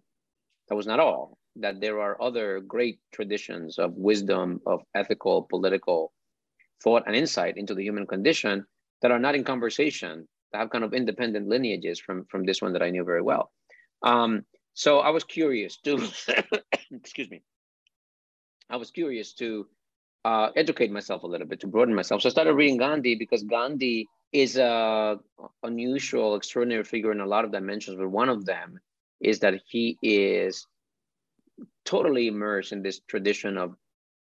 that 0.68 0.74
was 0.74 0.87
not 0.87 1.01
all. 1.01 1.39
That 1.59 1.80
there 1.80 2.00
are 2.00 2.20
other 2.22 2.61
great 2.61 3.00
traditions 3.12 3.78
of 3.78 3.94
wisdom, 3.94 4.61
of 4.66 4.82
ethical, 4.94 5.42
political 5.42 6.12
thought 6.82 7.04
and 7.06 7.16
insight 7.16 7.56
into 7.56 7.74
the 7.74 7.82
human 7.82 8.06
condition 8.06 8.64
that 9.02 9.11
are 9.11 9.18
not 9.18 9.34
in 9.34 9.44
conversation, 9.44 10.28
that 10.52 10.59
have 10.59 10.70
kind 10.70 10.84
of 10.84 10.94
independent 10.94 11.48
lineages 11.48 11.98
from 11.98 12.24
from 12.26 12.44
this 12.44 12.62
one 12.62 12.72
that 12.72 12.82
I 12.82 12.90
knew 12.90 13.04
very 13.04 13.22
well. 13.22 13.50
Um, 14.02 14.44
so 14.74 15.00
I 15.00 15.11
was 15.11 15.24
curious 15.24 15.76
to, 15.78 15.98
excuse 16.92 17.30
me, 17.30 17.42
I 18.70 18.76
was 18.76 18.90
curious 18.92 19.32
to 19.34 19.66
uh, 20.24 20.50
educate 20.54 20.92
myself 20.92 21.22
a 21.22 21.26
little 21.26 21.46
bit, 21.46 21.61
to 21.61 21.66
broaden 21.66 21.94
myself. 21.94 22.22
So 22.22 22.28
I 22.28 22.30
started 22.30 22.54
reading 22.54 22.76
Gandhi 22.76 23.14
because 23.16 23.42
Gandhi 23.42 24.06
is 24.32 24.56
a 24.56 25.18
unusual, 25.62 26.36
extraordinary 26.36 26.84
figure 26.84 27.12
in 27.12 27.20
a 27.20 27.26
lot 27.26 27.44
of 27.44 27.52
dimensions, 27.52 27.96
but 27.98 28.09
one 28.09 28.28
of 28.28 28.44
them 28.44 28.78
is 29.20 29.40
that 29.40 29.54
he 29.66 29.98
is 30.02 30.66
totally 31.84 32.28
immersed 32.28 32.72
in 32.72 32.82
this 32.82 33.00
tradition 33.09 33.56
of 33.59 33.74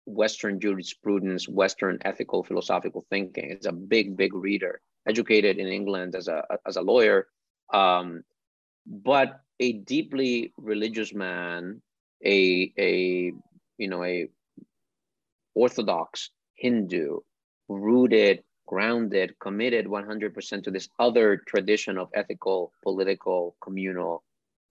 Western 0.06 0.60
jurisprudence, 0.60 1.50
Western 1.50 1.98
ethical 2.02 2.44
philosophical 2.44 3.06
thinking. 3.10 3.52
He's 3.52 3.66
a 3.66 3.72
big, 3.72 4.16
big 4.16 4.34
reader, 4.34 4.82
educated 5.08 5.58
in 5.58 5.68
England 5.68 6.16
as 6.16 6.28
a 6.28 6.44
as 6.66 6.78
a 6.78 6.82
lawyer, 6.82 7.28
um, 7.74 8.24
but 8.86 9.42
a 9.60 9.74
deeply 9.74 10.54
religious 10.58 11.14
man, 11.14 11.82
a 12.24 12.72
a 12.78 13.34
you 13.78 13.88
know 13.88 14.04
a 14.04 14.30
orthodox 15.56 16.30
Hindu, 16.58 17.20
rooted, 17.70 18.44
grounded, 18.66 19.38
committed 19.40 19.86
100% 19.86 20.64
to 20.64 20.72
this 20.72 20.90
other 21.00 21.38
tradition 21.38 21.98
of 21.98 22.10
ethical, 22.14 22.74
political, 22.84 23.56
communal, 23.62 24.24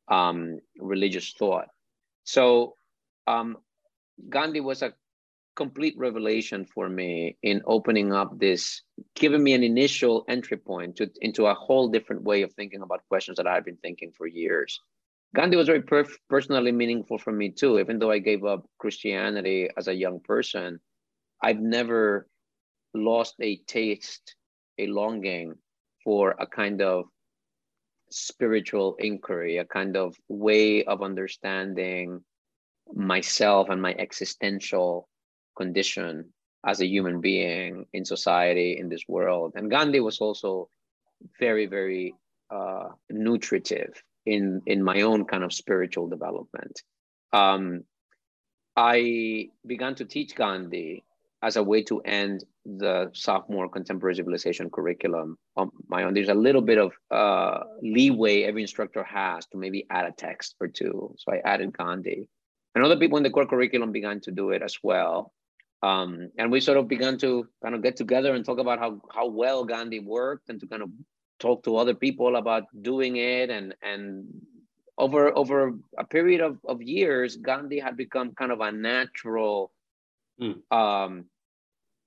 um, 0.09 0.61
religious 0.79 1.33
thought. 1.33 1.69
So 2.27 2.75
um, 3.27 3.57
Gandhi 4.29 4.61
was 4.61 4.83
a 4.83 4.93
complete 5.55 5.95
revelation 5.97 6.67
for 6.67 6.89
me 6.89 7.39
in 7.43 7.63
opening 7.67 8.13
up 8.13 8.39
this, 8.39 8.83
giving 9.15 9.43
me 9.43 9.55
an 9.55 9.63
initial 9.63 10.25
entry 10.29 10.59
point 10.59 10.97
to, 10.97 11.11
into 11.23 11.47
a 11.47 11.55
whole 11.55 11.89
different 11.89 12.25
way 12.25 12.43
of 12.43 12.53
thinking 12.53 12.83
about 12.83 13.09
questions 13.09 13.39
that 13.39 13.47
I've 13.47 13.65
been 13.65 13.79
thinking 13.79 14.13
for 14.13 14.27
years. 14.27 14.79
Gandhi 15.35 15.57
was 15.57 15.67
very 15.67 15.83
personally 16.29 16.73
meaningful 16.73 17.19
for 17.19 17.33
me 17.33 17.51
too, 17.51 17.79
even 17.79 17.99
though 17.99 18.11
I 18.11 18.19
gave 18.19 18.45
up 18.45 18.67
Christianity 18.79 19.71
as 19.77 19.89
a 19.89 19.95
young 19.95 20.21
person. 20.21 20.81
I've 21.43 21.61
never 21.61 22.29
lost 22.95 23.35
a 23.41 23.57
taste, 23.67 24.35
a 24.79 24.87
longing 24.89 25.55
for 26.05 26.35
a 26.39 26.47
kind 26.47 26.83
of 26.83 27.05
spiritual 28.11 28.97
inquiry, 28.99 29.59
a 29.59 29.65
kind 29.65 29.97
of 29.97 30.17
way 30.29 30.85
of 30.85 31.03
understanding 31.03 32.23
myself 32.95 33.69
and 33.69 33.83
my 33.83 33.95
existential 33.99 35.09
condition 35.57 36.33
as 36.67 36.81
a 36.81 36.87
human 36.87 37.21
being 37.21 37.87
in 37.93 38.05
society 38.05 38.77
in 38.79 38.89
this 38.89 39.03
world. 39.09 39.53
And 39.55 39.71
Gandhi 39.71 40.01
was 40.01 40.19
also 40.19 40.69
very, 41.39 41.67
very 41.67 42.15
uh, 42.51 42.89
nutritive 43.11 44.03
in 44.25 44.63
in 44.67 44.83
my 44.83 45.03
own 45.03 45.25
kind 45.25 45.45
of 45.45 45.53
spiritual 45.53 46.09
development. 46.09 46.83
Um, 47.33 47.85
I 48.77 49.51
began 49.67 49.95
to 49.97 50.05
teach 50.05 50.35
Gandhi 50.35 51.05
as 51.47 51.55
a 51.55 51.63
way 51.63 51.81
to 51.81 52.01
end 52.01 52.45
the 52.65 53.09
sophomore 53.15 53.69
contemporary 53.69 54.17
civilization 54.17 54.69
curriculum 54.69 55.39
on 55.57 55.71
my 55.87 56.03
own. 56.03 56.13
There's 56.13 56.29
a 56.29 56.35
little 56.35 56.61
bit 56.61 56.79
of 56.79 56.91
uh, 57.13 57.61
leeway 57.81 58.43
every 58.43 58.63
instructor 58.63 59.05
has 59.05 59.47
to 59.47 59.57
maybe 59.57 59.87
add 59.89 60.07
a 60.07 60.11
text 60.11 60.57
or 60.61 60.67
two. 60.67 61.15
So 61.19 61.33
I 61.33 61.39
added 61.45 61.77
Gandhi. 61.79 62.29
And 62.75 62.85
other 62.85 62.97
people 62.97 63.17
in 63.17 63.23
the 63.23 63.31
core 63.31 63.47
curriculum 63.47 63.93
began 63.93 64.21
to 64.23 64.33
do 64.33 64.51
it 64.51 64.61
as 64.61 64.77
well. 64.83 65.33
Um, 65.83 66.31
and 66.37 66.51
we 66.51 66.61
sort 66.61 66.79
of 66.79 66.89
began 66.89 67.17
to 67.19 67.47
kind 67.63 67.77
of 67.77 67.83
get 67.83 67.97
together 67.97 68.35
and 68.35 68.45
talk 68.45 68.59
about 68.59 68.81
how 68.81 69.01
how 69.15 69.29
well 69.29 69.65
Gandhi 69.65 70.01
worked 70.01 70.49
and 70.49 70.59
to 70.61 70.67
kind 70.67 70.83
of 70.83 70.91
talk 71.39 71.63
to 71.65 71.77
other 71.77 71.95
people 71.95 72.37
about 72.37 72.65
doing 72.83 73.17
it 73.17 73.51
and 73.51 73.75
and 73.83 74.27
over 74.99 75.37
over 75.37 75.75
a 75.99 76.05
period 76.05 76.41
of, 76.41 76.59
of 76.67 76.83
years 76.83 77.37
Gandhi 77.37 77.79
had 77.79 77.97
become 77.97 78.35
kind 78.35 78.51
of 78.51 78.61
a 78.61 78.73
natural 78.73 79.71
mm. 80.41 80.57
um, 80.73 81.27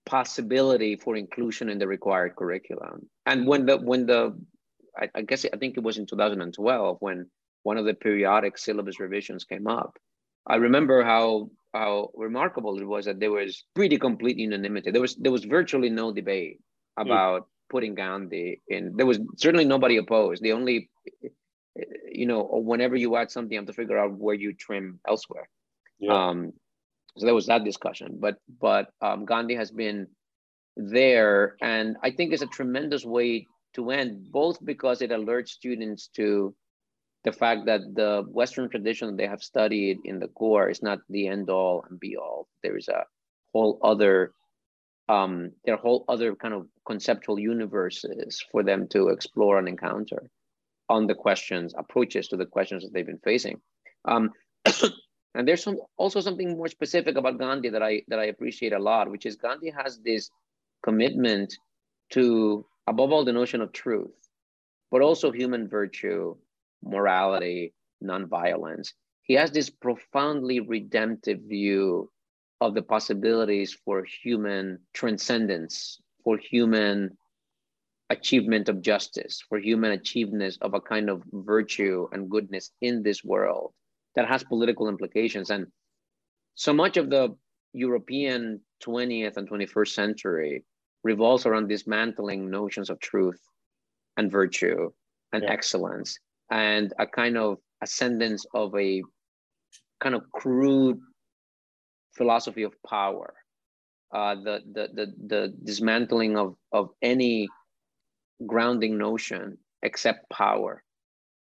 possibility 0.10 0.95
for 0.95 1.16
inclusion 1.16 1.70
in 1.70 1.78
the 1.80 1.88
required 1.88 2.36
curriculum 2.36 3.07
and 3.26 3.45
when 3.45 3.66
the 3.66 3.78
when 3.78 4.05
the 4.05 4.22
I, 4.97 5.05
I 5.16 5.22
guess 5.22 5.45
I 5.45 5.57
think 5.57 5.78
it 5.78 5.84
was 5.84 5.97
in 5.97 6.05
2012 6.05 6.97
when 6.99 7.30
one 7.64 7.78
of 7.78 7.86
the 7.86 7.93
periodic 7.93 8.57
syllabus 8.57 8.99
revisions 8.99 9.43
came 9.45 9.68
up 9.68 9.97
I 10.47 10.55
remember 10.55 11.03
how 11.03 11.51
how 11.74 12.10
remarkable 12.16 12.80
it 12.80 12.86
was 12.86 13.05
that 13.05 13.20
there 13.20 13.32
was 13.32 13.64
pretty 13.76 13.97
complete 13.97 14.38
unanimity. 14.38 14.91
There 14.91 15.01
was 15.01 15.16
there 15.16 15.32
was 15.32 15.45
virtually 15.45 15.89
no 15.89 16.12
debate 16.12 16.60
hmm. 16.97 17.05
about 17.05 17.41
mm. 17.41 17.45
putting 17.70 17.95
Gandhi 17.95 18.62
in. 18.68 18.95
There 18.95 19.05
was 19.05 19.20
certainly 19.38 19.66
nobody 19.66 19.97
opposed. 19.97 20.41
The 20.41 20.53
only, 20.53 20.89
you 22.12 22.26
know, 22.26 22.43
whenever 22.43 22.95
you 22.95 23.16
add 23.16 23.32
something, 23.32 23.53
you 23.53 23.60
have 23.60 23.68
to 23.68 23.74
figure 23.74 23.97
out 23.97 24.14
where 24.14 24.36
you 24.36 24.53
trim 24.53 24.99
elsewhere. 25.07 25.47
Yeah. 25.99 26.14
Um, 26.14 26.53
so 27.18 27.26
there 27.26 27.36
was 27.36 27.47
that 27.47 27.64
discussion. 27.64 28.18
But 28.20 28.38
but 28.60 28.89
um, 29.01 29.26
Gandhi 29.26 29.55
has 29.55 29.72
been 29.72 30.07
there, 30.76 31.55
and 31.62 31.97
I 32.03 32.12
think 32.12 32.34
it's 32.34 32.41
a 32.41 32.47
tremendous 32.47 33.05
way 33.05 33.47
to 33.76 33.91
end, 33.91 34.32
both 34.32 34.64
because 34.64 35.01
it 35.01 35.12
alerts 35.12 35.49
students 35.49 36.07
to 36.16 36.55
the 37.24 37.32
fact 37.32 37.66
that 37.66 37.82
the 37.93 38.24
Western 38.28 38.70
tradition 38.70 39.16
they 39.16 39.28
have 39.28 39.43
studied 39.43 39.99
in 40.05 40.20
the 40.20 40.30
core 40.30 40.70
is 40.70 40.82
not 40.82 40.99
the 41.10 41.28
end 41.28 41.49
all 41.49 41.86
and 41.89 41.99
be 41.99 42.16
all. 42.16 42.47
There 42.64 42.78
is 42.78 42.88
a 42.88 43.03
whole 43.53 43.80
other, 43.84 44.32
um, 45.10 45.51
there 45.66 45.76
are 45.76 45.78
whole 45.78 46.05
other 46.07 46.36
kind 46.36 46.53
of 46.53 46.68
conceptual 46.86 47.38
universes 47.38 48.43
for 48.51 48.64
them 48.64 48.88
to 48.89 49.10
explore 49.10 49.60
and 49.60 49.68
encounter 49.68 50.30
on 50.88 51.07
the 51.07 51.16
questions, 51.16 51.74
approaches 51.78 52.30
to 52.30 52.38
the 52.38 52.45
questions 52.45 52.84
that 52.84 52.93
they've 52.93 53.05
been 53.05 53.20
facing. 53.20 53.60
Um, 54.05 54.32
and 55.36 55.48
there's 55.48 55.64
some 55.64 55.78
also 55.98 56.22
something 56.22 56.58
more 56.58 56.68
specific 56.68 57.16
about 57.16 57.38
Gandhi 57.38 57.70
that 57.70 57.84
I 57.84 58.02
that 58.08 58.20
I 58.20 58.26
appreciate 58.26 58.74
a 58.74 58.80
lot, 58.80 59.10
which 59.10 59.26
is 59.26 59.36
Gandhi 59.36 59.70
has 59.70 60.00
this 60.00 60.30
commitment 60.84 61.56
to 62.12 62.66
above 62.88 63.12
all, 63.12 63.24
the 63.24 63.34
notion 63.34 63.62
of 63.62 63.72
truth, 63.72 64.12
but 64.90 65.02
also 65.02 65.32
human 65.32 65.68
virtue, 65.68 66.36
morality, 66.84 67.74
nonviolence. 68.04 68.94
He 69.22 69.36
has 69.36 69.52
this 69.52 69.70
profoundly 69.70 70.60
redemptive 70.60 71.42
view 71.42 72.10
of 72.62 72.74
the 72.74 72.82
possibilities 72.82 73.74
for 73.86 74.04
human 74.04 74.80
transcendence, 74.94 76.02
for 76.24 76.38
human 76.38 77.16
achievement 78.10 78.68
of 78.70 78.82
justice, 78.82 79.44
for 79.48 79.60
human 79.60 79.92
achievement 79.92 80.58
of 80.62 80.74
a 80.74 80.82
kind 80.82 81.12
of 81.12 81.22
virtue 81.32 82.08
and 82.12 82.30
goodness 82.30 82.72
in 82.82 83.04
this 83.04 83.24
world 83.24 83.74
that 84.16 84.28
has 84.28 84.43
political 84.43 84.88
implications. 84.88 85.49
And 85.49 85.68
so 86.55 86.74
much 86.74 86.97
of 86.97 87.10
the 87.10 87.36
European 87.74 88.62
20th 88.84 89.38
and 89.38 89.49
21st 89.49 89.89
century 89.89 90.64
revolves 91.03 91.45
around 91.45 91.68
dismantling 91.68 92.49
notions 92.49 92.89
of 92.89 92.99
truth 92.99 93.39
and 94.18 94.32
virtue 94.32 94.91
and 95.32 95.43
yeah. 95.43 95.51
excellence 95.51 96.18
and 96.51 96.93
a 96.99 97.05
kind 97.05 97.38
of 97.38 97.57
ascendance 97.82 98.45
of 98.53 98.76
a 98.76 99.01
kind 99.99 100.16
of 100.16 100.24
crude 100.32 100.99
philosophy 102.16 102.64
of 102.64 102.74
power, 102.88 103.34
uh, 104.14 104.36
the, 104.36 104.62
the, 104.74 104.89
the, 104.93 105.14
the 105.28 105.53
dismantling 105.64 106.38
of, 106.38 106.55
of 106.72 106.89
any 107.01 107.47
grounding 108.45 108.97
notion 108.97 109.57
except 109.84 110.30
power, 110.30 110.84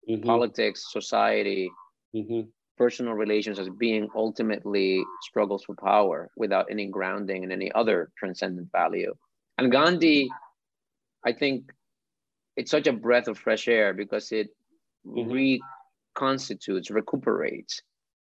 mm-hmm. 0.09 0.25
politics, 0.25 0.85
society, 0.93 1.71
mm-hmm. 2.15 2.43
Personal 2.79 3.15
relations 3.15 3.59
as 3.59 3.69
being 3.69 4.09
ultimately 4.15 5.05
struggles 5.23 5.65
for 5.65 5.75
power 5.75 6.31
without 6.37 6.67
any 6.71 6.87
grounding 6.87 7.43
in 7.43 7.53
any 7.53 7.71
other 7.73 8.11
transcendent 8.17 8.71
value. 8.73 9.13
And 9.59 9.73
Gandhi, 9.73 10.31
I 11.25 11.33
think 11.33 11.73
it's 12.57 12.71
such 12.71 12.87
a 12.87 12.93
breath 12.93 13.29
of 13.29 13.37
fresh 13.37 13.69
air 13.69 13.93
because 13.93 14.31
it 14.33 14.49
mm-hmm. 15.07 15.67
reconstitutes, 16.17 16.91
recuperates 16.91 17.83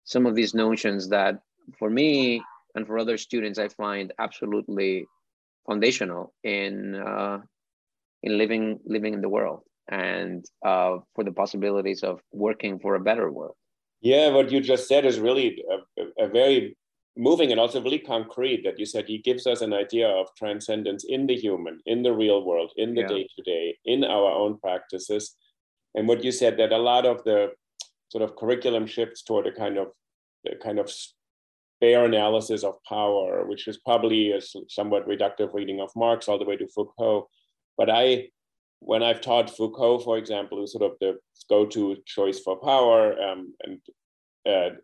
some 0.05 0.25
of 0.25 0.35
these 0.35 0.55
notions 0.55 1.09
that 1.09 1.41
for 1.79 1.91
me 1.91 2.43
and 2.75 2.87
for 2.87 2.99
other 2.99 3.19
students, 3.19 3.59
I 3.59 3.69
find 3.69 4.13
absolutely 4.19 5.07
foundational 5.67 6.33
in 6.45 6.95
uh, 6.95 7.39
in 8.23 8.39
living 8.39 8.79
living 8.87 9.15
in 9.15 9.21
the 9.21 9.29
world 9.29 9.63
and 9.89 10.45
uh, 10.65 10.99
for 11.15 11.25
the 11.25 11.33
possibilities 11.33 12.03
of 12.03 12.21
working 12.33 12.79
for 12.79 12.95
a 12.95 13.01
better 13.01 13.31
world. 13.31 13.57
Yeah, 14.07 14.29
what 14.29 14.53
you 14.53 14.61
just 14.61 14.87
said 14.87 15.05
is 15.05 15.19
really 15.19 15.65
a, 15.75 16.25
a, 16.25 16.29
very 16.29 16.77
moving 17.17 17.51
and 17.51 17.59
also 17.59 17.83
really 17.83 17.99
concrete. 17.99 18.63
That 18.63 18.79
you 18.79 18.87
said 18.87 19.07
he 19.07 19.19
gives 19.19 19.49
us 19.49 19.63
an 19.63 19.73
idea 19.73 20.07
of 20.09 20.29
transcendence 20.39 21.03
in 21.09 21.27
the 21.27 21.35
human, 21.35 21.81
in 21.87 22.05
the 22.05 22.13
real 22.13 22.45
world, 22.45 22.71
in 22.77 22.95
the 22.95 23.03
day 23.03 23.27
to 23.35 23.43
day, 23.43 23.77
in 23.85 24.05
our 24.05 24.31
own 24.31 24.59
practices. 24.59 25.35
And 25.97 26.07
what 26.07 26.23
you 26.23 26.31
said 26.31 26.57
that 26.59 26.71
a 26.71 26.79
lot 26.79 27.05
of 27.05 27.25
the 27.25 27.51
sort 28.13 28.23
of 28.23 28.37
curriculum 28.37 28.87
shifts 28.87 29.25
toward 29.25 29.49
a 29.49 29.53
kind 29.53 29.77
of 29.77 29.89
a 30.47 30.55
kind 30.55 30.79
of 30.79 30.89
bare 31.81 32.05
analysis 32.05 32.63
of 32.63 32.77
power, 32.89 33.45
which 33.45 33.67
is 33.67 33.79
probably 33.79 34.31
a 34.31 34.41
somewhat 34.69 35.09
reductive 35.09 35.53
reading 35.53 35.81
of 35.81 35.91
Marx 35.97 36.29
all 36.29 36.39
the 36.39 36.45
way 36.45 36.57
to 36.57 36.69
Foucault. 36.69 37.29
But 37.77 37.91
I, 37.91 38.29
when 38.87 39.03
I've 39.03 39.21
taught 39.21 39.51
Foucault, 39.51 39.99
for 40.01 40.17
example, 40.17 40.59
who's 40.59 40.73
sort 40.73 40.85
of 40.85 40.97
the 41.01 41.19
go-to 41.49 41.97
choice 42.07 42.39
for 42.39 42.57
power, 42.57 43.21
um, 43.21 43.53
and 43.65 43.81
uh, 44.49 44.77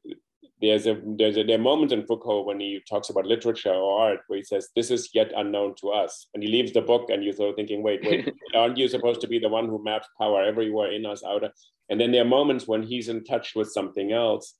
there's 0.60 0.88
a 0.88 1.00
there's 1.16 1.36
a 1.36 1.44
there 1.44 1.54
are 1.56 1.62
moments 1.70 1.94
in 1.94 2.04
Foucault 2.04 2.42
when 2.42 2.58
he 2.58 2.80
talks 2.90 3.10
about 3.10 3.26
literature 3.26 3.72
or 3.72 4.00
art 4.00 4.20
where 4.26 4.38
he 4.38 4.42
says 4.42 4.68
this 4.74 4.90
is 4.90 5.10
yet 5.14 5.30
unknown 5.36 5.76
to 5.80 5.90
us, 5.90 6.26
and 6.34 6.42
he 6.42 6.48
leaves 6.48 6.72
the 6.72 6.80
book, 6.80 7.10
and 7.10 7.22
you're 7.22 7.32
sort 7.32 7.50
of 7.50 7.56
thinking, 7.56 7.80
wait, 7.80 8.00
wait, 8.02 8.28
aren't 8.56 8.76
you 8.76 8.88
supposed 8.88 9.20
to 9.20 9.28
be 9.28 9.38
the 9.38 9.48
one 9.48 9.68
who 9.68 9.82
maps 9.84 10.08
power 10.20 10.42
everywhere 10.42 10.90
in 10.90 11.06
us, 11.06 11.22
out? 11.24 11.44
And 11.88 12.00
then 12.00 12.10
there 12.10 12.22
are 12.22 12.36
moments 12.38 12.66
when 12.66 12.82
he's 12.82 13.08
in 13.08 13.22
touch 13.22 13.52
with 13.54 13.70
something 13.70 14.10
else. 14.10 14.54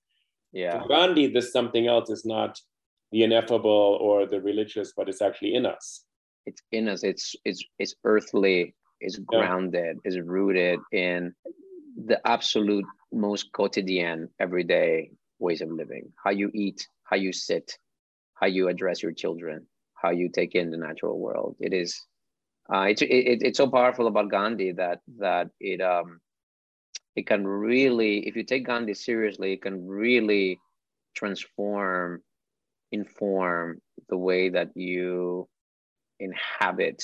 Yeah, 0.53 0.82
For 0.82 0.88
Gandhi, 0.88 1.26
this 1.26 1.53
something 1.53 1.88
else 1.88 2.11
is 2.11 2.24
not 2.24 2.61
the 3.11 3.24
ineffable 3.24 3.99
or 4.01 4.24
the 4.26 4.40
religious, 4.40 4.93
but 4.97 5.09
it's 5.09 5.22
actually 5.22 5.55
in 5.55 5.66
us 5.66 6.05
it's 6.47 6.62
in 6.72 6.88
us 6.88 7.05
it's 7.05 7.36
it's 7.45 7.62
it's 7.78 7.95
earthly 8.05 8.74
is 9.03 9.19
grounded 9.19 9.99
is 10.05 10.19
rooted 10.21 10.79
in 10.93 11.35
the 12.07 12.19
absolute 12.27 12.87
most 13.13 13.53
quotidian 13.53 14.29
everyday 14.41 15.11
ways 15.39 15.61
of 15.61 15.71
living. 15.71 16.13
How 16.23 16.31
you 16.31 16.51
eat 16.55 16.87
how 17.05 17.17
you 17.17 17.33
sit 17.33 17.79
how 18.35 18.47
you 18.47 18.69
address 18.69 19.03
your 19.03 19.13
children 19.13 19.67
how 20.03 20.11
you 20.11 20.29
take 20.29 20.55
in 20.57 20.71
the 20.71 20.77
natural 20.77 21.19
world. 21.19 21.57
It 21.61 21.73
is 21.73 22.01
uh, 22.73 22.87
it's 22.89 23.03
it, 23.03 23.09
it's 23.43 23.59
so 23.59 23.69
powerful 23.69 24.07
about 24.07 24.31
gandhi 24.31 24.73
that 24.73 25.01
that 25.19 25.49
it 25.61 25.81
um 25.81 26.21
it 27.15 27.27
can 27.27 27.47
really 27.47 28.27
if 28.27 28.37
you 28.37 28.45
take 28.45 28.67
gandhi 28.67 28.95
seriously 28.95 29.53
it 29.53 29.63
can 29.63 29.87
really 29.87 30.59
transform 31.15 32.23
inform 32.91 33.81
the 34.09 34.17
way 34.17 34.49
that 34.49 34.71
you 34.75 35.49
inhabit 36.21 37.03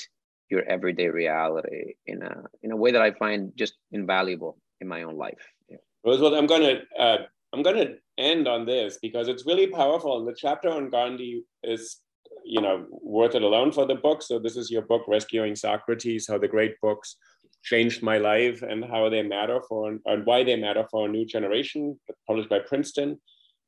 your 0.49 0.63
everyday 0.63 1.07
reality 1.07 1.93
in 2.05 2.21
a 2.23 2.43
in 2.63 2.71
a 2.71 2.75
way 2.75 2.91
that 2.91 3.01
I 3.01 3.11
find 3.11 3.51
just 3.55 3.73
invaluable 3.91 4.57
in 4.81 4.87
my 4.87 5.03
own 5.03 5.17
life. 5.17 5.45
Yeah. 5.69 5.77
Roosevelt, 6.03 6.33
I'm 6.33 6.47
gonna 6.47 6.81
uh, 6.97 7.17
I'm 7.53 7.63
gonna 7.63 7.95
end 8.17 8.47
on 8.47 8.65
this 8.65 8.97
because 9.01 9.27
it's 9.27 9.45
really 9.45 9.67
powerful. 9.67 10.17
And 10.19 10.27
the 10.27 10.35
chapter 10.37 10.69
on 10.69 10.89
Gandhi 10.89 11.43
is 11.63 11.97
you 12.43 12.61
know 12.61 12.85
worth 12.89 13.35
it 13.35 13.43
alone 13.43 13.71
for 13.71 13.85
the 13.85 13.95
book. 13.95 14.21
So 14.21 14.39
this 14.39 14.57
is 14.57 14.71
your 14.71 14.83
book, 14.83 15.03
Rescuing 15.07 15.55
Socrates: 15.55 16.27
How 16.27 16.37
the 16.37 16.47
Great 16.47 16.79
Books 16.81 17.15
Changed 17.63 18.01
My 18.01 18.17
Life 18.17 18.61
and 18.61 18.83
How 18.83 19.09
They 19.09 19.23
Matter 19.23 19.61
for 19.67 19.97
and 20.05 20.25
Why 20.25 20.43
They 20.43 20.55
Matter 20.55 20.85
for 20.89 21.07
a 21.07 21.11
New 21.11 21.25
Generation, 21.25 21.99
published 22.27 22.49
by 22.49 22.59
Princeton. 22.59 23.19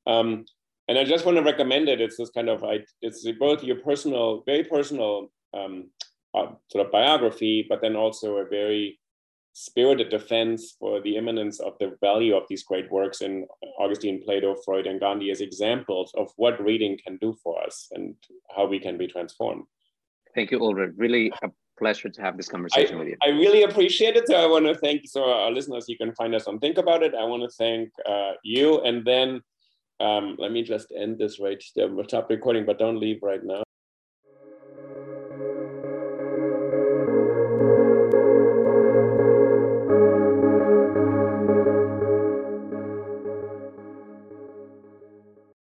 Um, 0.08 0.46
and 0.88 0.98
I 0.98 1.04
just 1.04 1.26
want 1.26 1.38
to 1.38 1.44
recommend 1.44 1.90
it. 1.90 2.02
It's 2.02 2.18
this 2.18 2.32
kind 2.32 2.50
of 2.50 2.64
I, 2.64 2.80
it's 3.02 3.26
both 3.40 3.64
your 3.64 3.78
personal, 3.78 4.44
very 4.46 4.64
personal 4.64 5.32
um, 5.54 5.90
sort 6.34 6.86
of 6.86 6.92
biography, 6.92 7.66
but 7.68 7.82
then 7.82 7.96
also 7.96 8.38
a 8.38 8.46
very 8.46 9.00
spirited 9.54 10.10
defense 10.10 10.76
for 10.80 11.02
the 11.02 11.18
imminence 11.18 11.60
of 11.60 11.78
the 11.80 11.98
value 12.00 12.36
of 12.36 12.44
these 12.48 12.64
great 12.64 12.90
works 12.90 13.22
in 13.22 13.46
Augustine, 13.78 14.22
Plato, 14.24 14.56
Freud, 14.64 14.88
and 14.88 15.00
Gandhi 15.00 15.30
as 15.30 15.42
examples 15.42 16.14
of 16.16 16.32
what 16.38 16.64
reading 16.64 16.98
can 17.06 17.18
do 17.18 17.36
for 17.44 17.62
us 17.62 17.90
and 17.92 18.16
how 18.56 18.66
we 18.66 18.80
can 18.80 18.98
be 18.98 19.08
transformed. 19.08 19.66
Thank 20.34 20.52
you, 20.52 20.60
Ulrich. 20.62 20.94
Really 20.96 21.34
a 21.44 21.50
pleasure 21.78 22.08
to 22.08 22.22
have 22.22 22.38
this 22.38 22.48
conversation 22.48 22.96
I, 22.96 23.00
with 23.00 23.08
you. 23.10 23.18
I 23.22 23.28
really 23.30 23.64
appreciate 23.64 24.16
it. 24.16 24.28
So 24.28 24.36
I 24.36 24.46
want 24.46 24.66
to 24.68 24.76
thank 24.76 25.02
so 25.06 25.30
our 25.30 25.52
listeners. 25.52 25.90
You 25.90 25.98
can 25.98 26.14
find 26.16 26.34
us 26.34 26.48
on 26.48 26.60
Think 26.60 26.78
About 26.78 27.04
It. 27.04 27.14
I 27.14 27.26
want 27.26 27.44
to 27.44 27.50
thank 27.50 27.90
uh, 28.08 28.34
you, 28.44 28.80
and 28.82 29.04
then 29.06 29.42
um, 30.00 30.36
let 30.40 30.52
me 30.52 30.64
just 30.64 30.94
end 30.96 31.20
this 31.20 31.40
right. 31.40 31.62
Stop 31.62 32.30
recording, 32.30 32.66
but 32.66 32.80
don't 32.80 33.00
leave 33.00 33.20
right 33.22 33.44
now. 33.44 33.64